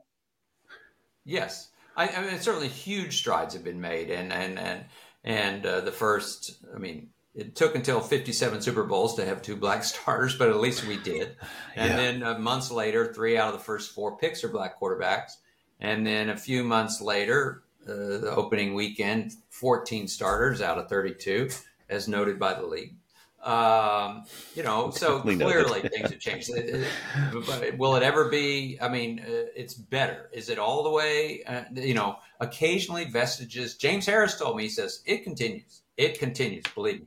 Yes, 1.24 1.70
I, 1.96 2.08
I 2.08 2.20
mean 2.26 2.38
certainly 2.40 2.68
huge 2.68 3.16
strides 3.16 3.54
have 3.54 3.64
been 3.64 3.80
made, 3.80 4.10
and 4.10 4.32
and 4.32 4.58
and 4.58 4.84
and 5.24 5.64
uh, 5.66 5.80
the 5.80 5.92
first, 5.92 6.62
I 6.74 6.78
mean, 6.78 7.08
it 7.34 7.56
took 7.56 7.74
until 7.74 8.00
57 8.00 8.60
Super 8.60 8.84
Bowls 8.84 9.16
to 9.16 9.24
have 9.24 9.40
two 9.40 9.56
black 9.56 9.84
starters, 9.92 10.36
but 10.36 10.50
at 10.50 10.56
least 10.60 10.86
we 10.86 10.98
did. 10.98 11.36
And 11.76 11.90
Yeah. 11.90 11.96
then 11.96 12.22
uh, 12.22 12.38
months 12.38 12.70
later, 12.70 13.12
three 13.14 13.38
out 13.38 13.48
of 13.48 13.58
the 13.58 13.64
first 13.64 13.92
four 13.94 14.18
picks 14.18 14.44
are 14.44 14.48
black 14.48 14.78
quarterbacks. 14.78 15.32
And 15.84 16.06
then 16.06 16.30
a 16.30 16.36
few 16.36 16.64
months 16.64 17.00
later, 17.00 17.62
uh, 17.86 17.92
the 17.94 18.32
opening 18.34 18.74
weekend, 18.74 19.32
14 19.50 20.08
starters 20.08 20.62
out 20.62 20.78
of 20.78 20.88
32, 20.88 21.50
as 21.90 22.08
noted 22.08 22.38
by 22.38 22.54
the 22.54 22.64
league. 22.66 22.94
Um, 23.42 24.24
you 24.54 24.62
know, 24.62 24.90
so 24.90 25.20
clearly 25.20 25.82
things 25.82 26.08
have 26.10 26.18
changed. 26.18 26.48
It- 26.48 26.70
it- 26.76 27.46
But 27.46 27.76
will 27.76 27.94
it 27.96 28.02
ever 28.02 28.30
be? 28.30 28.78
I 28.80 28.88
mean, 28.88 29.20
uh, 29.20 29.48
it's 29.54 29.74
better. 29.74 30.30
Is 30.32 30.48
it 30.48 30.58
all 30.58 30.82
the 30.82 30.88
way? 30.90 31.42
Uh, 31.44 31.64
you 31.74 31.92
know, 31.92 32.16
occasionally 32.40 33.04
vestiges. 33.04 33.76
James 33.76 34.06
Harris 34.06 34.38
told 34.38 34.56
me 34.56 34.62
he 34.62 34.68
says 34.70 35.02
it 35.04 35.24
continues. 35.24 35.82
It 35.98 36.18
continues. 36.18 36.64
Believe 36.74 37.00
me. 37.00 37.06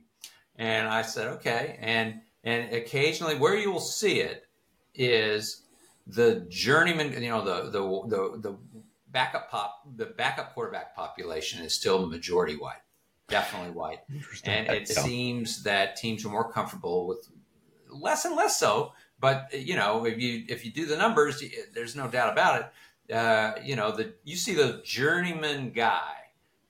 And 0.56 0.86
I 0.86 1.02
said 1.02 1.26
okay. 1.38 1.76
And 1.80 2.20
and 2.44 2.72
occasionally 2.72 3.34
where 3.34 3.56
you 3.56 3.72
will 3.72 3.80
see 3.80 4.20
it 4.20 4.46
is 4.94 5.62
the 6.08 6.46
journeyman. 6.48 7.22
You 7.22 7.30
know, 7.30 7.44
the 7.44 7.70
the 7.70 7.80
the 8.08 8.38
the 8.38 8.58
backup 9.10 9.50
pop 9.50 9.82
the 9.96 10.06
backup 10.06 10.54
quarterback 10.54 10.94
population 10.96 11.62
is 11.64 11.74
still 11.74 12.06
majority 12.06 12.56
white, 12.56 12.82
definitely 13.28 13.70
white. 13.70 14.00
And 14.44 14.66
it 14.68 14.88
Yeah. 14.88 15.02
seems 15.02 15.62
that 15.64 15.96
teams 15.96 16.24
are 16.24 16.28
more 16.30 16.50
comfortable 16.50 17.06
with 17.06 17.28
less 17.90 18.24
and 18.24 18.36
less 18.36 18.58
so. 18.58 18.92
But 19.20 19.52
you 19.52 19.76
know, 19.76 20.04
if 20.06 20.20
you 20.20 20.44
if 20.48 20.64
you 20.64 20.70
do 20.70 20.86
the 20.86 20.96
numbers, 20.96 21.42
there's 21.74 21.96
no 21.96 22.08
doubt 22.08 22.32
about 22.32 22.60
it. 23.08 23.14
Uh, 23.14 23.54
you 23.64 23.74
know, 23.76 23.90
the 23.90 24.14
you 24.24 24.36
see 24.36 24.54
the 24.54 24.80
journeyman 24.84 25.70
guy 25.70 26.14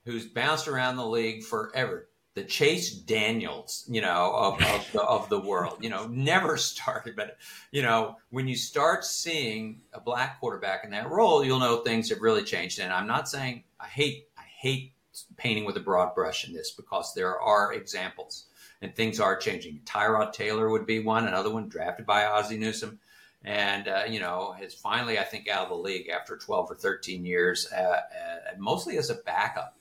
who's 0.05 0.25
bounced 0.27 0.69
around 0.69 0.97
the 0.97 1.05
league 1.07 1.43
forever, 1.45 2.08
the 2.39 2.45
Chase 2.45 2.93
Daniels, 2.93 3.85
you 3.89 4.01
know, 4.01 4.33
of, 4.33 4.63
of, 4.63 4.93
the, 4.93 5.03
of 5.03 5.29
the 5.29 5.41
world. 5.41 5.79
You 5.81 5.91
know, 5.91 6.07
never 6.07 6.57
started, 6.73 7.17
but 7.17 7.37
you 7.73 7.83
know, 7.83 8.17
when 8.31 8.47
you 8.47 8.55
start 8.55 9.05
seeing 9.05 9.81
a 9.93 10.01
black 10.01 10.39
quarterback 10.39 10.85
in 10.85 10.91
that 10.93 11.11
role, 11.11 11.45
you'll 11.45 11.59
know 11.59 11.79
things 11.79 12.11
have 12.11 12.21
really 12.21 12.45
changed. 12.45 12.79
And 12.79 12.93
I'm 12.93 13.09
not 13.09 13.29
saying 13.29 13.65
I 13.81 13.87
hate 13.87 14.29
I 14.39 14.43
hate 14.43 14.93
painting 15.37 15.65
with 15.65 15.77
a 15.77 15.81
broad 15.81 16.15
brush 16.15 16.47
in 16.47 16.55
this 16.55 16.71
because 16.71 17.13
there 17.13 17.41
are 17.41 17.73
examples 17.73 18.47
and 18.81 18.95
things 18.95 19.19
are 19.19 19.37
changing. 19.37 19.81
Tyrod 19.85 20.33
Taylor 20.33 20.71
would 20.71 20.87
be 20.87 21.01
one, 21.01 21.27
another 21.27 21.51
one 21.51 21.69
drafted 21.69 22.07
by 22.07 22.25
Ozzie 22.25 22.57
Newsome, 22.57 23.01
and 23.45 23.89
uh, 23.89 24.05
you 24.09 24.21
know 24.21 24.55
is 24.63 24.75
finally 24.75 25.19
I 25.19 25.25
think 25.25 25.49
out 25.49 25.65
of 25.65 25.71
the 25.71 25.75
league 25.75 26.09
after 26.09 26.37
12 26.37 26.71
or 26.71 26.77
13 26.77 27.25
years, 27.25 27.69
uh, 27.73 27.81
uh, 27.81 27.99
mostly 28.59 28.97
as 28.97 29.11
a 29.11 29.17
backup. 29.17 29.78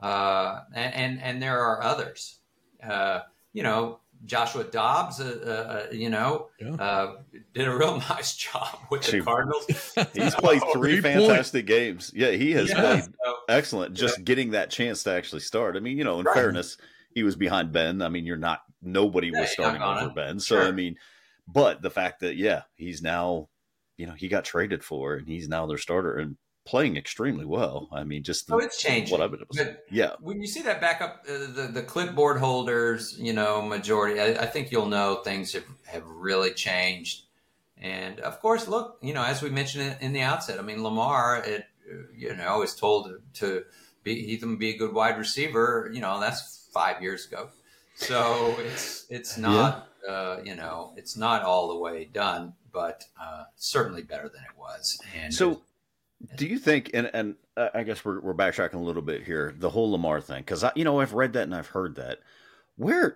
Uh, 0.00 0.60
and, 0.74 0.94
and 0.94 1.22
and 1.22 1.42
there 1.42 1.60
are 1.60 1.82
others. 1.82 2.38
Uh, 2.82 3.20
you 3.52 3.62
know, 3.62 4.00
Joshua 4.26 4.64
Dobbs, 4.64 5.20
uh, 5.20 5.86
uh, 5.90 5.94
you 5.94 6.10
know, 6.10 6.48
Yeah. 6.60 6.74
uh, 6.74 7.16
did 7.54 7.68
a 7.68 7.76
real 7.76 7.98
nice 8.10 8.36
job 8.36 8.78
with 8.90 9.02
the 9.02 9.12
Shoot. 9.12 9.24
Cardinals. 9.24 9.66
He's 10.12 10.34
played 10.34 10.60
three 10.72 11.00
Great 11.00 11.14
point. 11.14 11.26
fantastic 11.26 11.66
games. 11.66 12.10
Yeah, 12.14 12.30
he 12.32 12.52
has 12.52 12.68
Yeah, 12.68 12.80
played 12.80 13.04
so- 13.04 13.36
excellent. 13.48 13.94
Just 13.94 14.24
getting 14.24 14.50
that 14.52 14.70
chance 14.70 15.02
to 15.04 15.12
actually 15.12 15.40
start. 15.40 15.76
I 15.76 15.80
mean, 15.80 15.96
you 15.98 16.04
know, 16.04 16.18
in 16.20 16.26
Right. 16.26 16.34
fairness, 16.34 16.76
he 17.14 17.22
was 17.22 17.36
behind 17.36 17.72
Ben. 17.72 18.02
I 18.02 18.08
mean, 18.08 18.24
you're 18.26 18.36
not 18.36 18.62
nobody 18.82 19.30
was 19.30 19.38
you're 19.38 19.46
starting 19.46 19.80
gonna. 19.80 20.06
over 20.06 20.14
Ben. 20.14 20.38
So 20.40 20.56
Sure. 20.56 20.66
I 20.68 20.70
mean, 20.72 20.96
but 21.46 21.80
the 21.80 21.90
fact 21.90 22.20
that 22.20 22.36
yeah, 22.36 22.62
he's 22.74 23.00
now, 23.02 23.48
you 23.96 24.06
know, 24.06 24.12
he 24.14 24.28
got 24.28 24.44
traded 24.44 24.82
for 24.84 25.14
and 25.14 25.28
he's 25.28 25.48
now 25.48 25.66
their 25.66 25.78
starter 25.78 26.16
and 26.18 26.36
playing 26.64 26.96
extremely 26.96 27.44
well. 27.44 27.88
I 27.92 28.04
mean, 28.04 28.22
just 28.22 28.50
Oh, 28.50 28.58
it's 28.58 28.80
changing. 28.80 29.12
what 29.12 29.20
I've 29.20 29.30
been 29.30 29.76
yeah, 29.90 30.12
when 30.20 30.40
you 30.40 30.46
see 30.46 30.62
that 30.62 30.80
backup, 30.80 31.24
uh, 31.28 31.32
the 31.52 31.70
the 31.72 31.82
clipboard 31.82 32.38
holders, 32.38 33.16
you 33.18 33.32
know, 33.32 33.62
majority, 33.62 34.20
I, 34.20 34.42
I 34.42 34.46
think 34.46 34.72
you'll 34.72 34.86
know 34.86 35.16
things 35.16 35.52
have 35.52 35.64
have 35.86 36.06
really 36.06 36.52
changed. 36.52 37.22
And 37.76 38.20
of 38.20 38.40
course, 38.40 38.66
look, 38.68 38.98
you 39.02 39.12
know, 39.12 39.22
as 39.22 39.42
we 39.42 39.50
mentioned 39.50 39.96
in- 40.00 40.12
the 40.12 40.22
outset, 40.22 40.58
I 40.58 40.62
mean, 40.62 40.82
Lamar, 40.82 41.42
it 41.44 41.66
you 42.16 42.34
know, 42.34 42.62
is 42.62 42.74
told 42.74 43.12
to, 43.34 43.64
be 44.02 44.12
even 44.32 44.56
be 44.56 44.70
a 44.70 44.76
good 44.76 44.92
wide 44.92 45.18
receiver. 45.18 45.90
You 45.92 46.00
know, 46.00 46.20
that's 46.20 46.68
five 46.72 47.02
years 47.02 47.26
ago. 47.26 47.50
So 47.94 48.54
it's 48.58 49.06
it's 49.10 49.38
not 49.38 49.88
uh, 50.08 50.38
you 50.44 50.54
know 50.56 50.92
it's 50.96 51.16
not 51.16 51.42
all 51.42 51.68
the 51.68 51.78
way 51.78 52.04
done, 52.12 52.54
but 52.72 53.04
uh, 53.20 53.44
certainly 53.56 54.02
better 54.02 54.28
than 54.28 54.42
it 54.42 54.58
was. 54.58 54.98
And 55.14 55.32
So, 55.32 55.62
do 56.36 56.46
you 56.46 56.58
think? 56.58 56.90
And 56.94 57.10
and 57.12 57.34
uh, 57.56 57.68
I 57.74 57.82
guess 57.82 58.04
we're 58.04 58.20
we're 58.20 58.34
backtracking 58.34 58.74
a 58.74 58.78
little 58.78 59.02
bit 59.02 59.24
here. 59.24 59.54
The 59.56 59.70
whole 59.70 59.90
Lamar 59.90 60.20
thing, 60.20 60.40
because 60.40 60.64
I, 60.64 60.72
you 60.74 60.84
know, 60.84 61.00
I've 61.00 61.14
read 61.14 61.32
that 61.34 61.44
and 61.44 61.54
I've 61.54 61.68
heard 61.68 61.96
that. 61.96 62.18
Where 62.76 63.14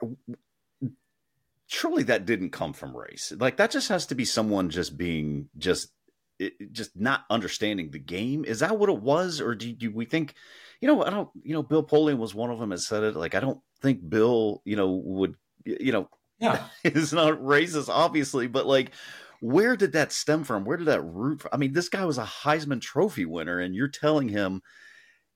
surely 1.66 2.02
that 2.04 2.26
didn't 2.26 2.50
come 2.50 2.72
from 2.72 2.96
race. 2.96 3.32
Like 3.36 3.56
that 3.58 3.70
just 3.70 3.88
has 3.88 4.06
to 4.06 4.14
be 4.14 4.24
someone 4.24 4.70
just 4.70 4.96
being 4.96 5.48
just 5.58 5.90
it, 6.38 6.72
just 6.72 6.98
not 6.98 7.24
understanding 7.30 7.90
the 7.90 7.98
game. 7.98 8.44
Is 8.44 8.60
that 8.60 8.78
what 8.78 8.88
it 8.88 9.00
was, 9.00 9.40
or 9.40 9.54
do, 9.54 9.72
do 9.72 9.90
we 9.90 10.04
think? 10.04 10.34
You 10.80 10.88
know, 10.88 11.04
I 11.04 11.10
don't. 11.10 11.28
You 11.42 11.54
know, 11.54 11.62
Bill 11.62 11.84
Polian 11.84 12.18
was 12.18 12.34
one 12.34 12.50
of 12.50 12.58
them 12.58 12.70
that 12.70 12.80
said 12.80 13.02
it. 13.02 13.16
Like 13.16 13.34
I 13.34 13.40
don't 13.40 13.60
think 13.80 14.08
Bill, 14.08 14.62
you 14.64 14.76
know, 14.76 14.90
would 14.90 15.34
you 15.64 15.92
know 15.92 16.08
yeah, 16.38 16.64
is 16.84 17.12
not 17.12 17.40
racist, 17.40 17.88
obviously, 17.88 18.46
but 18.46 18.66
like, 18.66 18.92
where 19.40 19.76
did 19.76 19.92
that 19.92 20.12
stem 20.12 20.44
from? 20.44 20.64
Where 20.64 20.76
did 20.76 20.86
that 20.86 21.02
root 21.02 21.40
from? 21.40 21.50
I 21.52 21.56
mean, 21.56 21.72
this 21.72 21.88
guy 21.88 22.04
was 22.04 22.18
a 22.18 22.24
Heisman 22.24 22.80
Trophy 22.80 23.24
winner, 23.24 23.58
and 23.60 23.74
you're 23.74 23.88
telling 23.88 24.28
him, 24.28 24.62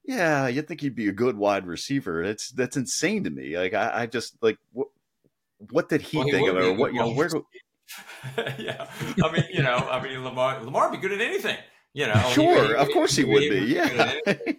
yeah, 0.05 0.49
you 0.49 0.63
think 0.63 0.81
he'd 0.81 0.95
be 0.97 1.09
a 1.09 1.13
good 1.13 1.37
wide 1.37 1.67
receiver? 1.67 2.25
That's 2.27 2.51
that's 2.51 2.77
insane 2.77 3.25
to 3.25 3.31
me. 3.31 3.57
Like, 3.57 3.75
I, 3.75 4.03
I 4.03 4.07
just 4.07 4.37
like 4.43 4.59
what 4.73 4.89
what 5.71 5.89
did 5.89 6.03
he 6.03 6.17
Well, 6.19 6.27
he 6.27 6.33
think 6.33 6.49
of 6.49 6.57
it? 6.57 6.65
Or 6.65 6.73
what 6.75 6.93
you 6.93 7.01
know? 7.01 7.13
Where 7.13 7.29
do 7.29 7.47
yeah. 8.59 8.89
I 9.23 9.33
mean, 9.33 9.45
you 9.53 9.63
know, 9.63 9.77
I 9.77 10.03
mean, 10.03 10.25
Lamar 10.25 10.63
Lamar 10.63 10.91
would 10.91 11.01
be 11.01 11.09
good 11.09 11.13
at 11.21 11.25
anything. 11.25 11.57
You 11.95 12.07
know, 12.07 12.31
sure, 12.33 12.69
he- 12.69 12.75
of 12.75 12.91
course 12.91 13.15
he 13.17 13.25
would 13.25 13.41
be. 13.41 13.75
good 13.75 13.77
at 13.77 14.27
Yeah. 14.27 14.53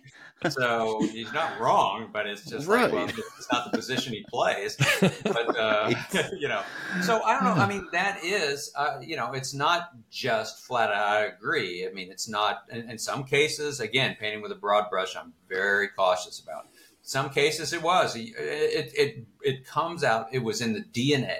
So 0.49 1.01
he's 1.11 1.31
not 1.31 1.59
wrong, 1.59 2.09
but 2.11 2.27
it's 2.27 2.43
just 2.43 2.67
like, 2.67 2.91
well, 2.91 3.05
Right. 3.05 3.17
it's 3.17 3.47
not 3.51 3.71
the 3.71 3.77
position 3.77 4.13
he 4.13 4.25
plays. 4.29 4.75
But 5.23 5.57
uh, 5.57 5.93
you 6.37 6.47
know, 6.49 6.61
so 7.01 7.21
I 7.23 7.33
don't 7.33 7.45
know. 7.45 7.63
I 7.63 7.67
mean, 7.67 7.87
that 7.93 8.23
is, 8.23 8.71
uh, 8.75 8.99
you 9.01 9.15
know, 9.15 9.31
it's 9.33 9.53
not 9.53 9.91
just 10.09 10.65
flat 10.65 10.89
out. 10.89 11.07
I 11.07 11.21
agree. 11.25 11.87
I 11.87 11.93
mean, 11.93 12.11
it's 12.11 12.27
not. 12.27 12.63
In, 12.69 12.89
in 12.89 12.97
some 12.97 13.23
cases, 13.23 13.79
again, 13.79 14.17
painting 14.19 14.41
with 14.41 14.51
a 14.51 14.55
broad 14.55 14.89
brush, 14.89 15.15
I'm 15.15 15.33
very 15.47 15.87
cautious 15.87 16.39
about. 16.39 16.67
Some 17.01 17.29
cases, 17.29 17.73
it 17.73 17.81
was. 17.81 18.15
It, 18.15 18.31
it 18.37 18.91
it 18.97 19.25
it 19.41 19.65
comes 19.65 20.03
out. 20.03 20.27
It 20.33 20.39
was 20.39 20.61
in 20.61 20.73
the 20.73 20.81
DNA. 20.81 21.37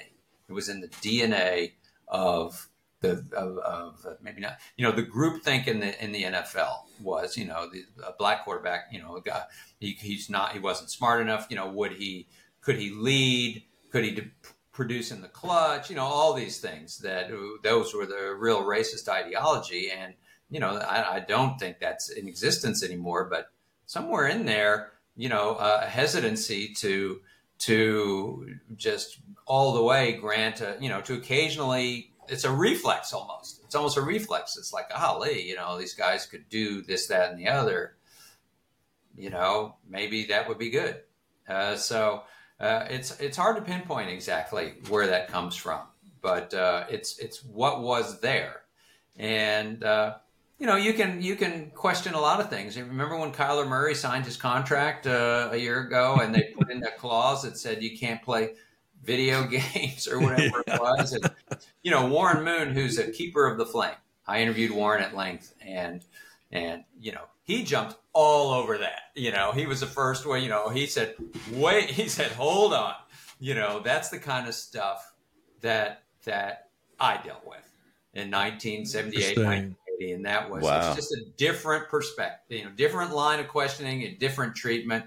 It 0.47 0.53
was 0.53 0.69
in 0.69 0.82
the 0.82 0.88
DNA 0.89 1.73
of 2.08 2.69
the 3.03 3.23
of, 3.33 3.57
of 3.59 4.17
maybe 4.21 4.41
not 4.41 4.57
you 4.77 4.85
know 4.85 4.91
the 4.91 5.03
group 5.03 5.43
think 5.43 5.67
in 5.67 5.79
the 5.81 6.03
in 6.03 6.11
the 6.11 6.23
NFL 6.23 6.85
was 7.01 7.37
you 7.37 7.45
know 7.45 7.69
the 7.69 7.83
black 8.17 8.45
quarterback 8.45 8.85
you 8.91 8.99
know 8.99 9.19
guy 9.23 9.43
he, 9.79 9.91
he's 9.91 10.29
not 10.29 10.53
he 10.53 10.59
wasn't 10.59 10.89
smart 10.89 11.21
enough 11.21 11.45
you 11.49 11.55
know 11.55 11.69
would 11.69 11.91
he 11.91 12.27
could 12.61 12.77
he 12.77 12.89
lead 12.89 13.63
could 13.91 14.05
he 14.05 14.11
d- 14.11 14.31
produce 14.71 15.11
in 15.11 15.21
the 15.21 15.27
clutch 15.27 15.89
you 15.89 15.95
know 15.95 16.05
all 16.05 16.33
these 16.33 16.59
things 16.59 16.97
that 16.99 17.29
those 17.61 17.93
were 17.93 18.05
the 18.05 18.35
real 18.39 18.63
racist 18.63 19.07
ideology. 19.07 19.91
And 19.91 20.13
you 20.49 20.61
know 20.61 20.77
I, 20.77 21.17
I 21.17 21.19
don't 21.19 21.59
think 21.59 21.79
that's 21.79 22.09
in 22.09 22.27
existence 22.27 22.83
anymore 22.83 23.27
but 23.29 23.47
somewhere 23.85 24.27
in 24.27 24.45
there 24.45 24.93
you 25.17 25.27
know 25.27 25.55
a 25.59 25.85
hesitancy 25.85 26.73
to 26.75 27.19
to 27.59 28.55
just 28.77 29.19
all 29.45 29.73
the 29.73 29.83
way 29.83 30.13
grant 30.13 30.61
a, 30.61 30.77
you 30.79 30.87
know 30.87 31.01
to 31.01 31.15
occasionally 31.15 32.12
it's 32.27 32.43
a 32.43 32.51
reflex 32.51 33.13
almost. 33.13 33.62
It's 33.65 33.75
almost 33.75 33.97
a 33.97 34.01
reflex. 34.01 34.57
It's 34.57 34.73
like, 34.73 34.89
golly, 34.89 35.47
you 35.47 35.55
know, 35.55 35.77
these 35.77 35.93
guys 35.93 36.25
could 36.25 36.49
do 36.49 36.81
this, 36.81 37.07
that, 37.07 37.31
and 37.31 37.39
the 37.39 37.49
other. 37.49 37.95
You 39.15 39.29
know, 39.29 39.75
maybe 39.88 40.25
that 40.25 40.47
would 40.49 40.57
be 40.57 40.69
good. 40.69 41.02
Uh, 41.48 41.75
so 41.75 42.23
uh, 42.60 42.85
it's 42.89 43.19
it's 43.19 43.37
hard 43.37 43.58
to 43.58 43.62
pinpoint 43.62 44.10
exactly 44.10 44.73
where 44.89 45.08
that 45.08 45.27
comes 45.27 45.56
from, 45.56 45.81
but 46.21 46.54
uh, 46.54 46.85
it's 46.89 47.19
it's 47.19 47.43
what 47.43 47.81
was 47.81 48.21
there, 48.21 48.62
and 49.17 49.83
uh, 49.83 50.15
you 50.60 50.65
know 50.65 50.75
you 50.75 50.93
can 50.93 51.21
you 51.21 51.35
can 51.35 51.71
question 51.71 52.13
a 52.13 52.19
lot 52.19 52.39
of 52.39 52.50
things. 52.50 52.77
Remember 52.77 53.17
when 53.17 53.33
Kyler 53.33 53.67
Murray 53.67 53.95
signed 53.95 54.25
his 54.25 54.37
contract 54.37 55.06
uh, 55.06 55.50
a 55.52 55.58
year 55.58 55.81
ago, 55.81 56.19
and 56.21 56.33
they 56.33 56.54
put 56.58 56.71
in 56.71 56.79
that 56.81 56.98
clause 56.98 57.43
that 57.43 57.58
said 57.58 57.83
you 57.83 57.98
can't 57.98 58.21
play 58.21 58.54
video 59.04 59.43
games 59.47 60.08
or 60.08 60.19
whatever 60.21 60.63
it 60.65 60.79
was. 60.79 61.13
And, 61.13 61.29
you 61.81 61.91
know, 61.91 62.08
Warren 62.08 62.43
Moon, 62.43 62.73
who's 62.73 62.97
a 62.97 63.12
keeper 63.12 63.45
of 63.45 63.58
the 63.58 63.65
flame. 63.65 63.95
I 64.25 64.41
interviewed 64.41 64.71
Warren 64.71 65.04
at 65.04 65.15
length 65.15 65.54
and, 65.62 66.04
and, 66.51 66.83
you 66.99 67.12
know, 67.12 67.25
he 67.43 67.63
jumped 67.63 67.95
all 68.13 68.54
over 68.54 68.77
that. 68.77 69.01
You 69.15 69.31
know, 69.31 69.51
he 69.51 69.65
was 69.65 69.81
the 69.81 69.85
first 69.85 70.25
one, 70.25 70.41
you 70.41 70.49
know, 70.49 70.69
he 70.69 70.87
said, 70.87 71.15
wait, 71.51 71.89
he 71.89 72.08
said, 72.08 72.31
hold 72.31 72.73
on. 72.73 72.95
You 73.39 73.56
know, 73.56 73.81
that's 73.81 74.10
the 74.10 74.19
kind 74.19 74.47
of 74.47 74.56
stuff 74.56 75.13
that, 75.62 76.04
that 76.23 76.69
I 76.99 77.17
dealt 77.17 77.45
with 77.45 77.69
in 78.13 78.31
1978, 78.31 79.37
1980. 79.37 80.12
And 80.13 80.25
that 80.25 80.49
was 80.49 80.63
Wow. 80.63 80.87
it's 80.87 80.95
just 80.95 81.12
a 81.13 81.25
different 81.35 81.89
perspective, 81.89 82.58
you 82.58 82.63
know, 82.63 82.71
different 82.71 83.13
line 83.13 83.39
of 83.39 83.47
questioning, 83.49 84.04
and 84.06 84.17
different 84.17 84.56
treatment 84.56 85.06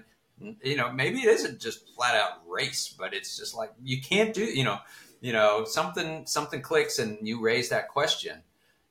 you 0.63 0.75
know, 0.75 0.91
maybe 0.91 1.19
it 1.19 1.27
isn't 1.29 1.59
just 1.59 1.89
flat 1.95 2.15
out 2.15 2.41
race, 2.47 2.93
but 2.97 3.13
it's 3.13 3.37
just 3.37 3.55
like 3.55 3.71
you 3.83 4.01
can't 4.01 4.33
do, 4.33 4.43
you 4.43 4.63
know, 4.63 4.79
you 5.21 5.33
know, 5.33 5.65
something 5.65 6.25
something 6.25 6.61
clicks 6.61 6.99
and 6.99 7.17
you 7.27 7.41
raise 7.41 7.69
that 7.69 7.89
question. 7.89 8.41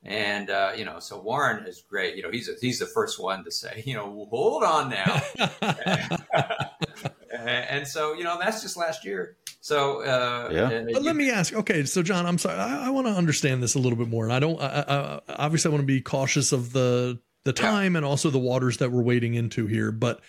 And 0.04 0.50
uh, 0.50 0.72
you 0.76 0.84
know, 0.84 0.98
so 1.00 1.20
Warren 1.20 1.66
is 1.66 1.82
great. 1.88 2.16
You 2.16 2.22
know, 2.22 2.30
he's 2.30 2.48
a, 2.48 2.52
he's 2.60 2.78
the 2.78 2.86
first 2.86 3.20
one 3.20 3.44
to 3.44 3.50
say, 3.50 3.82
you 3.86 3.94
know, 3.94 4.26
hold 4.30 4.62
on 4.62 4.90
now. 4.90 5.20
and 7.32 7.86
so, 7.86 8.14
you 8.14 8.24
know, 8.24 8.38
that's 8.38 8.62
just 8.62 8.76
last 8.76 9.04
year. 9.04 9.36
So, 9.60 10.02
uh, 10.02 10.48
Yeah. 10.52 10.84
But 10.92 11.02
let 11.02 11.16
me 11.16 11.30
ask. 11.30 11.52
Okay, 11.54 11.84
so 11.84 12.02
John, 12.02 12.24
I'm 12.26 12.38
sorry. 12.38 12.56
I, 12.58 12.86
I 12.86 12.90
want 12.90 13.06
to 13.08 13.12
understand 13.12 13.62
this 13.62 13.74
a 13.74 13.78
little 13.78 13.98
bit 13.98 14.08
more, 14.08 14.24
and 14.24 14.32
I 14.32 14.38
don't. 14.38 14.60
I, 14.60 14.84
I, 14.86 15.20
obviously, 15.28 15.70
I 15.70 15.72
want 15.72 15.82
to 15.82 15.86
be 15.86 16.00
cautious 16.00 16.52
of 16.52 16.72
the 16.72 17.18
the 17.44 17.50
Yeah. 17.56 17.70
time 17.70 17.96
and 17.96 18.04
also 18.04 18.30
the 18.30 18.38
waters 18.38 18.78
that 18.78 18.92
we're 18.92 19.02
wading 19.02 19.34
into 19.34 19.66
here. 19.66 19.90
But 19.92 20.20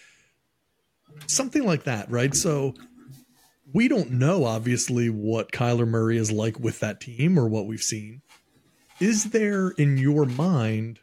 something 1.25 1.65
like 1.65 1.83
that, 1.85 2.09
right? 2.11 2.35
So 2.35 2.73
we 3.73 3.87
don't 3.87 4.11
know, 4.11 4.45
obviously, 4.45 5.09
what 5.09 5.51
Kyler 5.51 5.87
Murray 5.87 6.17
is 6.17 6.31
like 6.31 6.59
with 6.59 6.79
that 6.79 7.01
team 7.01 7.37
or 7.37 7.47
what 7.47 7.65
we've 7.67 7.81
seen. 7.83 8.21
Is 8.99 9.25
there 9.31 9.69
in 9.71 9.97
your 9.97 10.25
mind 10.25 10.99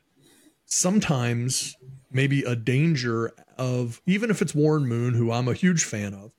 sometimes 0.66 1.76
maybe 2.10 2.42
a 2.42 2.56
danger 2.56 3.32
of 3.58 4.00
even 4.06 4.30
if 4.30 4.40
it's 4.42 4.54
Warren 4.54 4.86
Moon, 4.86 5.14
who 5.14 5.30
I'm 5.30 5.48
a 5.48 5.54
huge 5.54 5.84
fan 5.84 6.14
of, 6.14 6.32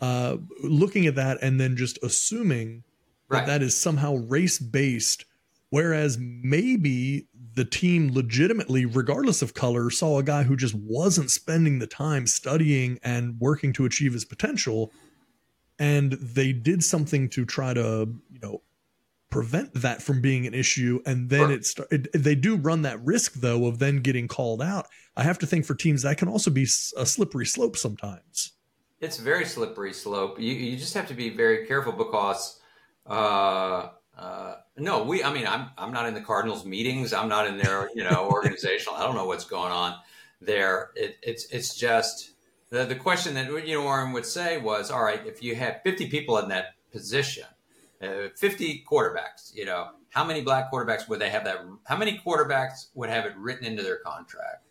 uh, 0.00 0.36
looking 0.62 1.06
at 1.06 1.14
that 1.14 1.38
and 1.42 1.60
then 1.60 1.76
just 1.76 1.98
assuming 2.02 2.84
Right. 3.28 3.46
that 3.46 3.60
that 3.60 3.62
is 3.62 3.76
somehow 3.76 4.16
race 4.16 4.58
based, 4.58 5.24
whereas 5.70 6.18
maybe 6.18 7.28
the 7.54 7.64
team 7.64 8.12
legitimately, 8.12 8.86
regardless 8.86 9.42
of 9.42 9.54
color, 9.54 9.90
saw 9.90 10.18
a 10.18 10.22
guy 10.22 10.44
who 10.44 10.56
just 10.56 10.74
wasn't 10.74 11.30
spending 11.30 11.78
the 11.78 11.86
time 11.86 12.26
studying 12.26 12.98
and 13.02 13.38
working 13.40 13.72
to 13.74 13.84
achieve 13.84 14.12
his 14.12 14.24
potential, 14.24 14.92
and 15.78 16.12
they 16.12 16.52
did 16.52 16.84
something 16.84 17.28
to 17.30 17.44
try 17.44 17.74
to, 17.74 18.08
you 18.30 18.40
know, 18.42 18.62
prevent 19.30 19.72
that 19.74 20.02
from 20.02 20.20
being 20.20 20.44
an 20.44 20.54
issue 20.54 21.00
and 21.06 21.30
then 21.30 21.62
Sure. 21.62 21.86
it, 21.92 22.08
they 22.12 22.34
do 22.34 22.56
run 22.56 22.82
that 22.82 23.00
risk 23.04 23.34
though 23.34 23.66
of 23.66 23.78
then 23.78 23.98
getting 23.98 24.26
called 24.26 24.60
out 24.60 24.88
i 25.16 25.22
have 25.22 25.38
to 25.38 25.46
think 25.46 25.64
for 25.64 25.76
teams 25.76 26.02
that 26.02 26.18
can 26.18 26.26
also 26.26 26.50
be 26.50 26.64
a 26.96 27.06
slippery 27.06 27.46
slope 27.46 27.76
sometimes 27.76 28.54
It's 29.00 29.20
a 29.20 29.22
very 29.22 29.44
slippery 29.44 29.92
slope. 29.92 30.40
You 30.40 30.52
you 30.52 30.76
just 30.76 30.94
have 30.94 31.06
to 31.08 31.14
be 31.14 31.30
very 31.30 31.64
careful 31.68 31.92
because 31.92 32.60
uh, 33.06 33.90
uh, 34.20 34.56
no, 34.76 35.02
we. 35.02 35.24
I 35.24 35.32
mean, 35.32 35.46
I'm 35.46 35.70
I'm 35.78 35.92
not 35.92 36.06
in 36.06 36.12
the 36.12 36.20
Cardinals 36.20 36.66
meetings. 36.66 37.14
I'm 37.14 37.28
not 37.28 37.46
in 37.46 37.56
their 37.56 37.88
you 37.94 38.04
know 38.04 38.28
organizational. 38.30 38.94
I 38.94 39.04
don't 39.04 39.14
know 39.14 39.24
what's 39.24 39.46
going 39.46 39.72
on 39.72 39.96
there. 40.42 40.90
It, 40.94 41.16
it's 41.22 41.46
it's 41.46 41.74
just 41.74 42.32
the 42.68 42.84
the 42.84 42.94
question 42.94 43.34
that 43.34 43.66
you 43.66 43.74
know 43.74 43.82
Warren 43.82 44.12
would 44.12 44.26
say 44.26 44.58
was, 44.58 44.90
all 44.90 45.02
right, 45.02 45.26
if 45.26 45.42
you 45.42 45.54
have 45.54 45.80
50 45.84 46.08
people 46.10 46.36
in 46.38 46.50
that 46.50 46.74
position, 46.92 47.44
uh, 48.02 48.28
50 48.36 48.84
quarterbacks, 48.90 49.54
you 49.54 49.64
know, 49.64 49.88
how 50.10 50.24
many 50.24 50.42
black 50.42 50.70
quarterbacks 50.70 51.08
would 51.08 51.18
they 51.18 51.30
have 51.30 51.44
that? 51.44 51.64
How 51.84 51.96
many 51.96 52.20
quarterbacks 52.24 52.88
would 52.94 53.08
have 53.08 53.24
it 53.24 53.36
written 53.38 53.64
into 53.64 53.82
their 53.82 53.98
contract 53.98 54.66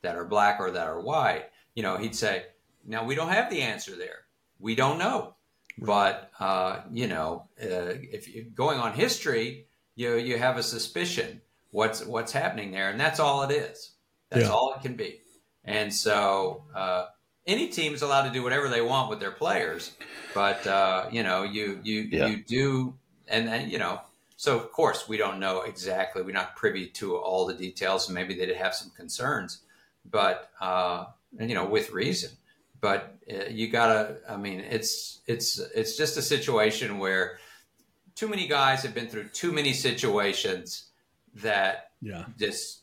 that 0.00 0.16
are 0.16 0.24
black 0.24 0.60
or 0.60 0.70
that 0.70 0.86
are 0.86 1.00
white? 1.00 1.50
You 1.74 1.82
know, 1.82 1.98
he'd 1.98 2.14
say, 2.14 2.46
now 2.86 3.04
we 3.04 3.14
don't 3.14 3.28
have 3.28 3.50
the 3.50 3.60
answer 3.60 3.96
there. 3.96 4.24
We 4.58 4.74
don't 4.74 4.98
know. 4.98 5.34
But 5.78 6.30
uh, 6.38 6.82
you 6.92 7.08
know, 7.08 7.48
uh, 7.60 7.98
if 8.00 8.32
you 8.32 8.44
going 8.44 8.78
on 8.78 8.92
history, 8.92 9.66
you 9.96 10.16
you 10.16 10.38
have 10.38 10.56
a 10.56 10.62
suspicion 10.62 11.40
what's 11.70 12.04
what's 12.04 12.32
happening 12.32 12.70
there, 12.70 12.90
and 12.90 13.00
that's 13.00 13.18
all 13.20 13.42
it 13.42 13.50
is. 13.52 13.92
That's 14.30 14.44
Yeah. 14.46 14.52
all 14.52 14.74
it 14.74 14.82
can 14.82 14.94
be. 14.96 15.20
And 15.64 15.92
so, 15.92 16.64
uh, 16.74 17.06
any 17.46 17.68
team 17.68 17.94
is 17.94 18.02
allowed 18.02 18.24
to 18.24 18.30
do 18.30 18.42
whatever 18.42 18.68
they 18.68 18.80
want 18.82 19.10
with 19.10 19.18
their 19.20 19.32
players, 19.32 19.92
but 20.34 20.64
uh, 20.66 21.08
you 21.10 21.22
know, 21.22 21.42
you 21.42 21.80
you 21.82 22.02
Yeah. 22.02 22.26
you 22.28 22.44
do, 22.44 22.94
and 23.28 23.48
then 23.48 23.68
you 23.70 23.78
know. 23.78 24.00
So 24.36 24.58
of 24.58 24.70
course 24.72 25.08
we 25.08 25.16
don't 25.16 25.40
know 25.40 25.62
exactly. 25.62 26.22
We're 26.22 26.32
not 26.32 26.54
privy 26.56 26.86
to 26.88 27.16
all 27.16 27.46
the 27.46 27.54
details, 27.54 28.08
and 28.08 28.14
maybe 28.14 28.34
they 28.34 28.46
did 28.46 28.56
have 28.56 28.74
some 28.74 28.90
concerns, 28.90 29.62
but 30.04 30.50
uh, 30.60 31.06
and, 31.38 31.48
you 31.48 31.54
know, 31.56 31.66
with 31.66 31.90
reason. 31.90 32.30
But 32.84 33.16
uh, 33.32 33.44
you 33.48 33.68
gotta. 33.68 34.18
I 34.28 34.36
mean, 34.36 34.60
it's 34.60 35.22
it's 35.26 35.58
it's 35.74 35.96
just 35.96 36.18
a 36.18 36.22
situation 36.22 36.98
where 36.98 37.38
too 38.14 38.28
many 38.28 38.46
guys 38.46 38.82
have 38.82 38.92
been 38.94 39.08
through 39.08 39.28
too 39.28 39.52
many 39.52 39.72
situations 39.72 40.90
that 41.36 41.92
yeah 42.02 42.26
just 42.38 42.82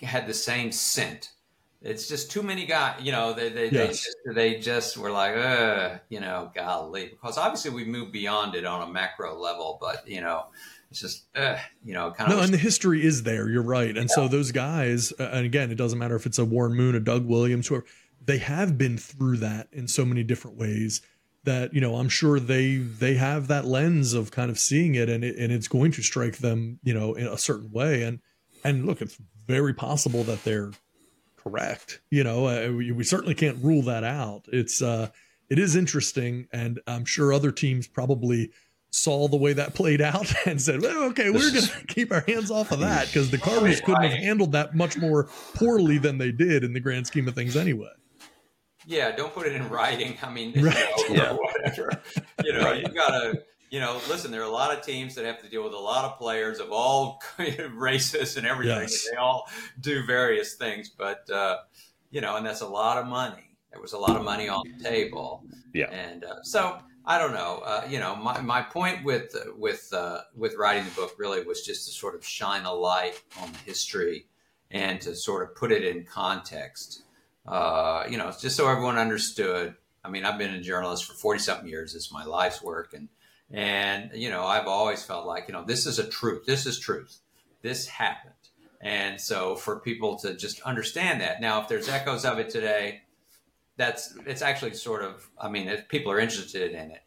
had 0.00 0.28
the 0.28 0.34
same 0.34 0.70
scent. 0.70 1.30
It's 1.82 2.06
just 2.06 2.30
too 2.30 2.42
many 2.44 2.64
guys, 2.64 3.00
you 3.02 3.10
know, 3.10 3.32
they, 3.32 3.48
they, 3.48 3.70
Yes. 3.70 3.72
they, 3.72 3.86
just, 3.88 4.16
they 4.34 4.58
just 4.60 4.96
were 4.98 5.10
like, 5.10 5.34
uh, 5.34 5.96
you 6.10 6.20
know, 6.20 6.52
golly, 6.54 7.08
because 7.08 7.38
obviously 7.38 7.70
we've 7.72 7.88
moved 7.88 8.12
beyond 8.12 8.54
it 8.54 8.66
on 8.66 8.86
a 8.88 8.92
macro 8.92 9.34
level, 9.36 9.78
but 9.80 10.06
you 10.06 10.20
know, 10.20 10.44
it's 10.90 11.00
just, 11.00 11.24
uh, 11.34 11.56
you 11.84 11.94
know, 11.94 12.12
kind 12.12 12.28
no 12.28 12.34
of, 12.36 12.40
No, 12.40 12.44
and 12.44 12.52
the 12.54 12.58
history 12.58 13.02
is 13.04 13.22
there 13.24 13.48
you're 13.48 13.62
right 13.62 13.96
and 13.96 14.10
so 14.10 14.28
those 14.28 14.52
guys 14.52 15.12
uh, 15.18 15.30
and 15.32 15.46
again 15.46 15.70
it 15.72 15.76
doesn't 15.76 15.98
matter 15.98 16.16
if 16.16 16.26
it's 16.26 16.38
a 16.38 16.44
warren 16.44 16.74
moon 16.74 16.94
a 16.94 17.00
doug 17.00 17.26
williams 17.26 17.66
whoever 17.68 17.86
they 18.24 18.38
have 18.38 18.76
been 18.76 18.98
through 18.98 19.36
that 19.38 19.68
in 19.72 19.88
so 19.88 20.04
many 20.04 20.22
different 20.22 20.56
ways 20.56 21.02
that 21.44 21.72
you 21.72 21.80
know 21.80 21.96
i'm 21.96 22.08
sure 22.08 22.38
they 22.38 22.76
they 22.76 23.14
have 23.14 23.48
that 23.48 23.64
lens 23.64 24.12
of 24.12 24.30
kind 24.30 24.50
of 24.50 24.58
seeing 24.58 24.94
it 24.94 25.08
and 25.08 25.24
it, 25.24 25.36
and 25.36 25.52
it's 25.52 25.68
going 25.68 25.90
to 25.90 26.02
strike 26.02 26.38
them 26.38 26.78
you 26.82 26.94
know 26.94 27.14
in 27.14 27.26
a 27.26 27.38
certain 27.38 27.70
way. 27.70 28.02
And 28.02 28.20
and 28.62 28.84
look 28.84 29.00
it's 29.00 29.16
very 29.46 29.72
possible 29.72 30.22
that 30.24 30.44
they're 30.44 30.70
correct 31.36 32.02
you 32.10 32.22
know 32.22 32.46
uh, 32.46 32.70
we, 32.70 32.92
we 32.92 33.04
certainly 33.04 33.34
can't 33.34 33.56
rule 33.62 33.82
that 33.82 34.04
out. 34.04 34.44
It's 34.52 34.82
uh 34.82 35.08
it 35.50 35.58
is 35.58 35.76
interesting 35.76 36.46
and 36.52 36.80
i'm 36.86 37.04
sure 37.04 37.32
other 37.32 37.50
teams 37.50 37.86
probably 37.86 38.50
saw 38.92 39.28
the 39.28 39.36
way 39.36 39.52
that 39.52 39.74
played 39.74 40.00
out 40.00 40.32
and 40.46 40.62
said 40.62 40.80
well 40.80 41.04
okay 41.04 41.30
we're 41.30 41.50
This 41.50 41.68
gonna 41.68 41.84
keep 41.88 42.12
our 42.12 42.24
hands 42.26 42.50
off 42.50 42.72
of 42.72 42.80
that 42.80 43.08
because 43.08 43.30
the 43.30 43.38
cardinals 43.38 43.80
couldn't 43.80 44.02
have 44.02 44.18
handled 44.18 44.52
that 44.52 44.74
much 44.74 44.96
more 44.96 45.28
poorly 45.54 45.98
than 45.98 46.18
they 46.18 46.32
did 46.32 46.64
in 46.64 46.72
the 46.72 46.80
grand 46.80 47.06
scheme 47.06 47.28
of 47.28 47.34
things 47.34 47.56
anyway 47.56 47.90
yeah, 48.90 49.12
don't 49.12 49.32
put 49.32 49.46
it 49.46 49.54
in 49.54 49.68
writing. 49.68 50.18
I 50.22 50.30
mean, 50.30 50.52
Right. 50.64 50.92
you 51.08 51.14
know, 51.14 51.22
Yeah. 51.22 51.32
whatever, 51.32 52.02
you 52.44 52.52
know, 52.52 52.64
Right. 52.64 52.82
you 52.82 52.88
gotta, 52.88 53.42
you 53.70 53.78
know, 53.80 54.00
listen, 54.08 54.30
there 54.32 54.40
are 54.40 54.44
a 54.44 54.50
lot 54.62 54.76
of 54.76 54.84
teams 54.84 55.14
that 55.14 55.24
have 55.24 55.40
to 55.42 55.48
deal 55.48 55.62
with 55.62 55.72
a 55.72 55.78
lot 55.78 56.04
of 56.04 56.18
players 56.18 56.58
of 56.58 56.72
all 56.72 57.22
races 57.72 58.36
and 58.36 58.46
everything. 58.46 58.80
Yes. 58.80 59.06
and 59.06 59.16
They 59.16 59.20
all 59.20 59.48
do 59.80 60.04
various 60.04 60.54
things, 60.54 60.88
but, 60.90 61.28
uh, 61.30 61.58
you 62.10 62.20
know, 62.20 62.36
and 62.36 62.44
that's 62.44 62.62
a 62.62 62.66
lot 62.68 62.98
of 62.98 63.06
money. 63.06 63.56
There 63.72 63.80
was 63.80 63.92
a 63.92 63.98
lot 63.98 64.16
of 64.16 64.24
money 64.24 64.48
on 64.48 64.64
the 64.76 64.82
table. 64.82 65.44
Yeah. 65.72 65.88
And 65.90 66.24
uh, 66.24 66.42
so 66.42 66.80
I 67.06 67.18
don't 67.18 67.32
know. 67.32 67.62
Uh, 67.64 67.86
you 67.88 68.00
know, 68.00 68.16
my, 68.16 68.40
my 68.40 68.60
point 68.62 69.04
with 69.04 69.32
with 69.56 69.88
uh, 69.92 70.22
with 70.36 70.56
writing 70.56 70.84
the 70.84 70.90
book 70.90 71.14
really 71.18 71.44
was 71.44 71.64
just 71.64 71.86
to 71.86 71.92
sort 71.92 72.16
of 72.16 72.24
shine 72.26 72.64
a 72.64 72.72
light 72.74 73.22
on 73.40 73.52
the 73.52 73.58
history 73.58 74.26
and 74.72 75.00
to 75.02 75.14
sort 75.14 75.44
of 75.44 75.54
put 75.54 75.70
it 75.70 75.84
in 75.84 76.04
context. 76.04 77.02
Uh, 77.46 78.04
you 78.08 78.16
know, 78.18 78.32
just 78.38 78.56
so 78.56 78.68
everyone 78.68 78.98
understood. 78.98 79.74
I 80.04 80.08
mean, 80.10 80.24
I've 80.24 80.38
been 80.38 80.54
a 80.54 80.60
journalist 80.60 81.04
for 81.04 81.14
forty 81.14 81.40
something 81.40 81.68
years. 81.68 81.94
It's 81.94 82.12
my 82.12 82.24
life's 82.24 82.62
work, 82.62 82.94
and 82.94 83.08
and 83.50 84.10
you 84.14 84.30
know, 84.30 84.44
I've 84.44 84.66
always 84.66 85.02
felt 85.04 85.26
like 85.26 85.44
you 85.48 85.52
know 85.54 85.64
this 85.64 85.86
is 85.86 85.98
a 85.98 86.06
truth. 86.08 86.46
This 86.46 86.66
is 86.66 86.78
truth. 86.78 87.18
This 87.62 87.86
happened. 87.86 88.34
And 88.82 89.20
so 89.20 89.56
for 89.56 89.78
people 89.80 90.18
to 90.20 90.34
just 90.34 90.60
understand 90.62 91.20
that. 91.20 91.40
Now, 91.42 91.60
if 91.60 91.68
there's 91.68 91.88
echoes 91.88 92.24
of 92.24 92.38
it 92.38 92.48
today, 92.48 93.02
that's 93.76 94.14
it's 94.26 94.42
actually 94.42 94.74
sort 94.74 95.02
of 95.02 95.26
i 95.40 95.48
mean 95.48 95.66
if 95.68 95.88
people 95.88 96.12
are 96.12 96.18
interested 96.18 96.72
in 96.72 96.90
it 96.90 97.02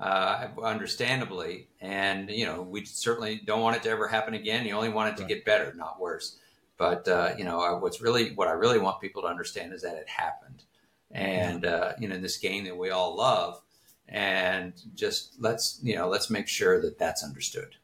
uh, 0.00 0.48
understandably 0.64 1.68
and 1.80 2.28
you 2.30 2.44
know 2.44 2.62
we 2.62 2.84
certainly 2.84 3.40
don't 3.44 3.60
want 3.60 3.76
it 3.76 3.82
to 3.84 3.88
ever 3.90 4.08
happen 4.08 4.34
again 4.34 4.66
you 4.66 4.72
only 4.74 4.88
want 4.88 5.10
it 5.12 5.16
to 5.16 5.22
Right. 5.22 5.28
get 5.28 5.44
better 5.44 5.72
not 5.76 6.00
worse 6.00 6.38
but 6.78 7.06
uh, 7.08 7.34
you 7.36 7.44
know 7.44 7.60
I- 7.60 7.78
what's 7.78 8.00
really 8.00 8.32
what 8.34 8.48
i 8.48 8.52
really 8.52 8.78
want 8.78 9.00
people 9.00 9.22
to 9.22 9.28
understand 9.28 9.72
is 9.74 9.82
that 9.82 9.96
it 9.96 10.08
happened 10.08 10.62
and 11.10 11.64
uh, 11.66 11.92
you 11.98 12.08
know 12.08 12.14
in 12.14 12.22
this 12.22 12.38
game 12.38 12.64
that 12.64 12.76
we 12.76 12.90
all 12.90 13.16
love 13.16 13.60
and 14.08 14.72
just 14.94 15.34
let's 15.38 15.80
you 15.82 15.94
know 15.96 16.08
let's 16.08 16.30
make 16.30 16.48
sure 16.48 16.80
that 16.80 16.98
that's 16.98 17.22
understood 17.24 17.76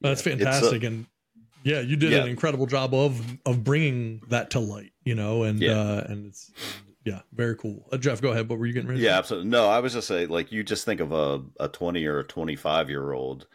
That's 0.00 0.24
Yeah, 0.26 0.32
it's 0.32 0.42
a- 0.42 0.44
fantastic, 0.44 0.84
and 0.84 1.06
yeah, 1.64 1.80
you 1.80 1.94
did 1.96 2.10
Yeah. 2.12 2.22
an 2.22 2.28
incredible 2.28 2.66
job 2.66 2.92
of 2.94 3.20
of 3.46 3.62
bringing 3.62 4.22
that 4.28 4.50
to 4.50 4.58
light. 4.58 4.92
You 5.04 5.14
know, 5.14 5.44
and 5.44 5.60
Yeah. 5.60 5.78
uh, 5.80 6.06
and 6.08 6.26
it's 6.26 6.50
and, 6.56 6.94
yeah, 7.04 7.20
very 7.32 7.54
cool. 7.56 7.86
Uh, 7.92 7.98
Jeff, 7.98 8.20
go 8.20 8.30
ahead. 8.32 8.48
What 8.48 8.58
were 8.58 8.66
you 8.66 8.72
getting 8.72 8.88
ready? 8.88 9.00
Yeah, 9.02 9.16
absolutely. 9.18 9.48
No, 9.50 9.68
I 9.68 9.78
was 9.80 9.92
just 9.92 10.08
saying, 10.08 10.28
like, 10.28 10.50
you 10.52 10.62
just 10.64 10.84
think 10.84 11.00
of 11.00 11.12
a, 11.12 11.42
a 11.60 11.68
20 11.68 12.04
or 12.06 12.18
a 12.20 12.24
25 12.24 12.90
year 12.90 13.12
old 13.12 13.46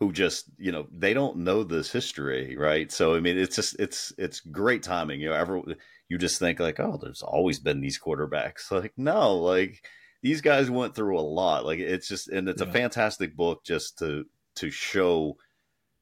who 0.00 0.12
just, 0.12 0.46
you 0.58 0.70
know, 0.70 0.86
they 0.92 1.12
don't 1.12 1.38
know 1.38 1.64
this 1.64 1.90
history, 1.90 2.56
right? 2.56 2.90
So, 2.92 3.14
I 3.16 3.20
mean, 3.20 3.36
it's 3.36 3.56
just, 3.56 3.78
it's, 3.80 4.12
it's 4.16 4.40
great 4.40 4.82
timing. 4.82 5.20
You 5.20 5.30
know, 5.30 5.34
ever, 5.34 5.60
you 6.08 6.18
just 6.18 6.38
think, 6.38 6.60
like, 6.60 6.78
oh, 6.78 6.98
there's 7.02 7.22
always 7.22 7.58
been 7.58 7.80
these 7.80 7.98
quarterbacks. 7.98 8.70
Like, 8.70 8.92
no, 8.96 9.36
like, 9.36 9.84
these 10.22 10.40
guys 10.40 10.70
went 10.70 10.94
through 10.94 11.18
a 11.18 11.20
lot. 11.20 11.64
Like, 11.66 11.80
it's 11.80 12.08
just, 12.08 12.28
and 12.28 12.48
it's 12.48 12.62
Yeah. 12.62 12.68
a 12.68 12.72
fantastic 12.72 13.36
book 13.36 13.64
just 13.64 13.98
to, 13.98 14.24
to 14.56 14.70
show 14.70 15.36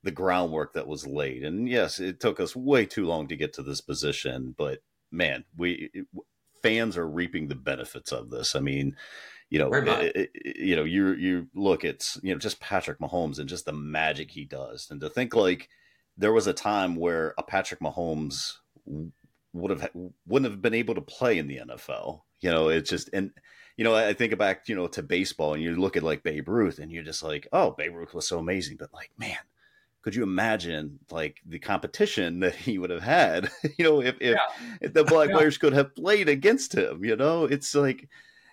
the 0.03 0.11
groundwork 0.11 0.74
that 0.74 0.86
was 0.86 1.07
laid. 1.07 1.42
And 1.42 1.68
yes, 1.68 1.99
it 1.99 2.20
took 2.20 2.38
us 2.38 2.55
way 2.55 2.86
too 2.86 3.07
long 3.07 3.28
to 3.28 3.36
get 3.36 3.55
to 3.55 3.62
this 3.62 3.80
position, 3.80 4.55
but 4.57 4.80
man, 5.11 5.44
we, 5.57 5.90
fans 6.62 6.97
are 6.97 7.09
reaping 7.09 7.49
the 7.49 7.55
benefits 7.55 8.12
of 8.12 8.30
this. 8.30 8.55
I 8.55 8.61
mean, 8.61 8.94
you 9.51 9.59
know, 9.59 9.70
it- 9.72 10.30
it- 10.34 10.57
you 10.57 10.74
know, 10.76 10.84
you 10.84 11.12
you 11.14 11.49
look 11.55 11.84
at 11.84 12.16
you 12.22 12.32
know 12.34 12.38
just 12.38 12.61
Patrick 12.61 12.99
Mahomes 12.99 13.38
and 13.38 13.49
just 13.49 13.64
the 13.64 13.72
magic 13.72 14.30
he 14.30 14.44
does, 14.44 14.88
and 14.90 15.01
to 15.01 15.09
think 15.09 15.34
like 15.34 15.68
there 16.16 16.32
was 16.32 16.47
a 16.47 16.53
time 16.53 16.97
where 16.97 17.34
a 17.38 17.42
Patrick 17.42 17.80
Mahomes 17.80 18.55
would 19.53 19.70
have 19.70 19.90
wouldn't 20.26 20.51
have 20.51 20.62
been 20.62 20.74
able 20.74 20.94
to 20.94 21.01
play 21.01 21.38
in 21.38 21.47
the 21.47 21.59
NFL. 21.59 22.22
You 22.40 22.51
know, 22.51 22.68
it's 22.68 22.90
just 22.90 23.09
and 23.12 23.30
you 23.76 23.84
know 23.84 23.94
I 23.94 24.12
think 24.14 24.36
back 24.38 24.68
you 24.68 24.74
know 24.74 24.86
to 24.88 25.03
baseball 25.03 25.55
and 25.55 25.62
you 25.62 25.76
look 25.76 25.97
at 25.97 26.03
like 26.03 26.22
Babe 26.22 26.49
Ruth 26.49 26.78
and 26.78 26.90
you're 26.92 27.05
just 27.05 27.22
like, 27.22 27.47
oh, 27.53 27.70
Babe 27.72 27.94
Ruth 27.94 28.14
was 28.14 28.28
so 28.28 28.38
amazing, 28.38 28.76
but 28.78 28.92
like 28.92 29.11
man. 29.18 29.36
Could 30.03 30.14
you 30.14 30.22
imagine 30.22 31.01
like 31.11 31.38
the 31.44 31.59
competition 31.59 32.38
that 32.47 32.55
he 32.55 32.78
would 32.78 32.90
have 32.90 33.03
had? 33.03 33.51
You 33.76 33.84
know, 33.84 34.01
if 34.01 34.14
if, 34.20 34.38
if 34.80 34.92
the 34.92 35.03
black 35.03 35.28
Yeah. 35.30 35.34
players 35.36 35.59
could 35.59 35.72
have 35.72 35.97
played 35.97 36.28
against 36.28 36.74
him, 36.76 37.05
you 37.05 37.16
know, 37.16 37.44
it's 37.44 37.74
like 37.74 38.09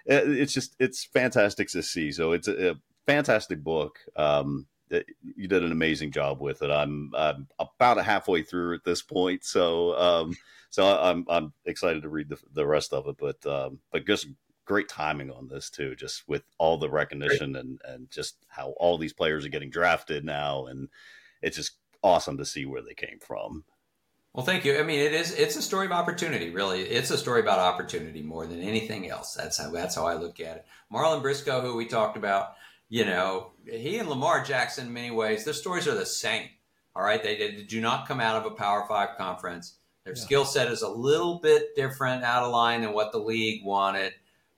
it's 0.06 0.54
just 0.54 0.76
it's 0.80 1.06
fantastic 1.06 1.70
to 1.70 1.84
see. 1.84 2.12
So 2.12 2.32
it's 2.32 2.48
a, 2.48 2.72
a 2.72 2.76
fantastic 3.06 3.64
book. 3.64 4.00
Um, 4.16 4.68
that 4.90 5.06
you 5.24 5.48
did 5.48 5.64
an 5.64 5.72
amazing 5.72 6.12
job 6.12 6.40
with 6.40 6.62
it. 6.62 6.70
I'm, 6.70 7.12
I'm 7.16 7.48
about 7.58 7.98
halfway 8.04 8.44
through 8.44 8.76
at 8.76 8.84
this 8.84 9.02
point, 9.02 9.44
so 9.44 9.98
um, 9.98 10.36
so 10.70 10.86
I'm 10.86 11.26
I'm 11.30 11.54
excited 11.66 12.04
to 12.04 12.10
read 12.10 12.30
the, 12.30 12.38
the 12.54 12.66
rest 12.66 12.94
of 12.94 13.08
it. 13.08 13.18
But 13.18 13.46
um, 13.46 13.80
but 13.92 14.06
just 14.06 14.28
great 14.66 14.88
timing 14.88 15.32
on 15.32 15.48
this 15.48 15.70
too, 15.70 15.96
just 15.96 16.24
with 16.28 16.44
all 16.58 16.78
the 16.78 16.90
recognition 16.90 17.56
and 17.56 17.82
and 17.86 18.10
just 18.12 18.36
how 18.48 18.70
all 18.78 18.98
these 18.98 19.14
players 19.14 19.46
are 19.46 19.50
getting 19.50 19.72
drafted 19.72 20.24
now, 20.24 20.68
and 20.68 20.90
it's 21.42 21.58
just 21.58 21.74
awesome 22.04 22.38
to 22.38 22.46
see 22.46 22.66
where 22.66 22.82
they 22.82 22.94
came 22.94 23.20
from. 23.20 23.64
Well, 24.34 24.46
thank 24.46 24.66
you. 24.66 24.80
I 24.80 24.84
mean, 24.84 25.00
it 25.00 25.14
is 25.14 25.32
it's 25.34 25.56
a 25.58 25.62
story 25.62 25.86
of 25.86 25.92
opportunity, 25.92 26.50
really. 26.50 26.82
It's 26.82 27.12
a 27.12 27.18
story 27.18 27.42
about 27.42 27.60
opportunity 27.60 28.24
more 28.24 28.48
than 28.48 28.62
anything 28.62 29.10
else. 29.10 29.36
That's 29.36 29.58
how 29.60 29.70
that's 29.70 29.96
how 29.96 30.08
I 30.08 30.16
look 30.16 30.40
at 30.40 30.58
it. 30.58 30.66
Marlin 30.90 31.22
Briscoe, 31.22 31.62
who 31.62 31.76
we 31.76 31.86
talked 31.86 32.18
about, 32.18 32.56
you 32.90 33.06
know, 33.06 33.52
he 33.66 34.00
and 34.00 34.10
Lamar 34.10 34.44
Jackson, 34.44 34.88
in 34.88 34.94
many 34.94 35.12
ways, 35.12 35.44
their 35.46 35.54
stories 35.54 35.88
are 35.88 35.94
the 35.96 36.06
same. 36.06 36.50
All 36.96 37.04
right, 37.04 37.22
they, 37.22 37.38
they 37.38 37.64
do 37.64 37.80
not 37.82 38.08
come 38.08 38.20
out 38.20 38.36
of 38.36 38.52
a 38.52 38.56
Power 38.56 38.86
Five 38.88 39.18
conference. 39.18 39.76
Their 40.04 40.16
Yeah. 40.16 40.22
skill 40.22 40.46
set 40.46 40.72
is 40.72 40.82
a 40.82 40.90
little 40.90 41.40
bit 41.40 41.76
different, 41.76 42.24
out 42.24 42.44
of 42.44 42.52
line 42.52 42.82
than 42.82 42.94
what 42.94 43.12
the 43.12 43.20
league 43.20 43.64
wanted. 43.64 44.14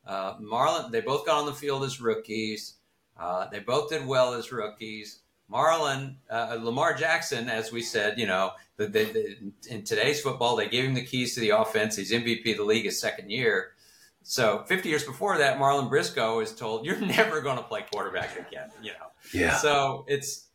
Uh, 0.08 0.36
Marlin, 0.40 0.92
they 0.92 1.02
both 1.02 1.26
got 1.26 1.38
on 1.40 1.46
the 1.46 1.54
field 1.54 1.84
as 1.84 2.00
rookies. 2.00 2.76
Uh, 3.20 3.48
they 3.50 3.60
both 3.60 3.90
did 3.90 4.06
well 4.06 4.34
as 4.34 4.52
rookies. 4.52 5.20
Marlin, 5.48 6.18
uh, 6.30 6.58
Lamar 6.60 6.94
Jackson, 6.94 7.50
as 7.50 7.72
we 7.72 7.82
said, 7.82 8.18
you 8.18 8.26
know, 8.26 8.52
the, 8.78 8.88
the, 8.88 9.04
the, 9.06 9.52
in 9.70 9.84
today's 9.84 10.22
football, 10.22 10.56
they 10.56 10.68
gave 10.68 10.86
him 10.86 10.96
the 10.96 11.06
keys 11.06 11.36
to 11.36 11.40
the 11.40 11.52
offense. 11.52 11.96
He's 11.96 12.12
MVP 12.12 12.52
of 12.52 12.58
the 12.58 12.64
league 12.64 12.86
his 12.86 13.00
second 13.00 13.30
year. 13.30 13.72
So 14.24 14.64
50 14.68 14.90
years 14.90 15.04
before 15.04 15.38
that, 15.38 15.60
Marlin 15.60 15.88
Briscoe 15.88 16.40
is 16.40 16.52
told, 16.54 16.84
"You're 16.84 17.00
never 17.00 17.42
going 17.42 17.58
to 17.58 17.64
play 17.64 17.86
quarterback 17.92 18.36
again." 18.36 18.72
You 18.82 18.92
know, 18.92 19.08
Yeah, 19.34 19.56
so 19.58 20.04
it's 20.08 20.48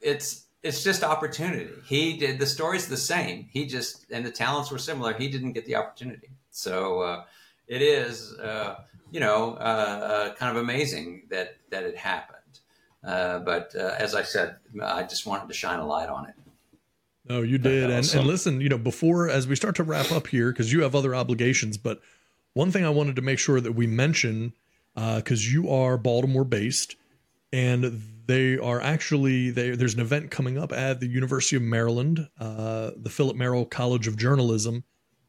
it's 0.00 0.46
it's 0.62 0.82
just 0.82 1.04
opportunity. 1.04 1.70
He 1.86 2.16
did 2.16 2.40
the 2.40 2.46
story's 2.46 2.88
the 2.88 2.96
same. 2.96 3.48
He 3.52 3.66
just 3.66 4.06
and 4.10 4.26
the 4.26 4.30
talents 4.30 4.72
were 4.72 4.78
similar. 4.78 5.12
He 5.12 5.28
didn't 5.28 5.52
get 5.52 5.66
the 5.66 5.76
opportunity. 5.76 6.30
So 6.50 7.00
uh, 7.00 7.24
it 7.68 7.80
is 7.80 8.32
uh, 8.34 8.80
you 9.12 9.20
know 9.20 9.54
uh, 9.54 10.32
uh, 10.32 10.34
kind 10.34 10.56
of 10.56 10.62
amazing 10.62 11.22
that 11.30 11.56
that 11.70 11.84
it 11.84 11.96
happened. 11.96 12.38
Uh, 13.04 13.40
but 13.40 13.74
uh, 13.74 13.94
as 13.98 14.14
I 14.14 14.22
said, 14.22 14.56
I 14.82 15.02
just 15.02 15.26
wanted 15.26 15.48
to 15.48 15.54
shine 15.54 15.78
a 15.80 15.86
light 15.86 16.08
on 16.08 16.26
it. 16.28 16.34
No, 17.28 17.42
you 17.42 17.58
did. 17.58 17.84
And, 17.84 18.00
Awesome. 18.00 18.20
and 18.20 18.28
listen, 18.28 18.60
you 18.60 18.68
know, 18.68 18.78
before 18.78 19.28
as 19.28 19.46
we 19.46 19.56
start 19.56 19.76
to 19.76 19.84
wrap 19.84 20.10
up 20.10 20.26
here, 20.26 20.50
because 20.50 20.72
you 20.72 20.82
have 20.82 20.94
other 20.94 21.14
obligations, 21.14 21.76
but 21.76 22.00
one 22.54 22.70
thing 22.70 22.84
I 22.84 22.90
wanted 22.90 23.16
to 23.16 23.22
make 23.22 23.38
sure 23.38 23.60
that 23.60 23.72
we 23.72 23.86
mention, 23.86 24.52
because 24.94 25.52
you 25.52 25.70
are 25.70 25.96
Baltimore 25.96 26.44
based, 26.44 26.96
and 27.52 28.02
they 28.26 28.58
are 28.58 28.80
actually 28.80 29.50
they, 29.50 29.70
there's 29.70 29.94
an 29.94 30.00
event 30.00 30.30
coming 30.30 30.58
up 30.58 30.72
at 30.72 31.00
the 31.00 31.06
University 31.06 31.56
of 31.56 31.62
Maryland. 31.62 32.28
Uh, 32.38 32.90
the 32.96 33.10
Philip 33.10 33.36
Merrill 33.36 33.64
College 33.66 34.06
of 34.06 34.16
Journalism 34.16 34.84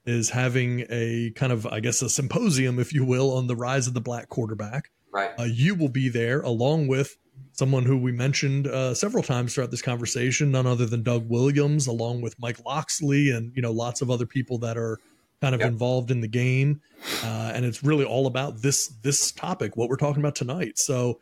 is 0.05 0.29
having 0.31 0.85
a 0.89 1.31
kind 1.35 1.53
of, 1.53 1.65
I 1.65 1.79
guess, 1.79 2.01
a 2.01 2.09
symposium, 2.09 2.77
if 2.79 2.93
you 2.93 3.05
will, 3.05 3.31
on 3.31 3.47
the 3.47 3.55
rise 3.55 3.87
of 3.87 3.93
the 3.93 4.01
black 4.01 4.29
quarterback. 4.29 4.89
Right. 5.11 5.31
Uh, 5.39 5.43
you 5.43 5.75
will 5.75 5.89
be 5.89 6.09
there 6.09 6.41
along 6.41 6.87
with 6.87 7.17
someone 7.53 7.83
who 7.85 7.97
we 7.97 8.11
mentioned 8.11 8.67
uh, 8.67 8.93
several 8.93 9.23
times 9.23 9.53
throughout 9.53 9.71
this 9.71 9.81
conversation, 9.81 10.51
none 10.51 10.65
other 10.65 10.85
than 10.85 11.03
Doug 11.03 11.29
Williams, 11.29 11.87
along 11.87 12.21
with 12.21 12.37
Mike 12.39 12.63
Locksley 12.65 13.29
and 13.31 13.51
you 13.55 13.61
know 13.61 13.71
lots 13.71 14.01
of 14.01 14.09
other 14.09 14.25
people 14.25 14.57
that 14.59 14.77
are 14.77 14.99
kind 15.41 15.53
of 15.53 15.61
Yep. 15.61 15.69
involved 15.71 16.09
in 16.11 16.21
the 16.21 16.27
game. 16.27 16.81
Uh, 17.23 17.51
and 17.53 17.65
it's 17.65 17.83
really 17.83 18.05
all 18.05 18.27
about 18.27 18.61
this 18.61 18.87
this 19.03 19.31
topic, 19.31 19.75
what 19.77 19.89
we're 19.89 19.97
talking 19.97 20.21
about 20.21 20.35
tonight. 20.35 20.77
So 20.79 21.19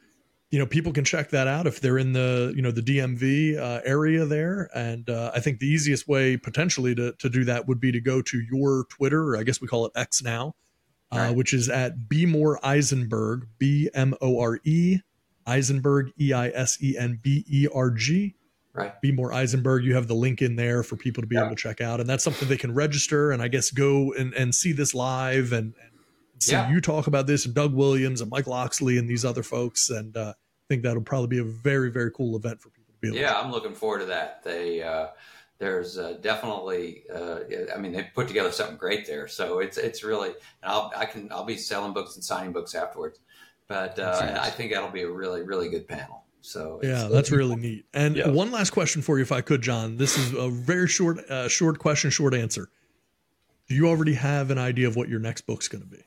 you 0.52 0.60
know 0.60 0.66
people 0.66 0.92
can 0.94 1.04
check 1.06 1.30
that 1.32 1.48
out 1.48 1.66
if 1.66 1.80
they're 1.82 1.98
in 1.98 2.14
the 2.14 2.54
you 2.56 2.62
know 2.62 2.72
the 2.72 2.82
DMV 2.82 3.58
uh, 3.58 3.82
area 3.84 4.26
there. 4.26 4.70
And 4.76 5.10
uh, 5.10 5.32
I 5.34 5.40
think 5.40 5.60
the 5.60 5.68
easiest 5.68 6.08
way 6.08 6.38
potentially 6.38 6.94
to 6.96 7.14
to 7.14 7.30
do 7.30 7.44
that 7.46 7.68
would 7.68 7.80
be 7.80 7.92
to 7.92 8.00
go 8.02 8.22
to 8.22 8.42
your 8.52 8.86
Twitter, 8.90 9.24
or 9.30 9.38
I 9.38 9.44
guess 9.44 9.60
we 9.62 9.68
call 9.68 9.86
it 9.86 9.92
X 9.96 10.22
now. 10.24 10.56
Uh, 11.14 11.18
Right. 11.18 11.36
which 11.36 11.54
is 11.54 11.68
at 11.68 12.08
B 12.08 12.26
More 12.26 12.58
Eisenberg, 12.66 13.46
B 13.60 13.90
M 13.94 14.14
O 14.22 14.40
R 14.40 14.60
E, 14.64 15.00
Eisenberg, 15.46 16.12
E 16.20 16.34
I 16.34 16.50
S 16.50 16.78
E 16.82 16.98
N 16.98 17.20
B 17.22 17.46
E 17.50 17.68
R 17.74 17.90
G. 17.92 18.36
Right. 18.74 19.00
Be 19.02 19.12
More 19.12 19.34
Eisenberg. 19.34 19.84
You 19.84 19.96
have 19.96 20.08
the 20.08 20.16
link 20.16 20.42
in 20.42 20.56
there 20.56 20.82
for 20.82 20.96
people 20.96 21.22
to 21.22 21.28
be 21.28 21.36
Yeah. 21.36 21.42
able 21.46 21.56
to 21.56 21.62
check 21.62 21.82
out. 21.82 22.00
And 22.00 22.10
that's 22.10 22.24
something 22.24 22.48
they 22.48 22.56
can 22.58 22.74
register 22.74 23.32
and 23.32 23.42
I 23.42 23.50
guess 23.50 23.70
go 23.70 24.14
and, 24.14 24.34
and 24.34 24.56
see 24.56 24.72
this 24.72 24.94
live 24.94 25.52
and, 25.52 25.74
and 25.82 25.92
see 26.42 26.54
Yeah. 26.54 26.72
you 26.72 26.80
talk 26.80 27.08
about 27.08 27.28
this 27.28 27.46
and 27.46 27.54
Doug 27.54 27.74
Williams 27.74 28.22
and 28.22 28.32
Mike 28.32 28.48
Locksley 28.48 28.98
and 28.98 29.10
these 29.10 29.26
other 29.26 29.44
folks. 29.44 29.90
And 29.90 30.16
uh, 30.16 30.34
I 30.38 30.64
think 30.70 30.84
that'll 30.84 31.02
probably 31.04 31.28
be 31.28 31.40
a 31.40 31.44
very, 31.44 31.92
very 31.92 32.12
cool 32.12 32.38
event 32.38 32.62
for 32.62 32.70
people 32.70 32.94
to 32.94 33.00
be 33.02 33.08
able 33.10 33.18
Yeah, 33.18 33.38
I'm 33.38 33.52
looking 33.52 33.74
forward 33.74 34.00
to 34.00 34.06
that. 34.06 34.42
They 34.44 34.82
uh, 34.82 35.08
there's 35.60 35.98
uh, 35.98 36.18
definitely 36.22 37.04
uh, 37.14 37.40
I 37.76 37.78
mean 37.78 37.92
they 37.92 38.04
put 38.16 38.30
together 38.30 38.54
something 38.54 38.78
great 38.78 39.06
there. 39.06 39.28
So 39.28 39.60
it's 39.60 39.78
it's 39.78 40.02
really 40.02 40.30
and 40.30 40.72
I'll 40.72 40.94
I 40.96 41.06
can 41.06 41.30
I'll 41.30 41.44
be 41.44 41.58
selling 41.58 41.92
books 41.92 42.16
and 42.16 42.24
signing 42.24 42.54
books 42.54 42.74
afterwards. 42.74 43.20
But 43.72 43.98
uh, 44.00 44.38
I 44.42 44.50
think 44.50 44.74
that'll 44.74 44.90
be 44.90 45.04
a 45.04 45.10
really 45.10 45.44
really 45.44 45.70
good 45.70 45.88
panel. 45.88 46.24
So 46.42 46.80
it's- 46.82 47.02
Yeah, 47.04 47.08
that's 47.08 47.32
really 47.32 47.56
neat. 47.56 47.86
And 47.94 48.16
Yeah. 48.18 48.28
one 48.30 48.52
last 48.52 48.72
question 48.72 49.02
for 49.02 49.18
you, 49.18 49.22
if 49.22 49.32
I 49.32 49.42
could, 49.42 49.62
John. 49.62 49.96
This 49.98 50.18
is 50.18 50.34
a 50.34 50.50
very 50.50 50.88
short, 50.88 51.20
uh, 51.30 51.48
short 51.48 51.78
question, 51.80 52.10
short 52.10 52.34
answer. 52.34 52.70
Do 53.70 53.76
you 53.76 53.88
already 53.88 54.16
have 54.16 54.50
an 54.52 54.58
idea 54.58 54.88
of 54.88 54.96
what 54.96 55.08
your 55.08 55.20
next 55.20 55.42
book's 55.48 55.68
going 55.68 55.84
to 55.84 55.88
be? 55.90 56.04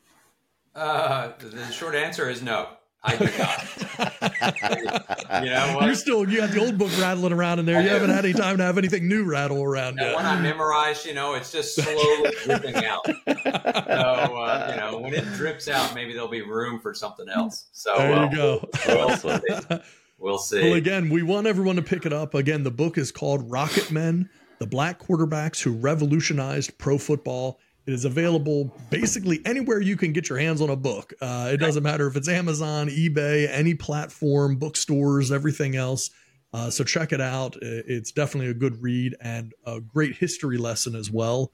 uh, 0.74 1.30
the 1.38 1.70
short 1.70 1.94
answer 1.94 2.28
is 2.28 2.42
no. 2.42 2.68
I 3.04 3.16
do 3.16 3.28
not. 3.38 5.00
You 5.44 5.50
know 5.50 5.74
what? 5.76 5.86
You're 5.86 5.94
still 5.96 6.28
you 6.30 6.38
got 6.38 6.50
the 6.50 6.60
old 6.60 6.78
book 6.78 6.90
rattling 6.98 7.32
around 7.32 7.58
in 7.58 7.66
there. 7.66 7.78
I 7.78 7.82
You 7.82 7.88
do. 7.88 7.94
haven't 7.94 8.10
had 8.10 8.24
any 8.24 8.34
time 8.34 8.56
to 8.58 8.62
have 8.62 8.78
anything 8.78 9.08
new 9.08 9.24
rattle 9.24 9.62
around 9.64 9.98
And 9.98 10.00
yet. 10.00 10.16
when 10.16 10.24
I 10.24 10.40
memorize, 10.40 11.04
you 11.04 11.12
know, 11.12 11.34
it's 11.34 11.50
just 11.50 11.74
slowly 11.74 12.30
dripping 12.44 12.76
out. 12.76 13.04
So, 13.04 13.12
uh, 13.50 14.68
you 14.70 14.76
know, 14.80 14.98
when 14.98 15.12
it 15.12 15.24
drips 15.34 15.68
out, 15.68 15.94
maybe 15.94 16.12
there'll 16.12 16.28
be 16.28 16.42
room 16.42 16.78
for 16.80 16.94
something 16.94 17.28
else. 17.28 17.66
So, 17.72 17.94
there 17.96 18.12
uh, 18.12 18.30
you 18.30 18.36
go. 18.36 18.68
Awesome. 18.88 19.40
we'll 20.18 20.38
see. 20.38 20.62
Well, 20.62 20.74
again, 20.74 21.10
we 21.10 21.22
want 21.22 21.46
everyone 21.46 21.76
to 21.76 21.82
pick 21.82 22.06
it 22.06 22.12
up. 22.12 22.34
Again, 22.34 22.62
the 22.62 22.70
book 22.70 22.96
is 22.96 23.10
called 23.10 23.50
Rocket 23.50 23.90
Men: 23.90 24.30
The 24.60 24.66
Black 24.66 25.00
Quarterbacks 25.00 25.60
Who 25.62 25.72
Revolutionized 25.72 26.78
Pro 26.78 26.98
Football. 26.98 27.58
It 27.86 27.92
is 27.92 28.04
available 28.06 28.74
basically 28.90 29.40
anywhere 29.44 29.80
you 29.80 29.96
can 29.96 30.12
get 30.12 30.28
your 30.28 30.38
hands 30.38 30.60
on 30.62 30.70
a 30.70 30.76
book. 30.76 31.12
Uh, 31.20 31.50
it 31.52 31.58
doesn't 31.58 31.82
matter 31.82 32.06
if 32.06 32.16
it's 32.16 32.28
Amazon, 32.28 32.88
eBay, 32.88 33.46
any 33.50 33.74
platform, 33.74 34.56
bookstores, 34.56 35.30
everything 35.30 35.76
else. 35.76 36.10
Uh, 36.54 36.70
so 36.70 36.82
check 36.84 37.12
it 37.12 37.20
out. 37.20 37.56
It's 37.60 38.12
definitely 38.12 38.50
a 38.50 38.54
good 38.54 38.80
read 38.80 39.16
and 39.20 39.52
a 39.66 39.80
great 39.80 40.16
history 40.16 40.56
lesson 40.56 40.94
as 40.94 41.10
well. 41.10 41.52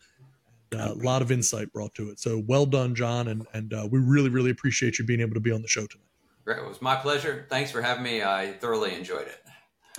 Uh, 0.72 0.92
a 0.92 0.94
lot 0.94 1.20
of 1.20 1.32
insight 1.32 1.72
brought 1.72 1.94
to 1.94 2.10
it. 2.10 2.20
So 2.20 2.44
well 2.46 2.64
done, 2.64 2.94
John, 2.94 3.26
and 3.26 3.44
and 3.52 3.74
uh, 3.74 3.88
we 3.90 3.98
really 3.98 4.28
really 4.28 4.52
appreciate 4.52 5.00
you 5.00 5.04
being 5.04 5.20
able 5.20 5.34
to 5.34 5.40
be 5.40 5.50
on 5.50 5.62
the 5.62 5.68
show 5.68 5.86
tonight. 5.86 6.06
Great. 6.44 6.58
It 6.58 6.68
was 6.68 6.80
my 6.80 6.94
pleasure. 6.94 7.46
Thanks 7.50 7.72
for 7.72 7.82
having 7.82 8.04
me. 8.04 8.22
I 8.22 8.52
thoroughly 8.52 8.94
enjoyed 8.94 9.26
it. 9.26 9.42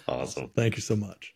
Awesome. 0.07 0.49
Thank 0.55 0.77
you 0.77 0.81
so 0.81 0.95
much. 0.95 1.35